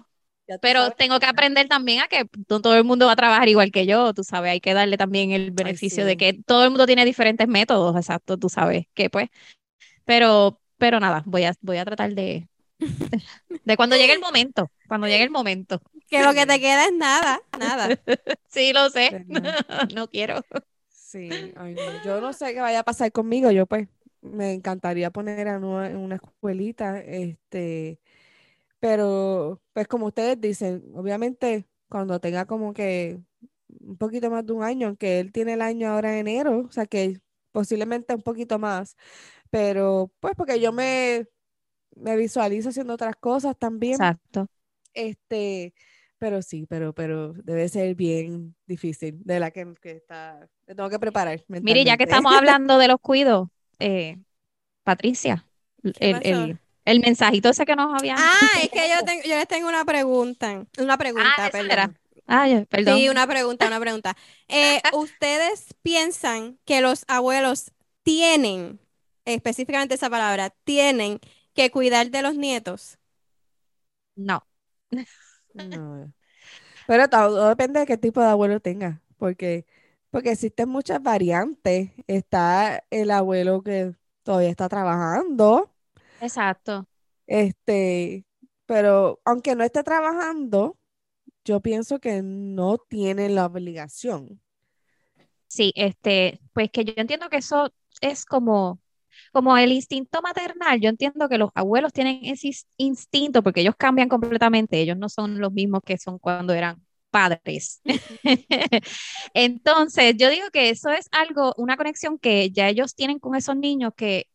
pero 0.62 0.91
tengo 0.91 1.19
que 1.19 1.25
aprender 1.25 1.67
también 1.67 2.01
a 2.01 2.08
que 2.08 2.25
no 2.49 2.62
todo 2.62 2.75
el 2.75 2.84
mundo 2.84 3.06
va 3.06 3.13
a 3.13 3.15
trabajar 3.15 3.47
igual 3.49 3.71
que 3.71 3.86
yo, 3.86 4.13
tú 4.13 4.23
sabes, 4.23 4.51
hay 4.51 4.60
que 4.60 4.73
darle 4.73 4.97
también 4.97 5.32
el 5.32 5.51
beneficio 5.51 6.06
de 6.06 6.12
sí. 6.12 6.17
que 6.17 6.34
todo 6.34 6.63
el 6.63 6.69
mundo 6.69 6.86
tiene 6.86 7.06
diferentes 7.06 7.47
métodos, 7.47 7.95
exacto, 7.95 8.38
tú 8.38 8.49
sabes, 8.49 8.88
que 8.93 9.10
pues, 9.10 9.29
pero, 10.06 10.60
pero 10.77 10.99
nada, 10.99 11.23
voy 11.25 11.43
a, 11.45 11.53
voy 11.62 11.77
a 11.77 11.86
tratar 11.86 12.13
de, 12.13 12.47
de 13.63 13.77
cuando 13.77 13.95
llegue 13.95 14.13
el 14.13 14.19
momento, 14.19 14.69
cuando 14.88 15.08
llegue 15.08 15.23
el 15.23 15.32
momento. 15.32 15.82
Que 16.10 16.21
lo 16.21 16.34
que 16.34 16.45
te 16.45 16.60
queda 16.60 16.86
es 16.86 16.93
nada, 16.93 17.41
nada. 17.58 17.89
Sí, 18.49 18.71
lo 18.71 18.89
sé, 18.89 19.10
¿Verdad? 19.29 19.89
no 19.95 20.08
quiero. 20.08 20.41
Sí, 20.89 21.29
ay, 21.58 21.73
no, 21.73 22.06
Yo 22.06 22.21
no 22.21 22.34
sé 22.34 22.53
qué 22.53 22.62
vaya 22.62 22.79
a 22.79 22.84
pasar 22.84 23.12
conmigo. 23.12 23.49
Yo 23.51 23.65
pues 23.65 23.88
me 24.21 24.53
encantaría 24.53 25.12
poner 25.12 25.47
a 25.47 25.56
en 25.56 25.97
una 25.97 26.15
escuelita, 26.15 26.99
este, 26.99 27.99
pero 28.84 29.62
pues 29.72 29.88
como 29.88 30.08
ustedes 30.08 30.41
dicen, 30.41 30.84
obviamente 30.93 31.65
cuando 31.88 32.19
tenga 32.19 32.43
como 32.43 32.74
que 32.74 33.17
un 33.80 33.96
poquito 33.96 34.30
más 34.30 34.46
de 34.46 34.52
un 34.52 34.62
año, 34.62 34.88
aunque 34.88 35.22
él 35.22 35.32
tiene 35.32 35.54
el 35.54 35.62
año 35.62 35.88
ahora 35.88 36.12
en 36.12 36.28
enero, 36.28 36.65
o 36.67 36.69
sea 36.69 36.86
que 36.86 37.22
posiblemente 37.54 38.13
un 38.13 38.22
poquito 38.22 38.60
más, 38.60 38.98
pero 39.50 40.12
pues 40.19 40.34
porque 40.36 40.60
yo 40.60 40.74
me, 40.74 41.28
me 41.96 42.17
visualizo 42.17 42.72
haciendo 42.72 42.96
otras 42.96 43.15
cosas 43.15 43.58
también, 43.58 43.93
Exacto. 43.93 44.48
este, 44.93 45.74
pero 46.17 46.41
sí, 46.41 46.65
pero, 46.67 46.91
pero 46.91 47.32
debe 47.32 47.69
ser 47.69 47.96
bien 47.96 48.54
difícil, 48.67 49.17
de 49.24 49.39
la 49.39 49.52
que, 49.52 49.76
que 49.82 49.91
está, 49.91 50.46
me 50.67 50.76
tengo 50.76 50.89
que 50.89 51.00
preparar 51.00 51.41
Mire, 51.48 51.86
ya 51.86 51.96
que 51.96 52.04
estamos 52.04 52.36
hablando 52.36 52.78
de 52.78 52.88
los 52.89 53.00
cuidos, 53.00 53.48
eh, 53.80 54.17
Patricia, 54.84 55.48
el, 56.00 56.60
el 56.86 57.00
mensajito 57.00 57.50
ese 57.50 57.65
que 57.65 57.76
nos 57.76 57.93
habían. 57.93 58.17
Ah, 58.19 58.60
es 58.62 58.69
que 58.69 58.89
yo, 58.89 59.06
tengo, 59.06 59.24
yo 59.24 59.36
les 59.36 59.48
tengo 59.48 59.67
una 59.69 59.86
pregunta. 59.86 60.65
Una 60.78 60.98
pregunta, 60.98 61.46
Ah, 61.46 61.50
perdón. 61.52 61.72
era. 61.72 61.93
Ay, 62.28 62.65
perdón. 62.65 62.96
Sí, 62.98 63.10
una 63.10 63.28
pregunta, 63.28 63.67
una 63.67 63.80
pregunta. 63.80 64.15
Eh, 64.48 64.82
¿Ustedes 64.93 65.74
piensan 65.82 66.60
que 66.65 66.82
los 66.82 67.06
abuelos 67.08 67.72
tienen, 68.04 68.80
específicamente 69.26 69.96
esa 69.96 70.10
palabra, 70.10 70.50
tienen 70.63 71.19
que 71.54 71.72
cuidar 71.72 72.10
de 72.12 72.22
los 72.22 72.36
nietos? 72.36 72.98
No. 74.15 74.43
No. 75.54 76.13
Pero 76.88 77.10
todo 77.10 77.50
depende 77.50 77.82
de 77.82 77.88
qué 77.88 77.98
tipo 77.98 78.22
de 78.22 78.28
abuelo 78.28 78.62
tenga, 78.62 79.04
porque, 79.17 79.65
porque 80.12 80.32
existen 80.32 80.69
muchas 80.69 81.04
variantes. 81.04 81.91
Está 82.08 82.86
el 82.91 83.12
abuelo 83.12 83.63
que 83.63 83.96
todavía 84.24 84.50
está 84.52 84.69
trabajando, 84.69 85.72
Exacto. 86.27 86.88
este, 87.27 88.25
pero 88.65 89.21
aunque 89.25 89.55
no 89.55 89.63
esté 89.63 89.83
trabajando, 89.83 90.77
yo 91.45 91.62
pienso 91.62 91.99
que 91.99 92.21
no 92.23 92.77
tiene 92.79 93.29
la 93.29 93.47
obligación. 93.47 94.41
Sí, 95.47 95.71
este, 95.75 96.39
pues 96.53 96.69
que 96.71 96.83
yo 96.86 96.93
entiendo 96.97 97.29
que 97.29 97.38
eso 97.38 97.71
es 98.01 98.25
como, 98.25 98.79
como 99.31 99.57
el 99.57 99.71
instinto 99.71 100.21
maternal. 100.21 100.79
Yo 100.81 100.89
entiendo 100.89 101.29
que 101.29 101.38
los 101.38 101.51
abuelos 101.55 101.93
tienen 101.93 102.19
ese 102.25 102.47
ins- 102.49 102.65
instinto 102.77 103.43
porque 103.43 103.62
ellos 103.62 103.75
cambian 103.77 104.09
completamente. 104.09 104.79
Ellos 104.81 104.97
no 104.97 105.09
son 105.09 105.39
los 105.39 105.51
mismos 105.53 105.81
que 105.86 105.97
son 105.97 106.17
cuando 106.19 106.53
eran 106.53 106.83
padres. 107.12 107.81
Entonces, 109.33 110.15
yo 110.17 110.29
digo 110.29 110.47
que 110.51 110.69
eso 110.69 110.89
es 110.91 111.07
algo, 111.12 111.53
una 111.57 111.77
conexión 111.77 112.17
que 112.19 112.49
ya 112.51 112.69
ellos 112.69 112.95
tienen 112.95 113.19
con 113.19 113.36
esos 113.36 113.55
niños 113.55 113.93
que 113.95 114.27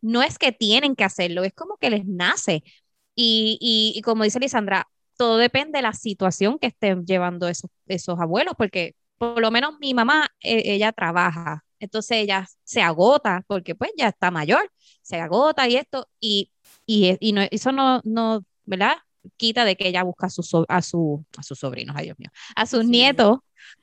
no 0.00 0.22
es 0.22 0.38
que 0.38 0.52
tienen 0.52 0.96
que 0.96 1.04
hacerlo, 1.04 1.44
es 1.44 1.52
como 1.54 1.76
que 1.78 1.90
les 1.90 2.04
nace. 2.06 2.62
Y, 3.14 3.58
y, 3.60 3.98
y 3.98 4.02
como 4.02 4.24
dice 4.24 4.38
Lisandra, 4.40 4.88
todo 5.16 5.38
depende 5.38 5.78
de 5.78 5.82
la 5.82 5.92
situación 5.94 6.58
que 6.58 6.66
estén 6.68 7.06
llevando 7.06 7.48
esos, 7.48 7.70
esos 7.86 8.18
abuelos, 8.20 8.54
porque 8.58 8.94
por 9.18 9.40
lo 9.40 9.50
menos 9.50 9.78
mi 9.80 9.94
mamá, 9.94 10.28
eh, 10.40 10.62
ella 10.66 10.92
trabaja, 10.92 11.64
entonces 11.80 12.18
ella 12.18 12.46
se 12.64 12.82
agota, 12.82 13.42
porque 13.46 13.74
pues 13.74 13.90
ya 13.96 14.08
está 14.08 14.30
mayor, 14.30 14.70
se 15.02 15.16
agota 15.20 15.66
y 15.68 15.76
esto, 15.76 16.08
y, 16.20 16.50
y, 16.84 17.16
y 17.20 17.32
no, 17.32 17.42
eso 17.50 17.72
no, 17.72 18.00
no, 18.04 18.44
¿verdad? 18.64 18.96
Quita 19.38 19.64
de 19.64 19.76
que 19.76 19.88
ella 19.88 20.02
busca 20.04 20.26
a, 20.26 20.30
su, 20.30 20.42
so- 20.42 20.66
a, 20.68 20.82
su, 20.82 21.24
a 21.38 21.42
sus 21.42 21.58
sobrinos, 21.58 21.96
ay 21.98 22.06
Dios 22.06 22.18
mío, 22.18 22.30
a 22.54 22.66
sus 22.66 22.84
Sí. 22.84 22.90
nietos, 22.90 23.38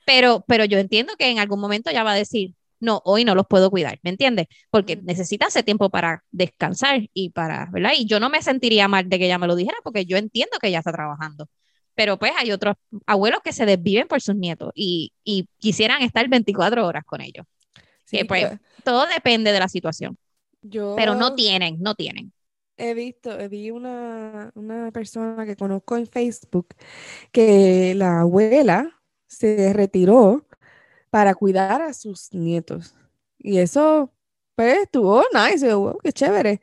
pero, 0.06 0.44
pero 0.48 0.66
yo 0.66 0.78
entiendo 0.78 1.14
que 1.18 1.30
en 1.30 1.40
algún 1.40 1.60
momento 1.60 1.90
ella 1.90 2.04
va 2.04 2.12
a 2.14 2.16
decir, 2.16 2.56
no, 2.84 3.02
hoy 3.06 3.26
no 3.26 3.36
los 3.36 3.46
puedo 3.48 3.70
cuidar, 3.72 4.00
¿me 4.04 4.12
entiendes? 4.12 4.48
Porque 4.72 4.98
Ujú. 4.98 5.04
necesita 5.04 5.48
ese 5.48 5.64
tiempo 5.64 5.90
para 5.90 6.24
descansar 6.32 7.02
y 7.14 7.32
para, 7.32 7.70
¿verdad? 7.72 7.94
Y 7.98 8.06
yo 8.06 8.20
no 8.20 8.30
me 8.30 8.42
sentiría 8.44 8.88
mal 8.88 9.10
de 9.10 9.20
que 9.20 9.26
ella 9.26 9.40
me 9.40 9.48
lo 9.48 9.56
dijera 9.56 9.78
porque 9.84 10.06
yo 10.06 10.18
entiendo 10.18 10.58
que 10.62 10.68
ella 10.70 10.80
está 10.80 10.92
trabajando. 10.94 11.48
Pero 11.96 12.18
pues 12.20 12.32
hay 12.38 12.52
otros 12.52 12.76
abuelos 13.06 13.42
que 13.44 13.54
se 13.54 13.66
desviven 13.66 14.08
por 14.08 14.22
sus 14.22 14.36
nietos 14.36 14.72
y, 14.76 15.14
y 15.24 15.48
quisieran 15.60 16.02
estar 16.02 16.28
24 16.30 16.86
horas 16.88 17.04
con 17.06 17.22
ellos. 17.22 17.46
Sí, 18.06 18.24
Que, 18.24 18.26
pues, 18.26 18.50
Todo 18.84 19.08
depende 19.08 19.52
de 19.54 19.60
la 19.60 19.70
situación, 19.70 20.18
yo 20.64 20.88
pero 20.96 21.16
no 21.16 21.34
tienen, 21.34 21.78
no 21.82 21.96
tienen. 21.96 22.34
he 22.78 22.94
visto, 22.94 23.38
vi 23.50 23.72
una, 23.72 24.52
una 24.56 24.92
persona 24.92 25.46
que 25.46 25.56
conozco 25.56 25.98
en 25.98 26.08
Facebook 26.08 26.68
que 27.32 27.94
la 27.96 28.22
abuela 28.22 29.02
se 29.28 29.74
retiró 29.74 30.48
para 31.14 31.36
cuidar 31.36 31.84
a 31.84 31.94
sus 31.94 32.34
nietos. 32.34 32.96
Y 33.38 33.60
eso, 33.60 34.12
pues, 34.56 34.80
estuvo 34.80 35.22
nice, 35.32 35.72
wow, 35.76 36.00
qué 36.04 36.12
chévere. 36.12 36.60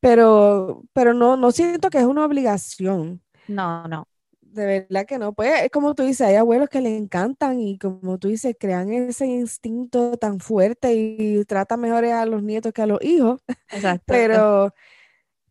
Pero, 0.00 0.82
pero 0.92 1.14
no, 1.14 1.36
no 1.36 1.52
siento 1.52 1.90
que 1.90 1.98
es 1.98 2.04
una 2.04 2.24
obligación. 2.26 3.22
No, 3.46 3.86
no. 3.88 4.08
De 4.40 4.66
verdad 4.66 5.06
que 5.06 5.18
no. 5.18 5.34
Pues 5.34 5.62
es 5.62 5.70
como 5.70 5.94
tú 5.94 6.02
dices, 6.02 6.22
hay 6.26 6.34
abuelos 6.36 6.68
que 6.68 6.80
le 6.80 6.96
encantan 6.96 7.60
y 7.60 7.78
como 7.78 8.18
tú 8.18 8.28
dices, 8.28 8.56
crean 8.58 8.92
ese 8.92 9.26
instinto 9.26 10.16
tan 10.16 10.40
fuerte 10.40 10.94
y 10.94 11.44
tratan 11.44 11.80
mejor 11.80 12.06
a 12.06 12.26
los 12.26 12.42
nietos 12.42 12.72
que 12.72 12.82
a 12.82 12.86
los 12.86 13.00
hijos, 13.04 13.40
Exacto. 13.70 14.02
pero, 14.06 14.74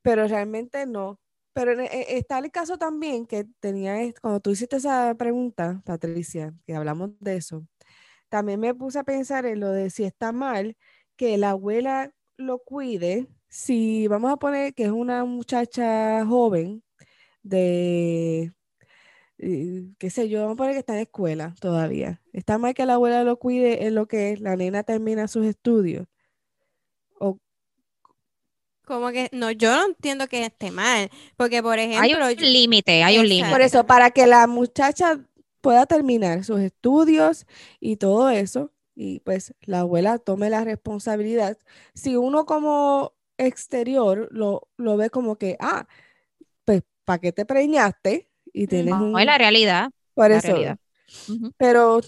pero 0.02 0.28
realmente 0.28 0.86
no. 0.86 1.20
Pero 1.54 1.72
en- 1.74 1.82
e- 1.82 2.18
está 2.18 2.40
el 2.40 2.52
caso 2.52 2.78
también 2.78 3.26
que 3.28 3.46
tenía, 3.62 3.96
cuando 4.22 4.40
tú 4.42 4.52
hiciste 4.52 4.78
esa 4.78 5.16
pregunta, 5.16 5.82
Patricia, 5.86 6.54
que 6.66 6.76
hablamos 6.76 7.12
de 7.20 7.38
eso, 7.38 7.66
también 8.30 8.60
me 8.60 8.74
puse 8.76 9.00
a 9.00 9.04
pensar 9.04 9.46
en 9.46 9.60
lo 9.60 9.72
de 9.72 9.90
si 9.90 10.04
está 10.04 10.32
mal 10.32 10.76
que 11.16 11.38
la 11.38 11.52
abuela 11.52 12.12
lo 12.38 12.60
cuide, 12.60 13.28
si 13.48 14.08
vamos 14.08 14.32
a 14.32 14.38
poner 14.38 14.74
que 14.74 14.84
es 14.86 14.92
una 14.92 15.24
muchacha 15.26 16.26
joven 16.26 16.84
de, 17.44 18.52
eh, 19.38 19.84
qué 19.98 20.10
sé 20.10 20.28
yo, 20.30 20.42
vamos 20.42 20.56
a 20.56 20.58
poner 20.58 20.74
que 20.74 20.80
está 20.80 20.94
en 20.96 21.02
escuela 21.02 21.56
todavía. 21.62 22.22
Está 22.34 22.58
mal 22.58 22.74
que 22.74 22.86
la 22.86 22.96
abuela 22.96 23.24
lo 23.24 23.38
cuide 23.38 23.86
en 23.88 23.96
lo 23.96 24.08
que 24.08 24.36
la 24.38 24.56
nena 24.56 24.84
termina 24.84 25.28
sus 25.28 25.46
estudios. 25.46 26.08
O, 27.20 27.38
Como 28.86 29.10
que, 29.12 29.30
no, 29.32 29.52
yo 29.52 29.72
no 29.76 29.86
entiendo 29.86 30.28
que 30.28 30.44
esté 30.46 30.70
mal, 30.72 31.10
porque 31.38 31.64
por 31.64 31.80
Hay 31.80 31.92
ejemplo, 31.94 32.26
un 32.28 32.34
yo- 32.36 32.46
límite, 32.46 33.04
hay 33.04 33.18
un 33.18 33.26
Exacto. 33.26 33.52
por 33.52 33.60
límite. 33.60 33.66
eso, 33.66 33.86
para 33.86 34.12
que 34.12 34.28
la 34.28 34.46
muchacha 34.48 35.20
pueda 35.66 35.88
terminar 35.88 36.46
sus 36.46 36.62
estudios 36.62 37.48
y 37.82 37.98
todo 37.98 38.30
eso, 38.32 38.72
y 38.96 39.22
pues 39.22 39.56
la 39.64 39.82
abuela 39.82 40.20
tome 40.20 40.50
la 40.52 40.66
responsabilidad. 40.66 41.58
Si 41.96 42.18
uno 42.18 42.46
como 42.48 43.14
exterior 43.40 44.30
lo, 44.32 44.70
lo 44.78 44.98
ve 44.98 45.10
como 45.12 45.38
que, 45.38 45.58
ah, 45.62 45.88
pues, 46.66 46.84
¿para 47.06 47.20
qué 47.20 47.32
te 47.34 47.46
preñaste? 47.46 48.30
Y 48.54 48.68
tienes 48.68 48.96
Ujú. 48.96 49.00
un... 49.00 49.14
No, 49.14 49.20
es 49.20 49.26
la 49.26 49.38
realidad. 49.38 49.90
Por 50.14 50.32
la 50.32 50.42
eso, 50.42 50.42
realidad. 50.42 50.78
Pero 51.58 52.02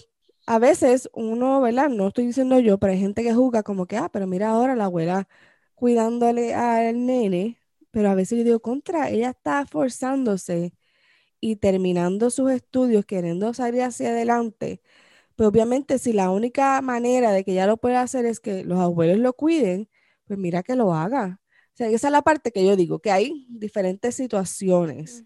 a 0.46 0.58
veces 0.58 1.08
uno, 1.14 1.60
¿verdad? 1.60 1.88
No 1.88 2.08
estoy 2.08 2.26
diciendo 2.26 2.58
yo, 2.60 2.78
pero 2.78 2.92
hay 2.92 2.98
gente 3.00 3.22
que 3.22 3.34
juzga 3.34 3.62
como 3.62 3.86
que, 3.86 3.96
ah, 3.96 4.08
pero 4.12 4.26
mira 4.26 4.50
ahora 4.50 4.76
la 4.76 4.84
abuela 4.86 5.28
cuidándole 5.74 6.54
al 6.54 7.06
nene, 7.06 7.60
pero 7.90 8.10
a 8.10 8.14
veces 8.14 8.38
yo 8.38 8.44
digo, 8.44 8.60
contra, 8.60 9.10
ella 9.10 9.30
está 9.30 9.66
forzándose 9.66 10.74
y 11.40 11.56
terminando 11.56 12.30
sus 12.30 12.50
estudios, 12.50 13.04
queriendo 13.04 13.54
salir 13.54 13.82
hacia 13.82 14.10
adelante. 14.10 14.80
Pero 15.36 15.48
obviamente 15.48 15.98
si 15.98 16.12
la 16.12 16.30
única 16.30 16.80
manera 16.82 17.32
de 17.32 17.44
que 17.44 17.52
ella 17.52 17.66
lo 17.66 17.76
pueda 17.76 18.02
hacer 18.02 18.26
es 18.26 18.40
que 18.40 18.64
los 18.64 18.80
abuelos 18.80 19.18
lo 19.18 19.32
cuiden, 19.34 19.88
pues 20.26 20.38
mira 20.38 20.62
que 20.62 20.76
lo 20.76 20.94
haga. 20.94 21.40
O 21.74 21.76
sea, 21.78 21.88
esa 21.88 22.08
es 22.08 22.12
la 22.12 22.22
parte 22.22 22.50
que 22.50 22.66
yo 22.66 22.74
digo, 22.76 22.98
que 22.98 23.12
hay 23.12 23.46
diferentes 23.48 24.16
situaciones. 24.16 25.24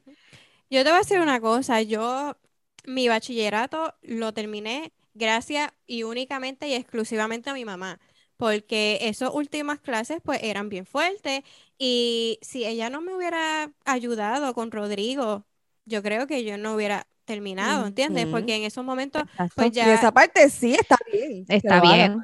Yo 0.68 0.84
te 0.84 0.90
voy 0.90 0.96
a 0.96 0.98
decir 0.98 1.20
una 1.20 1.40
cosa, 1.40 1.80
yo 1.82 2.36
mi 2.84 3.08
bachillerato 3.08 3.94
lo 4.02 4.32
terminé 4.34 4.92
gracias 5.14 5.70
y 5.86 6.02
únicamente 6.02 6.68
y 6.68 6.74
exclusivamente 6.74 7.50
a 7.50 7.54
mi 7.54 7.64
mamá, 7.64 8.00
porque 8.36 8.98
esas 9.02 9.30
últimas 9.32 9.80
clases 9.80 10.20
pues 10.22 10.40
eran 10.42 10.68
bien 10.68 10.86
fuertes 10.86 11.42
y 11.78 12.38
si 12.42 12.64
ella 12.64 12.90
no 12.90 13.00
me 13.00 13.14
hubiera 13.14 13.72
ayudado 13.84 14.54
con 14.54 14.70
Rodrigo, 14.70 15.46
yo 15.84 16.02
creo 16.02 16.26
que 16.26 16.44
yo 16.44 16.58
no 16.58 16.74
hubiera 16.74 17.06
terminado, 17.24 17.86
¿entiendes? 17.86 18.26
Porque 18.26 18.56
en 18.56 18.64
esos 18.64 18.84
momentos 18.84 19.22
Exacto. 19.22 19.54
pues 19.56 19.68
Y 19.68 19.72
ya... 19.72 19.94
esa 19.94 20.12
parte 20.12 20.48
sí 20.50 20.74
está 20.74 20.96
bien. 21.10 21.44
Está 21.48 21.80
bien. 21.80 22.20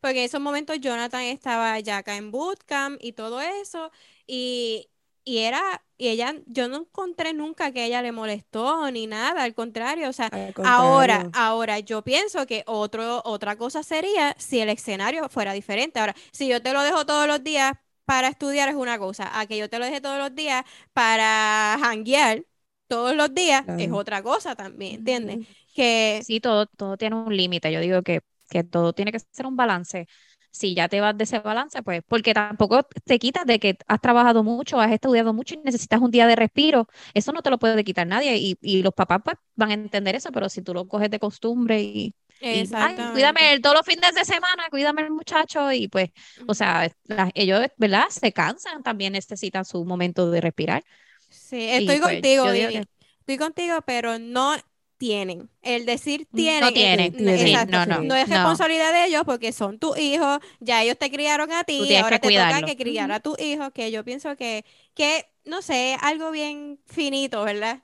Porque 0.00 0.18
en 0.18 0.24
esos 0.24 0.40
momentos 0.40 0.80
Jonathan 0.80 1.22
estaba 1.22 1.78
ya 1.80 1.98
acá 1.98 2.16
en 2.16 2.30
bootcamp 2.30 2.98
y 3.00 3.12
todo 3.12 3.40
eso, 3.40 3.90
y, 4.26 4.88
y 5.24 5.38
era, 5.38 5.82
y 5.96 6.08
ella, 6.08 6.34
yo 6.46 6.68
no 6.68 6.78
encontré 6.78 7.32
nunca 7.32 7.70
que 7.72 7.84
ella 7.84 8.02
le 8.02 8.12
molestó 8.12 8.90
ni 8.90 9.06
nada, 9.06 9.42
al 9.42 9.54
contrario, 9.54 10.08
o 10.08 10.12
sea, 10.12 10.30
ahora, 10.64 11.30
ahora 11.32 11.78
yo 11.78 12.02
pienso 12.02 12.46
que 12.46 12.64
otro, 12.66 13.22
otra 13.24 13.56
cosa 13.56 13.82
sería 13.82 14.34
si 14.38 14.60
el 14.60 14.68
escenario 14.68 15.28
fuera 15.28 15.52
diferente. 15.52 16.00
Ahora, 16.00 16.14
si 16.32 16.48
yo 16.48 16.60
te 16.60 16.72
lo 16.72 16.82
dejo 16.82 17.06
todos 17.06 17.26
los 17.28 17.42
días 17.44 17.74
para 18.04 18.28
estudiar 18.28 18.68
es 18.68 18.74
una 18.74 18.98
cosa, 18.98 19.38
a 19.38 19.46
que 19.46 19.56
yo 19.56 19.70
te 19.70 19.78
lo 19.78 19.84
deje 19.84 20.00
todos 20.00 20.18
los 20.18 20.34
días 20.34 20.64
para 20.92 21.78
janguear 21.80 22.44
todos 22.88 23.14
los 23.16 23.34
días 23.34 23.66
es 23.76 23.90
otra 23.92 24.22
cosa 24.22 24.54
también, 24.56 24.96
¿entiendes? 24.96 25.40
Que 25.74 26.20
Sí, 26.26 26.40
todo, 26.40 26.66
todo 26.66 26.96
tiene 26.96 27.16
un 27.16 27.36
límite. 27.36 27.72
Yo 27.72 27.80
digo 27.80 28.02
que, 28.02 28.20
que 28.50 28.64
todo 28.64 28.92
tiene 28.92 29.12
que 29.12 29.18
ser 29.20 29.46
un 29.46 29.56
balance. 29.56 30.06
Si 30.50 30.74
ya 30.74 30.86
te 30.88 31.00
vas 31.00 31.16
de 31.16 31.24
ese 31.24 31.38
balance, 31.38 31.82
pues, 31.82 32.02
porque 32.06 32.34
tampoco 32.34 32.82
te 33.04 33.18
quitas 33.18 33.46
de 33.46 33.58
que 33.58 33.78
has 33.86 34.00
trabajado 34.00 34.44
mucho, 34.44 34.78
has 34.80 34.92
estudiado 34.92 35.32
mucho 35.32 35.54
y 35.54 35.58
necesitas 35.64 36.00
un 36.00 36.10
día 36.10 36.26
de 36.26 36.36
respiro. 36.36 36.86
Eso 37.14 37.32
no 37.32 37.40
te 37.42 37.48
lo 37.50 37.58
puede 37.58 37.82
quitar 37.84 38.06
nadie. 38.06 38.36
Y, 38.36 38.58
y 38.60 38.82
los 38.82 38.92
papás, 38.94 39.20
pues, 39.24 39.36
van 39.56 39.70
a 39.70 39.74
entender 39.74 40.14
eso, 40.14 40.30
pero 40.30 40.48
si 40.50 40.60
tú 40.62 40.74
lo 40.74 40.86
coges 40.88 41.10
de 41.10 41.18
costumbre 41.18 41.80
y, 41.82 42.14
y 42.50 42.68
ay, 42.78 43.08
cuídame 43.10 43.54
el- 43.54 43.62
todos 43.62 43.76
los 43.76 43.86
fines 43.86 44.14
de 44.14 44.24
semana, 44.26 44.64
cuídame 44.70 45.02
el 45.02 45.10
muchacho, 45.10 45.72
y 45.72 45.88
pues, 45.88 46.10
o 46.46 46.52
sea, 46.54 46.90
la- 47.04 47.30
ellos, 47.34 47.66
¿verdad? 47.78 48.04
Se 48.10 48.32
cansan, 48.32 48.82
también 48.82 49.14
necesitan 49.14 49.64
su 49.64 49.84
momento 49.86 50.30
de 50.30 50.40
respirar. 50.42 50.84
Sí, 51.32 51.68
estoy 51.70 52.00
pues, 52.00 52.00
contigo, 52.00 52.50
Vivi. 52.50 52.72
que- 52.72 52.84
Estoy 53.20 53.38
contigo, 53.38 53.80
pero 53.86 54.18
no 54.18 54.54
tienen. 54.98 55.50
El 55.62 55.86
decir 55.86 56.26
No 56.32 56.72
tienen, 56.72 56.74
es- 56.90 57.12
tienen, 57.12 57.14
sí, 57.38 57.52
exacto, 57.52 57.70
no, 57.70 57.86
no, 57.86 58.02
no 58.02 58.14
es 58.16 58.28
no. 58.28 58.28
responsabilidad 58.28 58.92
de 58.92 59.06
ellos 59.06 59.22
porque 59.24 59.52
son 59.52 59.78
tus 59.78 59.98
hijos, 59.98 60.38
ya 60.60 60.82
ellos 60.82 60.98
te 60.98 61.10
criaron 61.10 61.52
a 61.52 61.64
ti, 61.64 61.94
tienes 61.94 61.96
ahora 61.96 62.18
te 62.20 62.32
toca 62.32 62.62
cuidarlo. 62.62 62.62
que 62.62 62.76
criar 62.76 63.10
a 63.12 63.20
tus 63.20 63.38
hijos, 63.40 63.70
que 63.72 63.90
yo 63.90 64.04
pienso 64.04 64.36
que, 64.36 64.64
que, 64.94 65.26
no 65.44 65.62
sé, 65.62 65.96
algo 66.00 66.30
bien 66.30 66.80
finito, 66.86 67.42
¿verdad? 67.44 67.82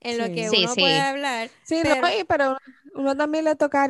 En 0.00 0.16
lo 0.18 0.26
Sí. 0.26 0.34
que 0.34 0.48
Sí, 0.48 0.64
uno 0.64 0.74
sí. 0.74 0.80
puede 0.80 1.00
hablar. 1.00 1.50
Sí, 1.64 1.80
Pero- 1.82 2.00
no, 2.00 2.08
y- 2.08 2.24
pero 2.24 2.56
uno 2.94 3.16
también 3.16 3.44
le 3.44 3.54
toca, 3.56 3.88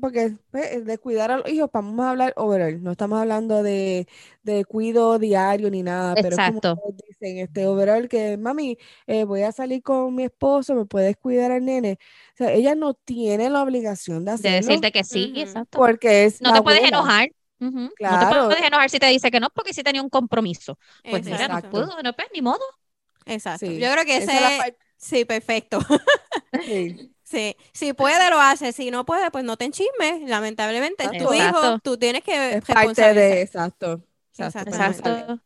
porque 0.00 0.32
pues, 0.50 0.84
de 0.84 0.98
cuidar 0.98 1.30
a 1.30 1.36
los 1.38 1.48
hijos, 1.50 1.68
vamos 1.72 2.00
a 2.04 2.10
hablar 2.10 2.32
overall, 2.36 2.82
no 2.82 2.92
estamos 2.92 3.20
hablando 3.20 3.62
de, 3.62 4.06
de 4.42 4.64
cuido 4.64 5.18
diario 5.18 5.70
ni 5.70 5.82
nada, 5.82 6.14
pero 6.14 6.28
es 6.30 6.36
como 6.36 6.46
Exacto. 6.58 6.72
ustedes 6.88 7.08
dicen, 7.20 7.38
este 7.38 7.66
overall 7.66 8.08
que, 8.08 8.36
mami, 8.38 8.78
eh, 9.06 9.24
voy 9.24 9.42
a 9.42 9.52
salir 9.52 9.82
con 9.82 10.14
mi 10.14 10.24
esposo, 10.24 10.74
¿me 10.74 10.84
puedes 10.86 11.16
cuidar 11.18 11.52
al 11.52 11.64
nene? 11.64 11.98
O 12.34 12.36
sea, 12.36 12.52
ella 12.52 12.74
no 12.74 12.94
tiene 12.94 13.50
la 13.50 13.62
obligación 13.62 14.24
de 14.24 14.30
De 14.32 14.34
hacerlo 14.36 14.66
decirte 14.68 14.92
que 14.92 15.04
sí, 15.04 15.32
exacto. 15.36 15.78
porque 15.78 16.24
es 16.24 16.40
No 16.40 16.52
te 16.54 16.62
puedes 16.62 16.82
enojar. 16.84 17.30
ujú, 17.60 17.78
No 17.78 17.88
te 17.90 17.94
Claro. 17.96 18.46
puedes 18.46 18.62
enojar 18.64 18.88
si 18.88 18.98
te 18.98 19.06
dice 19.06 19.30
que 19.30 19.40
no, 19.40 19.48
porque 19.54 19.74
si 19.74 19.82
tenía 19.82 20.02
un 20.02 20.08
compromiso. 20.10 20.78
Pues 21.08 21.22
mira, 21.24 21.36
no 21.48 21.56
Exacto. 21.58 21.70
puedo, 21.70 22.02
no, 22.02 22.12
pues, 22.14 22.28
ni 22.34 22.40
modo. 22.40 22.64
Exacto. 23.26 23.66
Sí, 23.66 23.78
Yo 23.78 23.92
creo 23.92 24.04
que 24.06 24.16
esa 24.16 24.32
ese 24.32 24.34
es 24.36 24.40
la 24.58 24.58
parte- 24.64 24.78
sí, 25.00 25.24
perfecto. 25.24 25.80
sí. 26.58 27.10
Sí, 27.22 27.56
si 27.72 27.92
puede 27.92 28.28
lo 28.28 28.40
hace, 28.40 28.72
si 28.72 28.90
no 28.90 29.06
puede, 29.06 29.30
pues 29.30 29.44
no 29.44 29.56
te 29.56 29.64
enchismes. 29.64 30.28
Lamentablemente 30.28 31.04
es 31.04 31.10
tu 31.16 31.32
hijo, 31.32 31.46
Exacto. 31.58 31.78
tú 31.78 31.96
tienes 31.96 32.24
que 32.24 32.54
Es 32.56 32.64
parte 32.64 33.14
de, 33.14 33.42
exacto, 33.42 34.02
exacto. 34.36 34.70
Exacto. 34.70 35.40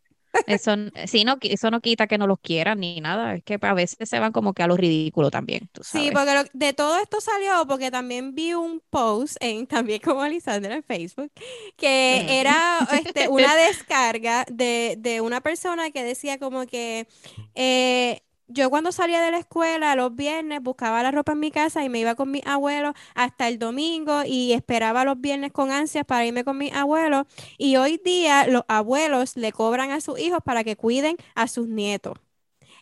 Eso, 0.47 0.73
n- 0.73 0.93
sí, 1.07 1.25
no, 1.25 1.37
eso 1.43 1.71
no 1.71 1.81
quita 1.83 2.07
que 2.07 2.19
no 2.19 2.27
los 2.27 2.39
quieran 2.41 2.81
ni 2.81 3.01
nada. 3.01 3.35
Es 3.35 3.45
que 3.45 3.59
a 3.61 3.75
veces 3.75 4.09
se 4.09 4.19
van 4.19 4.33
como 4.33 4.55
que 4.55 4.63
a 4.63 4.67
lo 4.67 4.77
ridículo 4.77 5.31
también, 5.31 5.69
tú 5.73 5.83
Sí, 5.85 6.11
porque 6.13 6.35
lo- 6.35 6.45
de 6.53 6.73
todo 6.73 6.99
esto 6.99 7.21
salió 7.21 7.67
porque 7.69 7.91
también 7.91 8.35
vi 8.35 8.55
un 8.55 8.81
post 8.91 9.37
en 9.41 9.67
también 9.69 10.01
como 10.01 10.23
Alexandra 10.23 10.75
en 10.75 10.83
Facebook 10.83 11.31
que 11.77 12.41
era 12.41 12.87
este, 12.93 13.29
una 13.29 13.55
descarga 13.57 14.45
de, 14.51 14.97
de 14.99 15.21
una 15.21 15.41
persona 15.41 15.91
que 15.91 16.03
decía 16.03 16.39
como 16.39 16.67
que 16.67 17.07
eh, 17.55 18.23
yo 18.49 18.71
cuando 18.71 18.93
salía 18.93 19.21
de 19.23 19.31
la 19.31 19.39
escuela 19.39 19.95
los 19.97 20.15
viernes 20.15 20.61
buscaba 20.63 21.03
la 21.03 21.11
ropa 21.11 21.33
en 21.33 21.41
mi 21.41 21.51
casa 21.51 21.85
y 21.85 21.89
me 21.89 22.01
iba 22.01 22.15
con 22.15 22.31
mis 22.31 22.45
abuelos 22.47 22.95
hasta 23.15 23.49
el 23.49 23.59
domingo 23.59 24.23
y 24.27 24.53
esperaba 24.53 25.05
los 25.05 25.21
viernes 25.21 25.53
con 25.53 25.71
ansias 25.71 26.05
para 26.05 26.27
irme 26.27 26.45
con 26.45 26.59
mis 26.59 26.73
abuelos 26.73 27.25
y 27.59 27.77
hoy 27.77 28.01
día 28.05 28.47
los 28.47 28.63
abuelos 28.69 29.37
le 29.37 29.53
cobran 29.53 29.91
a 29.93 30.01
sus 30.01 30.19
hijos 30.19 30.41
para 30.45 30.65
que 30.65 30.77
cuiden 30.77 31.17
a 31.35 31.49
sus 31.49 31.69
nietos. 31.69 32.19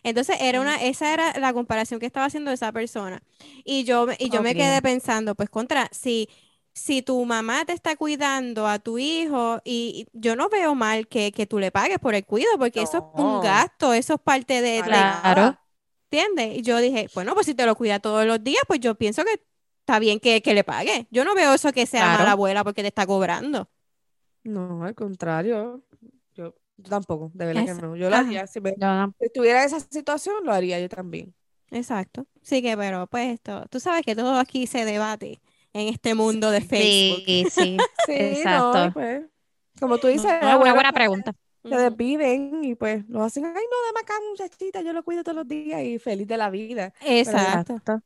Entonces 0.03 0.37
era 0.41 0.61
una, 0.61 0.75
esa 0.83 1.13
era 1.13 1.37
la 1.39 1.53
comparación 1.53 1.99
que 1.99 2.05
estaba 2.05 2.25
haciendo 2.27 2.51
esa 2.51 2.71
persona. 2.71 3.21
Y 3.63 3.83
yo, 3.85 4.05
me- 4.05 4.17
y 4.19 4.29
yo 4.29 4.43
me 4.43 4.55
quedé 4.55 4.81
pensando, 4.81 5.35
pues 5.35 5.49
contra, 5.49 5.89
si 5.91 6.29
si 6.73 7.01
tu 7.03 7.23
mamá 7.25 7.65
te 7.65 7.73
está 7.73 7.95
cuidando 7.95 8.67
a 8.67 8.79
tu 8.79 8.97
hijo, 8.97 9.61
y 9.63 10.07
yo 10.13 10.35
no 10.35 10.49
veo 10.49 10.73
mal 10.75 11.07
que, 11.07 11.31
que 11.31 11.45
tú 11.45 11.59
le 11.59 11.71
pagues 11.71 11.99
por 11.99 12.15
el 12.15 12.25
cuidado, 12.25 12.57
porque 12.57 12.81
eso 12.81 12.97
es 12.97 13.21
un 13.21 13.41
gasto, 13.41 13.93
eso 13.93 14.15
es 14.15 14.19
parte 14.21 14.61
de, 14.61 14.81
Claro. 14.83 15.57
¿entiendes? 16.09 16.57
Y 16.57 16.61
yo 16.63 16.77
dije, 16.77 17.09
bueno, 17.13 17.33
pues 17.33 17.45
si 17.45 17.53
te 17.55 17.65
lo 17.65 17.75
cuida 17.75 17.99
todos 17.99 18.25
los 18.25 18.43
días, 18.43 18.61
pues 18.67 18.79
yo 18.79 18.95
pienso 18.95 19.23
que 19.23 19.41
está 19.79 19.99
bien 19.99 20.19
que, 20.19 20.41
que 20.41 20.53
le 20.53 20.63
pague. 20.63 21.07
Yo 21.11 21.25
no 21.25 21.35
veo 21.35 21.53
eso 21.53 21.71
que 21.73 21.85
sea 21.85 22.01
Claro. 22.05 22.19
mala 22.19 22.31
abuela 22.31 22.63
porque 22.63 22.81
te 22.81 22.87
está 22.87 23.05
cobrando. 23.05 23.69
No, 24.43 24.83
al 24.83 24.95
contrario. 24.95 25.83
Yo, 26.33 26.55
yo 26.77 26.89
tampoco, 26.89 27.31
de 27.33 27.45
verdad 27.45 27.65
que 27.65 27.71
Eso. 27.71 27.81
no. 27.81 27.95
Yo 27.95 28.09
lo 28.09 28.15
haría. 28.15 28.47
Si, 28.47 28.59
me- 28.61 28.73
no- 28.77 29.13
si 29.19 29.25
estuviera 29.25 29.59
en 29.61 29.65
esa 29.67 29.79
situación, 29.79 30.43
lo 30.43 30.51
haría 30.53 30.79
yo 30.79 30.89
también. 30.89 31.33
Exacto. 31.71 32.25
Sí 32.41 32.61
que, 32.61 32.75
pero 32.77 33.07
pues 33.07 33.33
esto, 33.33 33.65
tú 33.69 33.79
sabes 33.79 34.03
que 34.05 34.15
todo 34.15 34.37
aquí 34.39 34.67
se 34.67 34.85
debate 34.85 35.41
en 35.73 35.87
este 35.89 36.13
mundo 36.15 36.51
de 36.51 36.61
Facebook. 36.61 37.23
Sí, 37.25 37.45
sí. 37.51 37.77
Sí, 38.05 38.11
no, 38.11 38.15
y 38.15 38.31
Exacto. 38.37 38.93
pues, 38.93 39.23
como 39.79 39.97
tú 39.97 40.07
dices, 40.07 40.31
No, 40.41 40.59
una 40.59 40.73
buena 40.73 40.91
pregunta. 40.93 41.33
se 41.63 41.75
desviven 41.75 42.63
y 42.63 42.75
pues 42.75 43.07
lo 43.07 43.23
hacen, 43.23 43.45
ay, 43.45 43.53
no, 43.53 43.77
dame 43.87 43.99
acá, 44.01 44.13
muchachita, 44.29 44.81
yo 44.81 44.91
lo 44.93 45.03
cuido 45.03 45.23
todos 45.23 45.37
los 45.37 45.47
días 45.47 45.81
y 45.81 45.97
feliz 45.99 46.27
de 46.27 46.37
la 46.37 46.49
vida. 46.49 46.93
Exacto. 47.01 48.01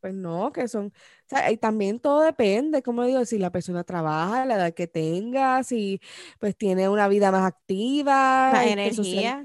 Pues 0.00 0.14
no, 0.14 0.50
que 0.50 0.66
son, 0.66 0.86
o 0.86 0.92
sea, 1.26 1.50
y 1.52 1.58
también 1.58 1.98
todo 1.98 2.22
depende, 2.22 2.82
como 2.82 3.04
digo, 3.04 3.22
si 3.26 3.36
la 3.38 3.50
persona 3.52 3.84
trabaja, 3.84 4.46
la 4.46 4.54
edad 4.54 4.72
que 4.72 4.86
tenga, 4.86 5.62
si 5.62 6.00
pues 6.40 6.56
tiene 6.56 6.88
una 6.88 7.06
vida 7.06 7.30
más 7.30 7.44
activa, 7.44 8.50
Más 8.52 8.64
este, 8.66 8.72
energía. 8.72 9.44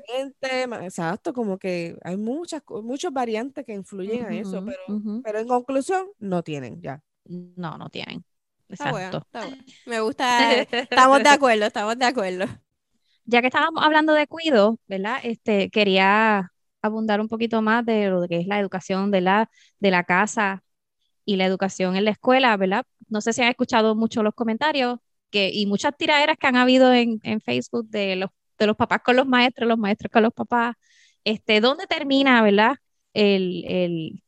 más- 0.69 0.83
exacto, 0.83 1.33
como 1.33 1.57
que 1.57 1.97
hay 2.03 2.15
muchas, 2.15 2.61
muchas 2.83 3.11
variantes 3.11 3.65
que 3.65 3.73
influyen 3.73 4.23
a 4.25 4.33
eso, 4.33 4.63
pero, 4.65 4.79
pero 5.23 5.39
en 5.39 5.47
conclusión, 5.47 6.07
no 6.19 6.41
tienen 6.41 6.81
ya. 6.81 7.01
No, 7.25 7.77
no 7.77 7.89
tienen. 7.89 8.23
Está 8.69 8.91
bueno, 8.91 9.07
Exacto. 9.07 9.27
está 9.27 9.47
bueno. 9.47 9.63
Me 9.85 9.99
gusta. 10.01 10.53
Estamos 10.71 11.23
de 11.23 11.29
acuerdo, 11.29 11.65
estamos 11.65 11.97
de 11.97 12.05
acuerdo. 12.05 12.45
Ya 13.25 13.41
que 13.41 13.47
estábamos 13.47 13.83
hablando 13.83 14.13
de 14.13 14.27
cuido, 14.27 14.79
¿verdad? 14.87 15.19
Este, 15.23 15.69
quería 15.69 16.51
abundar 16.81 17.21
un 17.21 17.29
poquito 17.29 17.61
más 17.61 17.85
de 17.85 18.09
lo 18.09 18.27
que 18.27 18.37
es 18.39 18.47
la 18.47 18.59
educación 18.59 19.11
de 19.11 19.21
la, 19.21 19.49
de 19.79 19.91
la 19.91 20.03
casa 20.03 20.63
y 21.25 21.37
la 21.37 21.45
educación 21.45 21.95
en 21.95 22.05
la 22.05 22.11
escuela, 22.11 22.55
¿verdad? 22.57 22.85
No 23.09 23.21
sé 23.21 23.33
si 23.33 23.41
han 23.41 23.49
escuchado 23.49 23.95
mucho 23.95 24.23
los 24.23 24.33
comentarios 24.33 24.99
que, 25.29 25.49
y 25.53 25.65
muchas 25.65 25.95
tiraderas 25.97 26.37
que 26.37 26.47
han 26.47 26.57
habido 26.57 26.93
en, 26.93 27.19
en 27.23 27.41
Facebook 27.41 27.87
de 27.89 28.15
los, 28.17 28.29
de 28.59 28.67
los 28.67 28.75
papás 28.75 29.01
con 29.03 29.15
los 29.15 29.25
maestros, 29.27 29.67
los 29.69 29.77
maestros 29.77 30.11
con 30.11 30.23
los 30.23 30.33
papás. 30.33 30.75
Este, 31.23 31.61
¿dónde 31.61 31.87
termina, 31.87 32.41
¿verdad? 32.41 32.75
El, 33.13 33.63
el, 33.67 34.22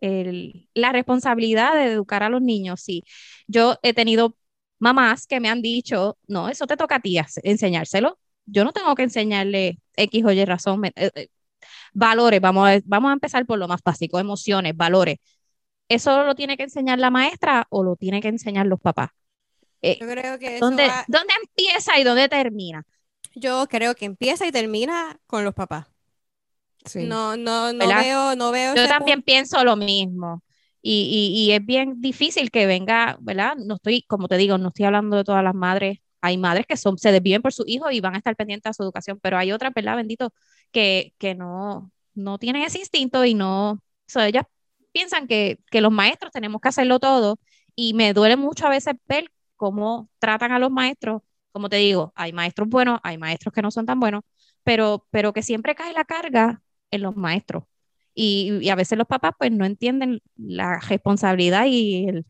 el- 0.00 0.68
la 0.74 0.92
responsabilidad 0.92 1.74
de 1.74 1.86
educar 1.92 2.22
a 2.22 2.28
los 2.28 2.42
niños. 2.42 2.80
Sí, 2.82 3.04
yo 3.46 3.76
he 3.82 3.94
tenido 3.94 4.36
mamás 4.78 5.26
que 5.26 5.40
me 5.40 5.48
han 5.48 5.62
dicho, 5.62 6.18
no, 6.28 6.48
eso 6.48 6.66
te 6.66 6.76
toca 6.76 6.96
a 6.96 7.00
ti 7.00 7.18
enseñárselo. 7.42 8.18
Yo 8.46 8.64
no 8.64 8.72
tengo 8.72 8.94
que 8.94 9.02
enseñarle 9.04 9.78
X 9.96 10.24
o 10.24 10.32
Y 10.32 10.44
razón. 10.44 10.80
me- 10.80 10.92
eh, 10.96 11.10
eh, 11.14 11.28
valores, 11.94 12.40
vamos 12.40 12.68
a, 12.68 12.80
vamos 12.86 13.10
a 13.10 13.12
empezar 13.14 13.46
por 13.46 13.58
lo 13.58 13.68
más 13.68 13.82
básico, 13.84 14.18
emociones, 14.20 14.76
valores. 14.76 15.18
¿Eso 15.88 16.24
lo 16.24 16.34
tiene 16.34 16.56
que 16.56 16.64
enseñar 16.64 16.98
la 16.98 17.10
maestra 17.10 17.66
o 17.70 17.82
lo 17.84 17.96
tiene 17.96 18.20
que 18.20 18.28
enseñar 18.28 18.66
los 18.66 18.80
papás? 18.80 19.10
Eh, 19.82 20.00
Yo 20.00 20.06
creo 20.08 20.38
que 20.38 20.58
eso 20.58 20.74
¿dónde, 20.74 20.84
va- 20.84 21.08
dónde 21.08 21.34
empieza 21.42 21.98
y 22.00 22.04
dónde 22.04 22.28
termina? 22.28 22.84
yo 23.34 23.66
creo 23.68 23.94
que 23.94 24.04
empieza 24.04 24.46
y 24.46 24.52
termina 24.52 25.18
con 25.26 25.44
los 25.44 25.54
papás. 25.54 25.86
Sí. 26.88 27.06
No, 27.06 27.36
no, 27.36 27.72
no 27.72 27.78
¿Verdad? 27.86 28.02
veo, 28.02 28.36
no 28.36 28.50
veo 28.50 28.74
Yo 28.74 28.86
también 28.88 29.18
punto. 29.18 29.24
pienso 29.26 29.64
lo 29.64 29.76
mismo. 29.76 30.42
Y, 30.82 31.32
y, 31.36 31.44
y 31.50 31.52
es 31.52 31.64
bien 31.64 32.00
difícil 32.00 32.50
que 32.50 32.66
venga, 32.66 33.18
¿verdad? 33.20 33.56
No 33.56 33.74
estoy, 33.76 34.02
como 34.02 34.28
te 34.28 34.36
digo, 34.36 34.58
no 34.58 34.68
estoy 34.68 34.86
hablando 34.86 35.16
de 35.16 35.24
todas 35.24 35.42
las 35.44 35.54
madres. 35.54 35.98
Hay 36.20 36.38
madres 36.38 36.66
que 36.66 36.76
son, 36.76 36.98
se 36.98 37.12
desviven 37.12 37.42
por 37.42 37.52
sus 37.52 37.68
hijos 37.68 37.92
y 37.92 38.00
van 38.00 38.14
a 38.14 38.18
estar 38.18 38.34
pendientes 38.36 38.70
a 38.70 38.72
su 38.72 38.82
educación, 38.82 39.18
pero 39.22 39.38
hay 39.38 39.52
otras, 39.52 39.72
¿verdad? 39.74 39.96
Bendito, 39.96 40.32
que, 40.72 41.14
que 41.18 41.34
no, 41.34 41.90
no 42.14 42.38
tienen 42.38 42.62
ese 42.62 42.78
instinto 42.78 43.24
y 43.24 43.34
no, 43.34 43.70
o 43.72 43.80
sea, 44.06 44.26
ellas 44.26 44.44
piensan 44.92 45.26
que, 45.28 45.58
que 45.70 45.80
los 45.80 45.92
maestros 45.92 46.32
tenemos 46.32 46.60
que 46.60 46.68
hacerlo 46.68 46.98
todo 46.98 47.38
y 47.74 47.94
me 47.94 48.12
duele 48.14 48.36
mucho 48.36 48.66
a 48.66 48.70
veces 48.70 48.94
ver 49.06 49.30
cómo 49.56 50.08
tratan 50.18 50.52
a 50.52 50.58
los 50.58 50.70
maestros. 50.70 51.22
Como 51.52 51.68
te 51.68 51.76
digo, 51.76 52.12
hay 52.16 52.32
maestros 52.32 52.68
buenos, 52.68 53.00
hay 53.02 53.18
maestros 53.18 53.52
que 53.54 53.62
no 53.62 53.70
son 53.70 53.86
tan 53.86 54.00
buenos, 54.00 54.22
pero, 54.64 55.06
pero 55.10 55.32
que 55.32 55.42
siempre 55.42 55.74
cae 55.74 55.92
la 55.92 56.04
carga 56.04 56.62
en 56.90 57.02
los 57.02 57.16
maestros. 57.16 57.64
Y, 58.14 58.58
y 58.60 58.68
a 58.70 58.74
veces 58.74 58.98
los 58.98 59.06
papás 59.06 59.32
pues 59.38 59.52
no 59.52 59.64
entienden 59.64 60.20
la 60.36 60.80
responsabilidad 60.80 61.66
y 61.66 62.08
el, 62.08 62.26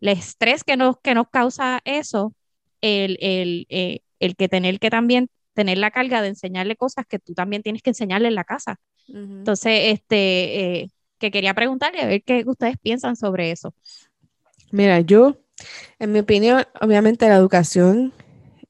el 0.00 0.08
estrés 0.08 0.64
que 0.64 0.76
nos, 0.76 1.00
que 1.00 1.14
nos 1.14 1.28
causa 1.30 1.80
eso, 1.84 2.34
el, 2.80 3.16
el, 3.20 3.66
eh, 3.70 4.00
el 4.18 4.36
que 4.36 4.48
tener 4.48 4.78
que 4.78 4.90
también 4.90 5.28
tener 5.54 5.78
la 5.78 5.90
carga 5.90 6.22
de 6.22 6.28
enseñarle 6.28 6.76
cosas 6.76 7.06
que 7.06 7.18
tú 7.18 7.34
también 7.34 7.62
tienes 7.62 7.82
que 7.82 7.90
enseñarle 7.90 8.28
en 8.28 8.34
la 8.34 8.44
casa. 8.44 8.78
Ujú. 9.08 9.18
Entonces, 9.18 9.92
este, 9.92 10.80
eh, 10.82 10.90
que 11.18 11.30
quería 11.30 11.54
preguntarle 11.54 12.00
a 12.00 12.06
ver 12.06 12.22
qué 12.22 12.44
ustedes 12.46 12.76
piensan 12.78 13.16
sobre 13.16 13.50
eso. 13.50 13.74
Mira, 14.70 15.00
yo, 15.00 15.38
en 15.98 16.12
mi 16.12 16.20
opinión, 16.20 16.64
obviamente 16.80 17.28
la 17.28 17.36
educación 17.36 18.12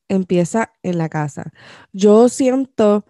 empieza 0.09 0.72
en 0.82 0.99
la 0.99 1.09
casa. 1.09 1.53
Yo 1.93 2.28
siento 2.28 3.07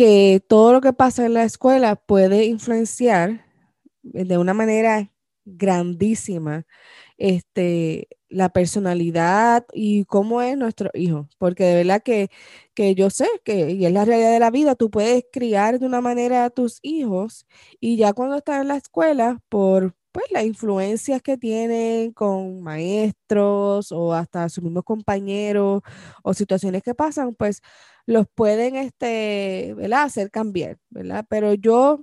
que 0.00 0.42
todo 0.48 0.72
lo 0.72 0.80
que 0.80 0.94
pasa 0.94 1.26
en 1.26 1.34
la 1.34 1.44
escuela 1.44 1.94
puede 1.94 2.46
influenciar 2.46 3.44
de 4.02 4.38
una 4.38 4.54
manera 4.54 5.12
grandísima 5.44 6.64
este, 7.18 8.08
la 8.30 8.48
personalidad 8.48 9.66
y 9.74 10.06
cómo 10.06 10.40
es 10.40 10.56
nuestro 10.56 10.88
hijo. 10.94 11.28
Porque 11.36 11.64
de 11.64 11.74
verdad 11.74 12.02
que, 12.02 12.30
que 12.72 12.94
yo 12.94 13.10
sé 13.10 13.28
que, 13.44 13.72
y 13.72 13.84
es 13.84 13.92
la 13.92 14.06
realidad 14.06 14.32
de 14.32 14.40
la 14.40 14.50
vida, 14.50 14.74
tú 14.74 14.90
puedes 14.90 15.26
criar 15.30 15.78
de 15.78 15.84
una 15.84 16.00
manera 16.00 16.46
a 16.46 16.50
tus 16.50 16.78
hijos 16.80 17.46
y 17.78 17.98
ya 17.98 18.14
cuando 18.14 18.36
están 18.36 18.62
en 18.62 18.68
la 18.68 18.76
escuela, 18.76 19.42
por 19.50 19.94
pues 20.12 20.24
las 20.30 20.44
influencias 20.44 21.22
que 21.22 21.36
tienen 21.36 22.12
con 22.12 22.62
maestros 22.62 23.92
o 23.92 24.14
hasta 24.14 24.48
sus 24.48 24.64
mismos 24.64 24.84
compañeros 24.84 25.82
o 26.22 26.34
situaciones 26.34 26.82
que 26.82 26.94
pasan, 26.94 27.34
pues 27.34 27.60
los 28.10 28.26
pueden 28.34 28.76
este, 28.76 29.74
¿verdad? 29.76 30.02
hacer 30.04 30.30
cambiar, 30.30 30.78
¿verdad? 30.90 31.24
Pero 31.28 31.54
yo 31.54 32.02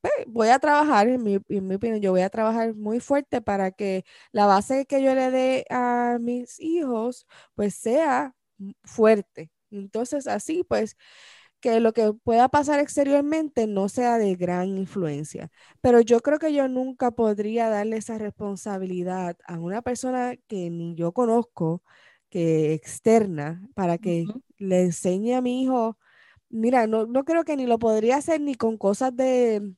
pues, 0.00 0.12
voy 0.26 0.48
a 0.48 0.58
trabajar, 0.58 1.08
en 1.08 1.22
mi, 1.22 1.38
en 1.48 1.66
mi 1.68 1.76
opinión, 1.76 2.00
yo 2.00 2.12
voy 2.12 2.22
a 2.22 2.30
trabajar 2.30 2.74
muy 2.74 3.00
fuerte 3.00 3.40
para 3.42 3.70
que 3.72 4.04
la 4.32 4.46
base 4.46 4.86
que 4.86 5.02
yo 5.02 5.14
le 5.14 5.30
dé 5.30 5.66
a 5.70 6.18
mis 6.20 6.60
hijos, 6.60 7.26
pues 7.54 7.74
sea 7.74 8.34
fuerte. 8.84 9.50
Entonces, 9.70 10.26
así, 10.26 10.64
pues, 10.64 10.96
que 11.60 11.80
lo 11.80 11.92
que 11.94 12.12
pueda 12.12 12.48
pasar 12.48 12.80
exteriormente 12.80 13.66
no 13.66 13.88
sea 13.88 14.18
de 14.18 14.34
gran 14.36 14.68
influencia. 14.78 15.50
Pero 15.80 16.00
yo 16.00 16.20
creo 16.20 16.38
que 16.38 16.52
yo 16.52 16.68
nunca 16.68 17.10
podría 17.12 17.70
darle 17.70 17.96
esa 17.98 18.18
responsabilidad 18.18 19.36
a 19.46 19.58
una 19.58 19.82
persona 19.82 20.36
que 20.48 20.70
ni 20.70 20.94
yo 20.94 21.12
conozco, 21.12 21.82
que 22.34 22.74
externa, 22.74 23.62
para 23.74 23.98
que 23.98 24.28
Ujú. 24.28 24.42
le 24.58 24.82
enseñe 24.82 25.34
a 25.36 25.42
mi 25.42 25.62
hijo. 25.64 25.98
Mira, 26.50 26.86
no, 26.88 27.06
no 27.06 27.24
creo 27.26 27.44
que 27.44 27.56
ni 27.56 27.66
lo 27.66 27.78
podría 27.80 28.16
hacer 28.18 28.40
ni 28.42 28.54
con 28.56 28.78
cosas 28.78 29.16
de 29.16 29.74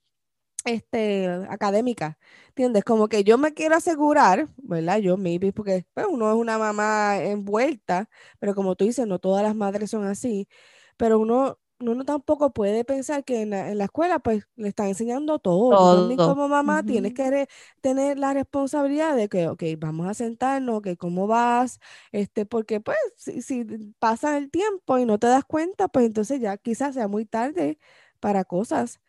este 0.64 1.26
académicas, 1.48 2.16
¿entiendes? 2.48 2.84
Como 2.84 3.08
que 3.08 3.24
yo 3.24 3.38
me 3.38 3.54
quiero 3.54 3.76
asegurar, 3.76 4.48
¿verdad? 4.58 4.98
Yo 4.98 5.16
maybe, 5.16 5.52
porque 5.52 5.86
pues, 5.94 6.06
uno 6.10 6.30
es 6.30 6.36
una 6.36 6.58
mamá 6.58 7.18
envuelta, 7.22 8.08
pero 8.40 8.54
como 8.54 8.74
tú 8.76 8.84
dices, 8.86 9.06
no 9.06 9.18
todas 9.20 9.42
las 9.44 9.54
madres 9.56 9.90
son 9.90 10.04
así, 10.06 10.48
pero 10.96 11.18
uno, 11.20 11.58
uno 11.80 12.04
tampoco 12.04 12.52
puede 12.52 12.84
pensar 12.84 13.24
que 13.24 13.42
en 13.42 13.50
la, 13.50 13.70
en 13.70 13.78
la 13.78 13.84
escuela 13.84 14.18
pues 14.18 14.46
le 14.56 14.68
están 14.68 14.88
enseñando 14.88 15.38
todo. 15.38 15.78
Tú 15.78 16.16
Todo. 16.16 16.18
como 16.22 16.48
mamá 16.48 16.82
tienes 16.84 17.12
que 17.14 17.30
re- 17.30 17.48
tener 17.80 18.18
la 18.18 18.32
responsabilidad 18.34 19.16
de 19.16 19.28
que, 19.28 19.48
ok, 19.48 19.62
vamos 19.78 20.08
a 20.08 20.14
sentarnos, 20.14 20.82
que 20.82 20.96
cómo 20.96 21.26
vas, 21.26 21.80
este, 22.12 22.46
porque 22.46 22.80
pues 22.80 22.98
si, 23.16 23.42
si 23.42 23.64
pasa 23.98 24.38
el 24.38 24.50
tiempo 24.50 24.98
y 24.98 25.04
no 25.06 25.18
te 25.18 25.26
das 25.28 25.44
cuenta, 25.44 25.88
pues 25.88 26.06
entonces 26.06 26.40
ya 26.40 26.56
quizás 26.56 26.94
sea 26.94 27.08
muy 27.08 27.26
tarde 27.26 27.78
para 28.20 28.44
cosas 28.44 29.00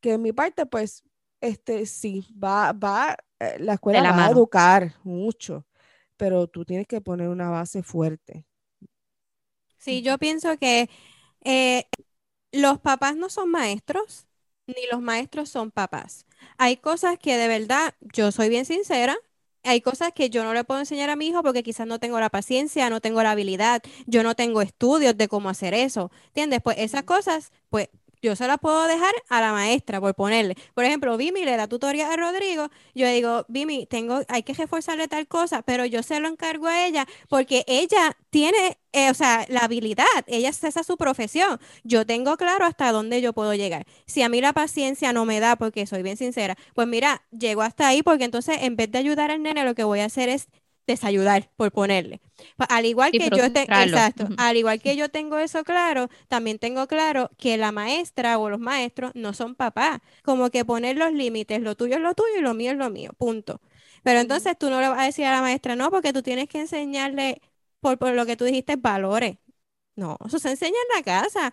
que 0.00 0.14
en 0.14 0.22
mi 0.22 0.32
parte, 0.32 0.66
pues, 0.66 1.04
este, 1.40 1.86
sí, 1.86 2.26
va, 2.42 2.72
va, 2.72 3.16
eh, 3.40 3.56
la 3.60 3.74
escuela 3.74 4.00
la 4.02 4.12
va 4.12 4.26
a 4.26 4.30
educar 4.30 4.94
mucho, 5.04 5.66
pero 6.16 6.46
tú 6.48 6.64
tienes 6.64 6.86
que 6.86 7.00
poner 7.00 7.28
una 7.28 7.50
base 7.50 7.82
fuerte. 7.82 8.46
Sí, 9.78 10.02
yo 10.02 10.18
pienso 10.18 10.56
que 10.58 10.88
eh, 11.44 11.86
los 12.52 12.78
papás 12.80 13.16
no 13.16 13.28
son 13.30 13.50
maestros, 13.50 14.26
ni 14.66 14.86
los 14.90 15.00
maestros 15.02 15.48
son 15.50 15.70
papás. 15.70 16.26
Hay 16.58 16.76
cosas 16.78 17.18
que 17.18 17.36
de 17.36 17.48
verdad, 17.48 17.94
yo 18.00 18.32
soy 18.32 18.48
bien 18.48 18.64
sincera, 18.64 19.16
hay 19.62 19.80
cosas 19.80 20.12
que 20.14 20.28
yo 20.30 20.44
no 20.44 20.52
le 20.54 20.64
puedo 20.64 20.80
enseñar 20.80 21.10
a 21.10 21.16
mi 21.16 21.28
hijo 21.28 21.42
porque 21.42 21.62
quizás 21.62 21.86
no 21.86 21.98
tengo 21.98 22.20
la 22.20 22.30
paciencia, 22.30 22.90
no 22.90 23.00
tengo 23.00 23.22
la 23.22 23.30
habilidad, 23.32 23.82
yo 24.06 24.22
no 24.22 24.34
tengo 24.34 24.60
estudios 24.62 25.16
de 25.16 25.28
cómo 25.28 25.48
hacer 25.48 25.74
eso, 25.74 26.10
¿entiendes? 26.28 26.60
Pues 26.62 26.76
esas 26.78 27.04
cosas, 27.04 27.50
pues 27.70 27.88
yo 28.24 28.34
se 28.36 28.46
las 28.46 28.58
puedo 28.58 28.86
dejar 28.88 29.12
a 29.28 29.40
la 29.42 29.52
maestra 29.52 30.00
por 30.00 30.14
ponerle. 30.14 30.56
Por 30.74 30.84
ejemplo, 30.84 31.16
Vimi 31.18 31.44
le 31.44 31.56
da 31.56 31.68
tutoría 31.68 32.10
a 32.10 32.16
Rodrigo, 32.16 32.70
yo 32.94 33.06
digo, 33.08 33.44
Vimi, 33.48 33.86
tengo, 33.86 34.22
hay 34.28 34.42
que 34.42 34.54
reforzarle 34.54 35.08
tal 35.08 35.28
cosa, 35.28 35.62
pero 35.62 35.84
yo 35.84 36.02
se 36.02 36.18
lo 36.20 36.28
encargo 36.28 36.66
a 36.66 36.86
ella 36.86 37.06
porque 37.28 37.64
ella 37.66 38.16
tiene, 38.30 38.78
eh, 38.92 39.10
o 39.10 39.14
sea, 39.14 39.44
la 39.48 39.60
habilidad, 39.60 40.06
ella 40.26 40.48
esa 40.48 40.68
es 40.68 40.86
su 40.86 40.96
profesión. 40.96 41.60
Yo 41.82 42.06
tengo 42.06 42.36
claro 42.36 42.64
hasta 42.64 42.90
dónde 42.92 43.20
yo 43.20 43.34
puedo 43.34 43.52
llegar. 43.54 43.86
Si 44.06 44.22
a 44.22 44.28
mí 44.30 44.40
la 44.40 44.54
paciencia 44.54 45.12
no 45.12 45.26
me 45.26 45.40
da, 45.40 45.56
porque 45.56 45.86
soy 45.86 46.02
bien 46.02 46.16
sincera, 46.16 46.56
pues 46.74 46.88
mira, 46.88 47.22
llego 47.30 47.60
hasta 47.62 47.88
ahí 47.88 48.02
porque 48.02 48.24
entonces 48.24 48.56
en 48.62 48.76
vez 48.76 48.90
de 48.90 48.98
ayudar 48.98 49.30
al 49.30 49.42
nene, 49.42 49.64
lo 49.64 49.74
que 49.74 49.84
voy 49.84 50.00
a 50.00 50.06
hacer 50.06 50.30
es 50.30 50.48
desayudar, 50.86 51.50
por 51.56 51.72
ponerle. 51.72 52.20
Al 52.68 52.84
igual 52.86 53.12
que 53.12 53.30
yo 53.30 53.44
exacto, 53.44 54.28
al 54.36 54.56
igual 54.56 54.80
que 54.80 54.96
yo 54.96 55.08
tengo 55.08 55.38
eso 55.38 55.64
claro, 55.64 56.08
también 56.28 56.58
tengo 56.58 56.86
claro 56.86 57.30
que 57.38 57.56
la 57.56 57.72
maestra 57.72 58.38
o 58.38 58.50
los 58.50 58.60
maestros 58.60 59.12
no 59.14 59.32
son 59.32 59.54
papás. 59.54 60.00
Como 60.22 60.50
que 60.50 60.64
poner 60.64 60.96
los 60.96 61.12
límites, 61.12 61.60
lo 61.60 61.74
tuyo 61.74 61.96
es 61.96 62.02
lo 62.02 62.14
tuyo 62.14 62.38
y 62.38 62.42
lo 62.42 62.54
mío 62.54 62.72
es 62.72 62.76
lo 62.76 62.90
mío, 62.90 63.12
punto. 63.18 63.60
Pero 64.02 64.20
entonces 64.20 64.56
tú 64.58 64.68
no 64.70 64.80
le 64.80 64.88
vas 64.88 65.00
a 65.00 65.04
decir 65.04 65.24
a 65.24 65.32
la 65.32 65.40
maestra, 65.40 65.76
no, 65.76 65.90
porque 65.90 66.12
tú 66.12 66.22
tienes 66.22 66.48
que 66.48 66.60
enseñarle, 66.60 67.40
por, 67.80 67.98
lo 68.12 68.26
que 68.26 68.36
tú 68.36 68.44
dijiste, 68.44 68.76
valores. 68.76 69.38
No, 69.96 70.18
eso 70.26 70.38
se 70.38 70.50
enseña 70.50 70.76
en 70.90 70.96
la 70.96 71.02
casa 71.02 71.52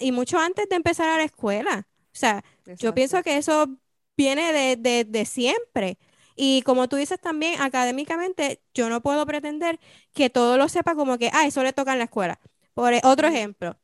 y, 0.00 0.12
mucho 0.12 0.38
antes 0.38 0.68
de 0.68 0.76
empezar 0.76 1.08
a 1.08 1.16
la 1.16 1.24
escuela. 1.24 1.88
O 2.12 2.16
sea, 2.18 2.44
yo 2.78 2.94
pienso 2.94 3.22
que 3.22 3.38
eso 3.38 3.78
viene 4.16 4.52
de, 4.52 4.76
de, 4.76 5.04
de 5.04 5.24
siempre. 5.24 5.98
Y 6.40 6.62
como 6.62 6.88
tú 6.88 6.94
dices 6.94 7.20
también, 7.20 7.60
académicamente, 7.60 8.62
yo 8.72 8.88
no 8.88 9.02
puedo 9.02 9.26
pretender 9.26 9.80
que 10.14 10.30
todo 10.30 10.56
lo 10.56 10.68
sepa 10.68 10.94
como 10.94 11.18
que, 11.18 11.30
ah, 11.34 11.46
eso 11.46 11.64
le 11.64 11.72
toca 11.72 11.92
en 11.92 11.98
la 11.98 12.04
escuela. 12.04 12.38
Por 12.74 12.94
e, 12.94 13.00
otro 13.02 13.26
ejemplo, 13.26 13.76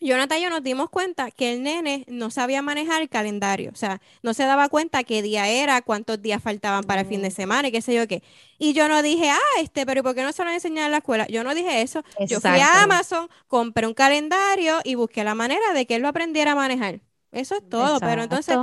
Jonathan 0.00 0.38
y 0.38 0.42
yo 0.42 0.50
nos 0.50 0.64
dimos 0.64 0.90
cuenta 0.90 1.30
que 1.30 1.52
el 1.52 1.62
nene 1.62 2.04
no 2.08 2.30
sabía 2.30 2.62
manejar 2.62 3.00
el 3.00 3.08
calendario, 3.08 3.70
o 3.72 3.76
sea, 3.76 4.00
no 4.22 4.34
se 4.34 4.44
daba 4.44 4.68
cuenta 4.68 5.04
qué 5.04 5.22
día 5.22 5.46
era, 5.46 5.80
cuántos 5.82 6.20
días 6.20 6.42
faltaban 6.42 6.82
para 6.82 7.02
el 7.02 7.06
fin 7.06 7.22
de 7.22 7.30
semana 7.30 7.68
y 7.68 7.72
qué 7.72 7.80
sé 7.80 7.94
yo 7.94 8.08
qué. 8.08 8.24
Y 8.58 8.72
yo 8.72 8.88
no 8.88 9.00
dije, 9.02 9.30
ah, 9.30 9.60
este, 9.60 9.86
pero 9.86 10.02
¿por 10.02 10.16
qué 10.16 10.24
no 10.24 10.32
se 10.32 10.42
lo 10.42 10.48
han 10.48 10.56
enseñado 10.56 10.86
en 10.86 10.92
la 10.92 10.98
escuela? 10.98 11.28
Yo 11.28 11.44
no 11.44 11.54
dije 11.54 11.82
eso. 11.82 12.02
Yo 12.26 12.40
fui 12.40 12.58
a 12.58 12.82
Amazon, 12.82 13.28
compré 13.46 13.86
un 13.86 13.94
calendario 13.94 14.78
y 14.82 14.96
busqué 14.96 15.22
la 15.22 15.36
manera 15.36 15.72
de 15.74 15.86
que 15.86 15.94
él 15.94 16.02
lo 16.02 16.08
aprendiera 16.08 16.52
a 16.52 16.56
manejar. 16.56 17.00
Eso 17.30 17.56
es 17.56 17.68
todo, 17.68 18.00
pero 18.00 18.22
entonces 18.22 18.56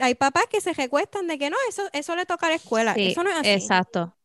hay 0.00 0.14
papás 0.14 0.44
que 0.50 0.60
se 0.60 0.72
recuestan 0.72 1.26
de 1.26 1.38
que 1.38 1.50
no, 1.50 1.56
eso, 1.68 1.82
eso 1.92 2.16
le 2.16 2.26
toca 2.26 2.46
a 2.46 2.50
la 2.50 2.56
escuela. 2.56 2.94
eso 2.96 3.22
no 3.22 3.30
es 3.30 3.36
así. 3.36 3.50
Exacto. 3.50 4.16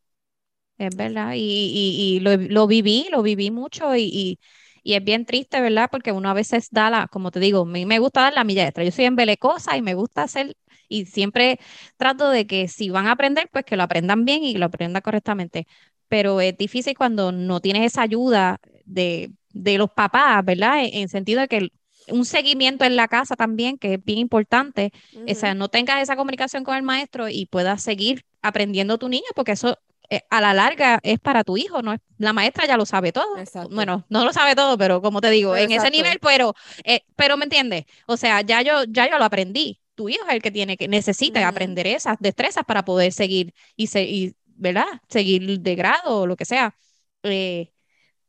Es 0.78 0.95
verdad. 0.95 1.34
Y, 1.36 1.39
y, 1.39 2.19
lo, 2.19 2.67
viví, 2.67 3.07
lo 3.11 3.21
viví 3.21 3.51
mucho 3.51 3.95
y, 3.95 4.39
es 4.84 5.03
bien 5.03 5.26
triste, 5.26 5.61
¿verdad? 5.61 5.89
Porque 5.91 6.11
uno 6.11 6.30
a 6.30 6.34
veces 6.34 6.67
da 6.71 6.89
la, 6.89 7.07
como 7.07 7.32
te 7.32 7.39
digo, 7.39 7.61
a 7.61 7.65
mí 7.65 7.86
me 7.86 7.99
gusta 7.99 8.21
dar 8.21 8.34
la 8.34 8.43
milla 8.43 8.65
extra. 8.65 8.84
Yo 8.84 8.91
soy 8.91 9.05
embelecosa 9.05 9.78
y 9.78 9.82
me 9.82 9.95
gusta 9.95 10.23
hacer, 10.23 10.55
y 10.88 11.05
siempre 11.05 11.59
trato 11.97 12.30
de 12.30 12.45
que 12.45 12.67
si 12.67 12.89
van 12.89 13.07
a 13.07 13.11
aprender, 13.13 13.49
pues 13.51 13.65
que 13.65 13.78
lo 13.78 13.84
aprendan 13.84 14.26
bien 14.26 14.43
y 14.43 14.55
lo 14.55 14.67
aprendan 14.67 15.01
correctamente. 15.01 15.65
Pero 16.07 16.39
es 16.41 16.55
difícil 16.57 16.95
cuando 16.95 17.32
no 17.32 17.61
tienes 17.61 17.93
esa 17.93 18.03
ayuda 18.03 18.59
de, 18.86 19.32
de 19.53 19.78
los 19.80 19.89
papás, 19.89 20.45
¿verdad? 20.45 20.84
En, 20.84 20.93
en 21.01 21.09
sentido 21.09 21.41
de 21.41 21.47
que 21.47 21.69
un 22.10 22.26
seguimiento 22.26 22.86
en 22.86 22.95
la 22.95 23.08
casa 23.08 23.36
también, 23.36 23.78
que 23.78 23.95
es 23.95 24.03
bien 24.03 24.20
importante. 24.20 24.91
O 25.30 25.36
sea, 25.36 25.53
no 25.53 25.70
tengas 25.70 26.01
esa 26.01 26.16
comunicación 26.16 26.64
con 26.64 26.76
el 26.76 26.84
maestro 26.84 27.30
y 27.30 27.45
puedas 27.45 27.82
seguir 27.82 28.26
aprendiendo 28.41 28.97
tu 28.97 29.10
niño, 29.10 29.26
porque 29.36 29.53
eso 29.53 29.78
eh, 30.10 30.22
a 30.30 30.41
la 30.41 30.53
larga 30.53 30.99
es 31.03 31.20
para 31.20 31.43
tu 31.43 31.58
hijo, 31.58 31.82
no 31.82 31.95
la 32.18 32.34
maestra 32.34 32.68
ya 32.68 32.78
lo 32.78 32.86
sabe 32.86 33.12
todo. 33.12 33.38
Bueno, 33.72 34.06
no 34.10 34.24
lo 34.24 34.32
sabe 34.34 34.56
todo, 34.56 34.78
pero 34.78 35.01
como 35.01 35.22
te 35.22 35.30
digo, 35.30 35.56
en 35.56 35.72
ese 35.72 35.89
nivel, 35.89 36.20
pero, 36.20 36.53
eh, 36.84 37.01
pero 37.16 37.38
me 37.38 37.45
entiendes, 37.45 37.86
o 38.06 38.18
sea, 38.18 38.41
ya 38.41 38.62
yo, 38.62 38.84
ya 38.88 39.10
yo 39.10 39.18
lo 39.18 39.26
aprendí. 39.26 39.80
Tu 39.95 40.10
hijo 40.10 40.24
es 40.28 40.34
el 40.34 40.41
que 40.41 40.51
tiene 40.51 40.76
que 40.78 40.88
necesita 40.88 41.47
aprender 41.47 41.88
esas 41.88 42.18
destrezas 42.20 42.66
para 42.66 42.84
poder 42.84 43.14
seguir 43.14 43.53
y, 43.76 43.88
se, 43.88 44.36
¿verdad? 44.45 44.86
Seguir 45.08 45.60
de 45.62 45.76
grado 45.76 46.22
o 46.22 46.28
lo 46.28 46.36
que 46.36 46.45
sea. 46.45 46.76
Eh, 47.24 47.72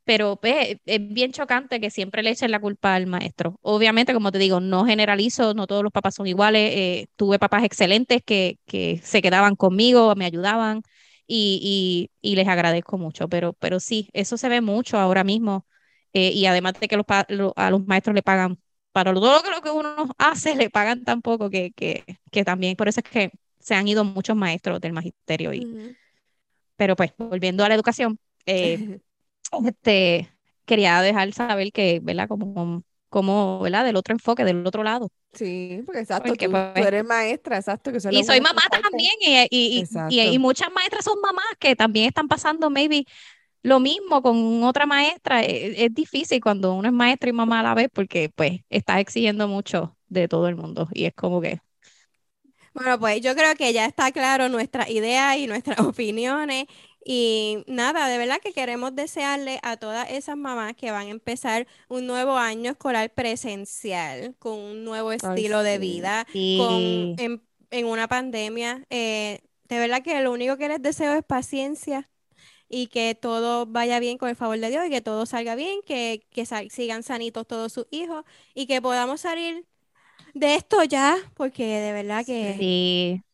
pero 0.06 0.36
pues, 0.36 0.78
es 0.86 1.08
bien 1.08 1.32
chocante 1.32 1.80
que 1.80 1.90
siempre 1.90 2.22
le 2.22 2.30
echen 2.30 2.52
la 2.52 2.60
culpa 2.60 2.94
al 2.94 3.08
maestro. 3.08 3.58
Obviamente, 3.62 4.14
como 4.14 4.30
te 4.30 4.38
digo, 4.38 4.60
no 4.60 4.86
generalizo, 4.86 5.52
no 5.52 5.66
todos 5.66 5.82
los 5.82 5.92
papás 5.92 6.14
son 6.14 6.28
iguales. 6.28 6.72
Eh, 6.76 7.08
tuve 7.16 7.40
papás 7.40 7.64
excelentes 7.64 8.22
que, 8.24 8.60
que, 8.66 9.00
se 9.02 9.20
quedaban 9.20 9.56
conmigo, 9.56 10.14
me 10.14 10.24
ayudaban 10.24 10.82
y, 11.26 12.08
y, 12.22 12.30
y, 12.30 12.36
les 12.36 12.46
agradezco 12.46 12.98
mucho, 12.98 13.28
pero, 13.28 13.54
pero 13.54 13.80
sí, 13.80 14.08
eso 14.12 14.36
se 14.38 14.48
ve 14.48 14.60
mucho 14.60 14.98
ahora 14.98 15.24
mismo. 15.24 15.66
Eh, 16.12 16.30
y 16.32 16.46
además 16.46 16.74
de 16.80 16.86
que 16.86 16.96
los, 16.96 17.06
a 17.56 17.70
los 17.70 17.86
maestros 17.86 18.14
le 18.14 18.22
pagan 18.22 18.58
para 18.92 19.12
todo 19.12 19.50
lo 19.50 19.60
que 19.60 19.70
uno 19.70 20.14
hace, 20.18 20.54
le 20.54 20.70
pagan 20.70 21.02
tan 21.04 21.20
poco 21.20 21.50
que, 21.50 21.72
que, 21.72 22.04
que 22.30 22.44
también, 22.44 22.76
por 22.76 22.88
eso 22.88 23.00
es 23.00 23.10
que 23.10 23.32
se 23.58 23.74
han 23.74 23.88
ido 23.88 24.04
muchos 24.04 24.36
maestros 24.36 24.80
del 24.80 24.92
magisterio. 24.92 25.52
Y, 25.52 25.96
Pero 26.76 26.94
pues, 26.94 27.12
volviendo 27.18 27.64
a 27.64 27.68
la 27.68 27.74
educación, 27.74 28.20
eh, 28.46 29.00
este, 29.66 30.30
quería 30.64 31.00
dejar 31.00 31.32
saber 31.32 31.72
que, 31.72 32.00
¿verdad? 32.02 32.28
Como, 32.28 32.82
como, 33.08 33.60
¿verdad? 33.60 33.84
Del 33.84 33.96
otro 33.96 34.14
enfoque, 34.14 34.44
del 34.44 34.66
otro 34.66 34.82
lado. 34.82 35.10
Sí, 35.32 35.82
porque 35.84 36.00
exacto, 36.00 36.32
tú, 36.34 36.50
pues, 36.50 36.86
eres 36.86 37.04
maestra, 37.04 37.58
exacto. 37.58 37.92
Que 37.92 37.98
y 38.10 38.24
soy 38.24 38.40
mamá 38.40 38.62
también, 38.70 39.12
y, 39.20 39.46
y, 39.50 39.84
y, 40.08 40.20
y, 40.20 40.38
muchas 40.38 40.72
maestras 40.72 41.04
son 41.04 41.20
mamás 41.20 41.44
que 41.58 41.76
también 41.76 42.06
están 42.06 42.26
pasando, 42.26 42.70
maybe, 42.70 43.04
lo 43.62 43.80
mismo 43.80 44.22
con 44.22 44.64
otra 44.64 44.86
maestra. 44.86 45.42
Es, 45.42 45.78
es, 45.78 45.94
difícil 45.94 46.40
cuando 46.40 46.74
uno 46.74 46.88
es 46.88 46.94
maestra 46.94 47.28
y 47.28 47.32
mamá 47.32 47.60
a 47.60 47.62
la 47.62 47.74
vez, 47.74 47.88
porque, 47.92 48.30
pues, 48.34 48.60
estás 48.70 48.98
exigiendo 48.98 49.46
mucho 49.46 49.96
de 50.08 50.26
todo 50.28 50.48
el 50.48 50.56
mundo, 50.56 50.88
y 50.92 51.04
es 51.04 51.14
como 51.14 51.40
que... 51.40 51.60
Bueno, 52.72 52.98
pues 52.98 53.22
yo 53.22 53.34
creo 53.34 53.54
que 53.54 53.72
ya 53.72 53.86
está 53.86 54.12
claro 54.12 54.50
nuestra 54.50 54.88
idea 54.90 55.36
y 55.38 55.46
nuestras 55.46 55.78
opiniones 55.80 56.66
y 57.08 57.62
nada, 57.68 58.08
de 58.08 58.18
verdad 58.18 58.40
que 58.42 58.52
queremos 58.52 58.92
desearle 58.96 59.60
a 59.62 59.76
todas 59.76 60.10
esas 60.10 60.36
mamás 60.36 60.74
que 60.74 60.90
van 60.90 61.06
a 61.06 61.10
empezar 61.10 61.68
un 61.88 62.08
nuevo 62.08 62.36
año 62.36 62.72
escolar 62.72 63.14
presencial, 63.14 64.34
con 64.40 64.58
un 64.58 64.84
nuevo 64.84 65.12
estilo 65.12 65.62
de 65.62 65.78
vida, 65.78 66.26
con, 66.32 67.40
en, 67.70 67.86
una 67.86 68.08
pandemia. 68.08 68.84
Eh, 68.90 69.38
de 69.68 69.78
verdad 69.78 70.02
que 70.02 70.20
lo 70.20 70.32
único 70.32 70.56
que 70.56 70.68
les 70.68 70.82
deseo 70.82 71.14
es 71.14 71.22
paciencia 71.22 72.10
y 72.68 72.88
que 72.88 73.14
todo 73.14 73.66
vaya 73.66 74.00
bien 74.00 74.18
con 74.18 74.28
el 74.28 74.34
favor 74.34 74.58
de 74.58 74.68
Dios 74.68 74.84
y 74.84 74.90
que 74.90 75.00
todo 75.00 75.26
salga 75.26 75.54
bien, 75.54 75.82
que, 75.86 76.26
que 76.30 76.44
sigan 76.70 77.04
sanitos 77.04 77.46
todos 77.46 77.72
sus 77.72 77.86
hijos 77.92 78.24
y 78.52 78.66
que 78.66 78.82
podamos 78.82 79.20
salir 79.20 79.64
de 80.34 80.56
esto 80.56 80.82
ya, 80.82 81.16
porque 81.34 81.64
de 81.64 81.92
verdad 81.92 82.26
que... 82.26 82.56
Sí. 82.58 83.25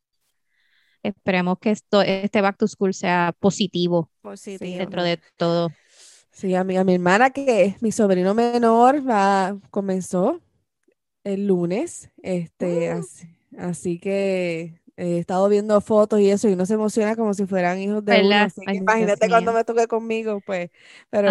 Esperemos 1.02 1.58
que 1.58 1.70
esto, 1.70 2.02
este 2.02 2.40
back 2.40 2.56
to 2.56 2.68
school 2.68 2.94
sea 2.94 3.34
positivo, 3.38 4.10
dentro 4.60 5.02
de 5.02 5.18
todo. 5.36 5.70
Sí, 6.30 6.54
a 6.54 6.64
mi, 6.64 6.76
a 6.76 6.84
mi 6.84 6.94
hermana 6.94 7.30
que 7.30 7.76
mi 7.80 7.92
sobrino 7.92 8.34
menor 8.34 9.08
va, 9.08 9.58
comenzó 9.70 10.40
el 11.24 11.46
lunes, 11.46 12.10
este, 12.22 12.94
uh. 12.94 13.04
así, 13.58 13.98
que 13.98 14.80
he 14.96 15.18
estado 15.18 15.48
viendo 15.48 15.80
fotos 15.80 16.20
y 16.20 16.30
eso 16.30 16.48
y 16.48 16.52
uno 16.52 16.66
se 16.66 16.74
emociona 16.74 17.16
como 17.16 17.34
si 17.34 17.46
fueran 17.46 17.78
hijos 17.80 18.04
de 18.04 18.22
uno, 18.22 18.72
imagínate 18.72 19.28
cuando 19.28 19.52
me 19.52 19.64
toque 19.64 19.86
conmigo, 19.86 20.40
pues, 20.44 20.70
pero 21.10 21.30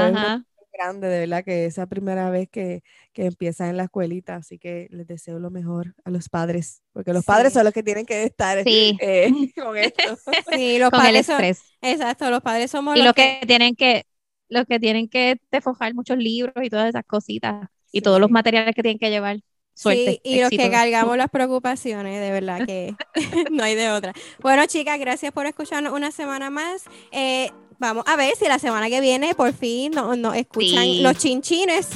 grande, 0.71 1.07
de 1.07 1.19
verdad, 1.21 1.43
que 1.43 1.65
esa 1.65 1.85
primera 1.87 2.29
vez 2.29 2.49
que, 2.49 2.83
que 3.13 3.25
empieza 3.25 3.69
en 3.69 3.77
la 3.77 3.83
escuelita, 3.83 4.35
así 4.35 4.57
que 4.57 4.87
les 4.91 5.07
deseo 5.07 5.39
lo 5.39 5.51
mejor 5.51 5.95
a 6.03 6.09
los 6.09 6.29
padres, 6.29 6.81
porque 6.93 7.13
los 7.13 7.25
padres 7.25 7.53
son 7.53 7.65
los 7.65 7.73
que 7.73 7.83
tienen 7.83 8.05
que 8.05 8.23
estar 8.23 8.63
eh, 8.65 9.29
con 9.55 9.77
esto. 9.77 10.17
Sí, 10.51 10.79
los 10.79 10.91
padres 10.91 11.25
Son, 11.25 11.41
exacto, 11.43 12.29
los 12.29 12.41
padres 12.41 12.71
somos 12.71 12.97
y 12.97 13.01
los 13.01 13.13
que, 13.13 13.41
tienen 13.47 13.75
que 13.75 14.05
los 14.49 14.65
que 14.65 14.79
tienen 14.79 15.07
que 15.07 15.37
forjar 15.61 15.93
muchos 15.93 16.17
libros 16.17 16.53
y 16.61 16.69
todas 16.69 16.89
esas 16.89 17.05
cositas 17.05 17.69
y 17.91 18.01
todos 18.01 18.19
los 18.19 18.29
materiales 18.29 18.75
que 18.75 18.81
tienen 18.81 18.99
que 18.99 19.09
llevar. 19.09 19.37
Suerte, 19.73 20.21
sí, 20.23 20.35
y 20.35 20.41
los 20.41 20.49
que 20.49 20.69
cargamos 20.69 21.17
las 21.17 21.29
preocupaciones, 21.29 22.19
de 22.19 22.31
verdad 22.31 22.65
que 22.65 22.93
no 23.51 23.63
hay 23.63 23.75
de 23.75 23.89
otra. 23.89 24.13
Bueno, 24.39 24.65
chicas, 24.67 24.99
gracias 24.99 25.31
por 25.31 25.45
escucharnos 25.45 25.93
una 25.93 26.11
semana 26.11 26.49
más. 26.49 26.83
Eh, 27.11 27.51
Vamos 27.81 28.03
a 28.05 28.15
ver 28.15 28.35
si 28.35 28.45
la 28.45 28.59
semana 28.59 28.91
que 28.91 29.01
viene 29.01 29.33
por 29.33 29.53
fin 29.53 29.91
nos 29.93 30.15
no 30.15 30.35
escuchan 30.35 31.01
los 31.01 31.17
chinchines. 31.17 31.87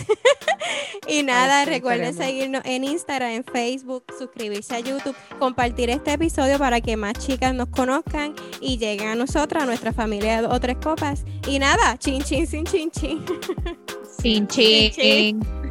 y 1.07 1.21
nada, 1.21 1.63
recuerden 1.63 2.15
seguirnos 2.15 2.63
en 2.65 2.83
Instagram, 2.83 3.29
en 3.29 3.43
Facebook, 3.43 4.03
suscribirse 4.17 4.73
a 4.73 4.79
YouTube, 4.79 5.15
compartir 5.38 5.91
este 5.91 6.13
episodio 6.13 6.57
para 6.57 6.81
que 6.81 6.97
más 6.97 7.13
chicas 7.13 7.53
nos 7.53 7.69
conozcan 7.69 8.33
y 8.59 8.79
lleguen 8.79 9.09
a 9.09 9.15
nosotras, 9.15 9.61
a 9.61 9.65
nuestra 9.67 9.93
familia 9.93 10.41
de 10.41 10.47
otras 10.47 10.77
copas. 10.77 11.23
Y 11.47 11.59
nada, 11.59 11.99
chin 11.99 12.23
chin 12.23 12.47
sin 12.47 12.65
chin 12.65 12.89
chin. 12.89 13.23
Sin 14.19 14.47
chin. 14.47 15.64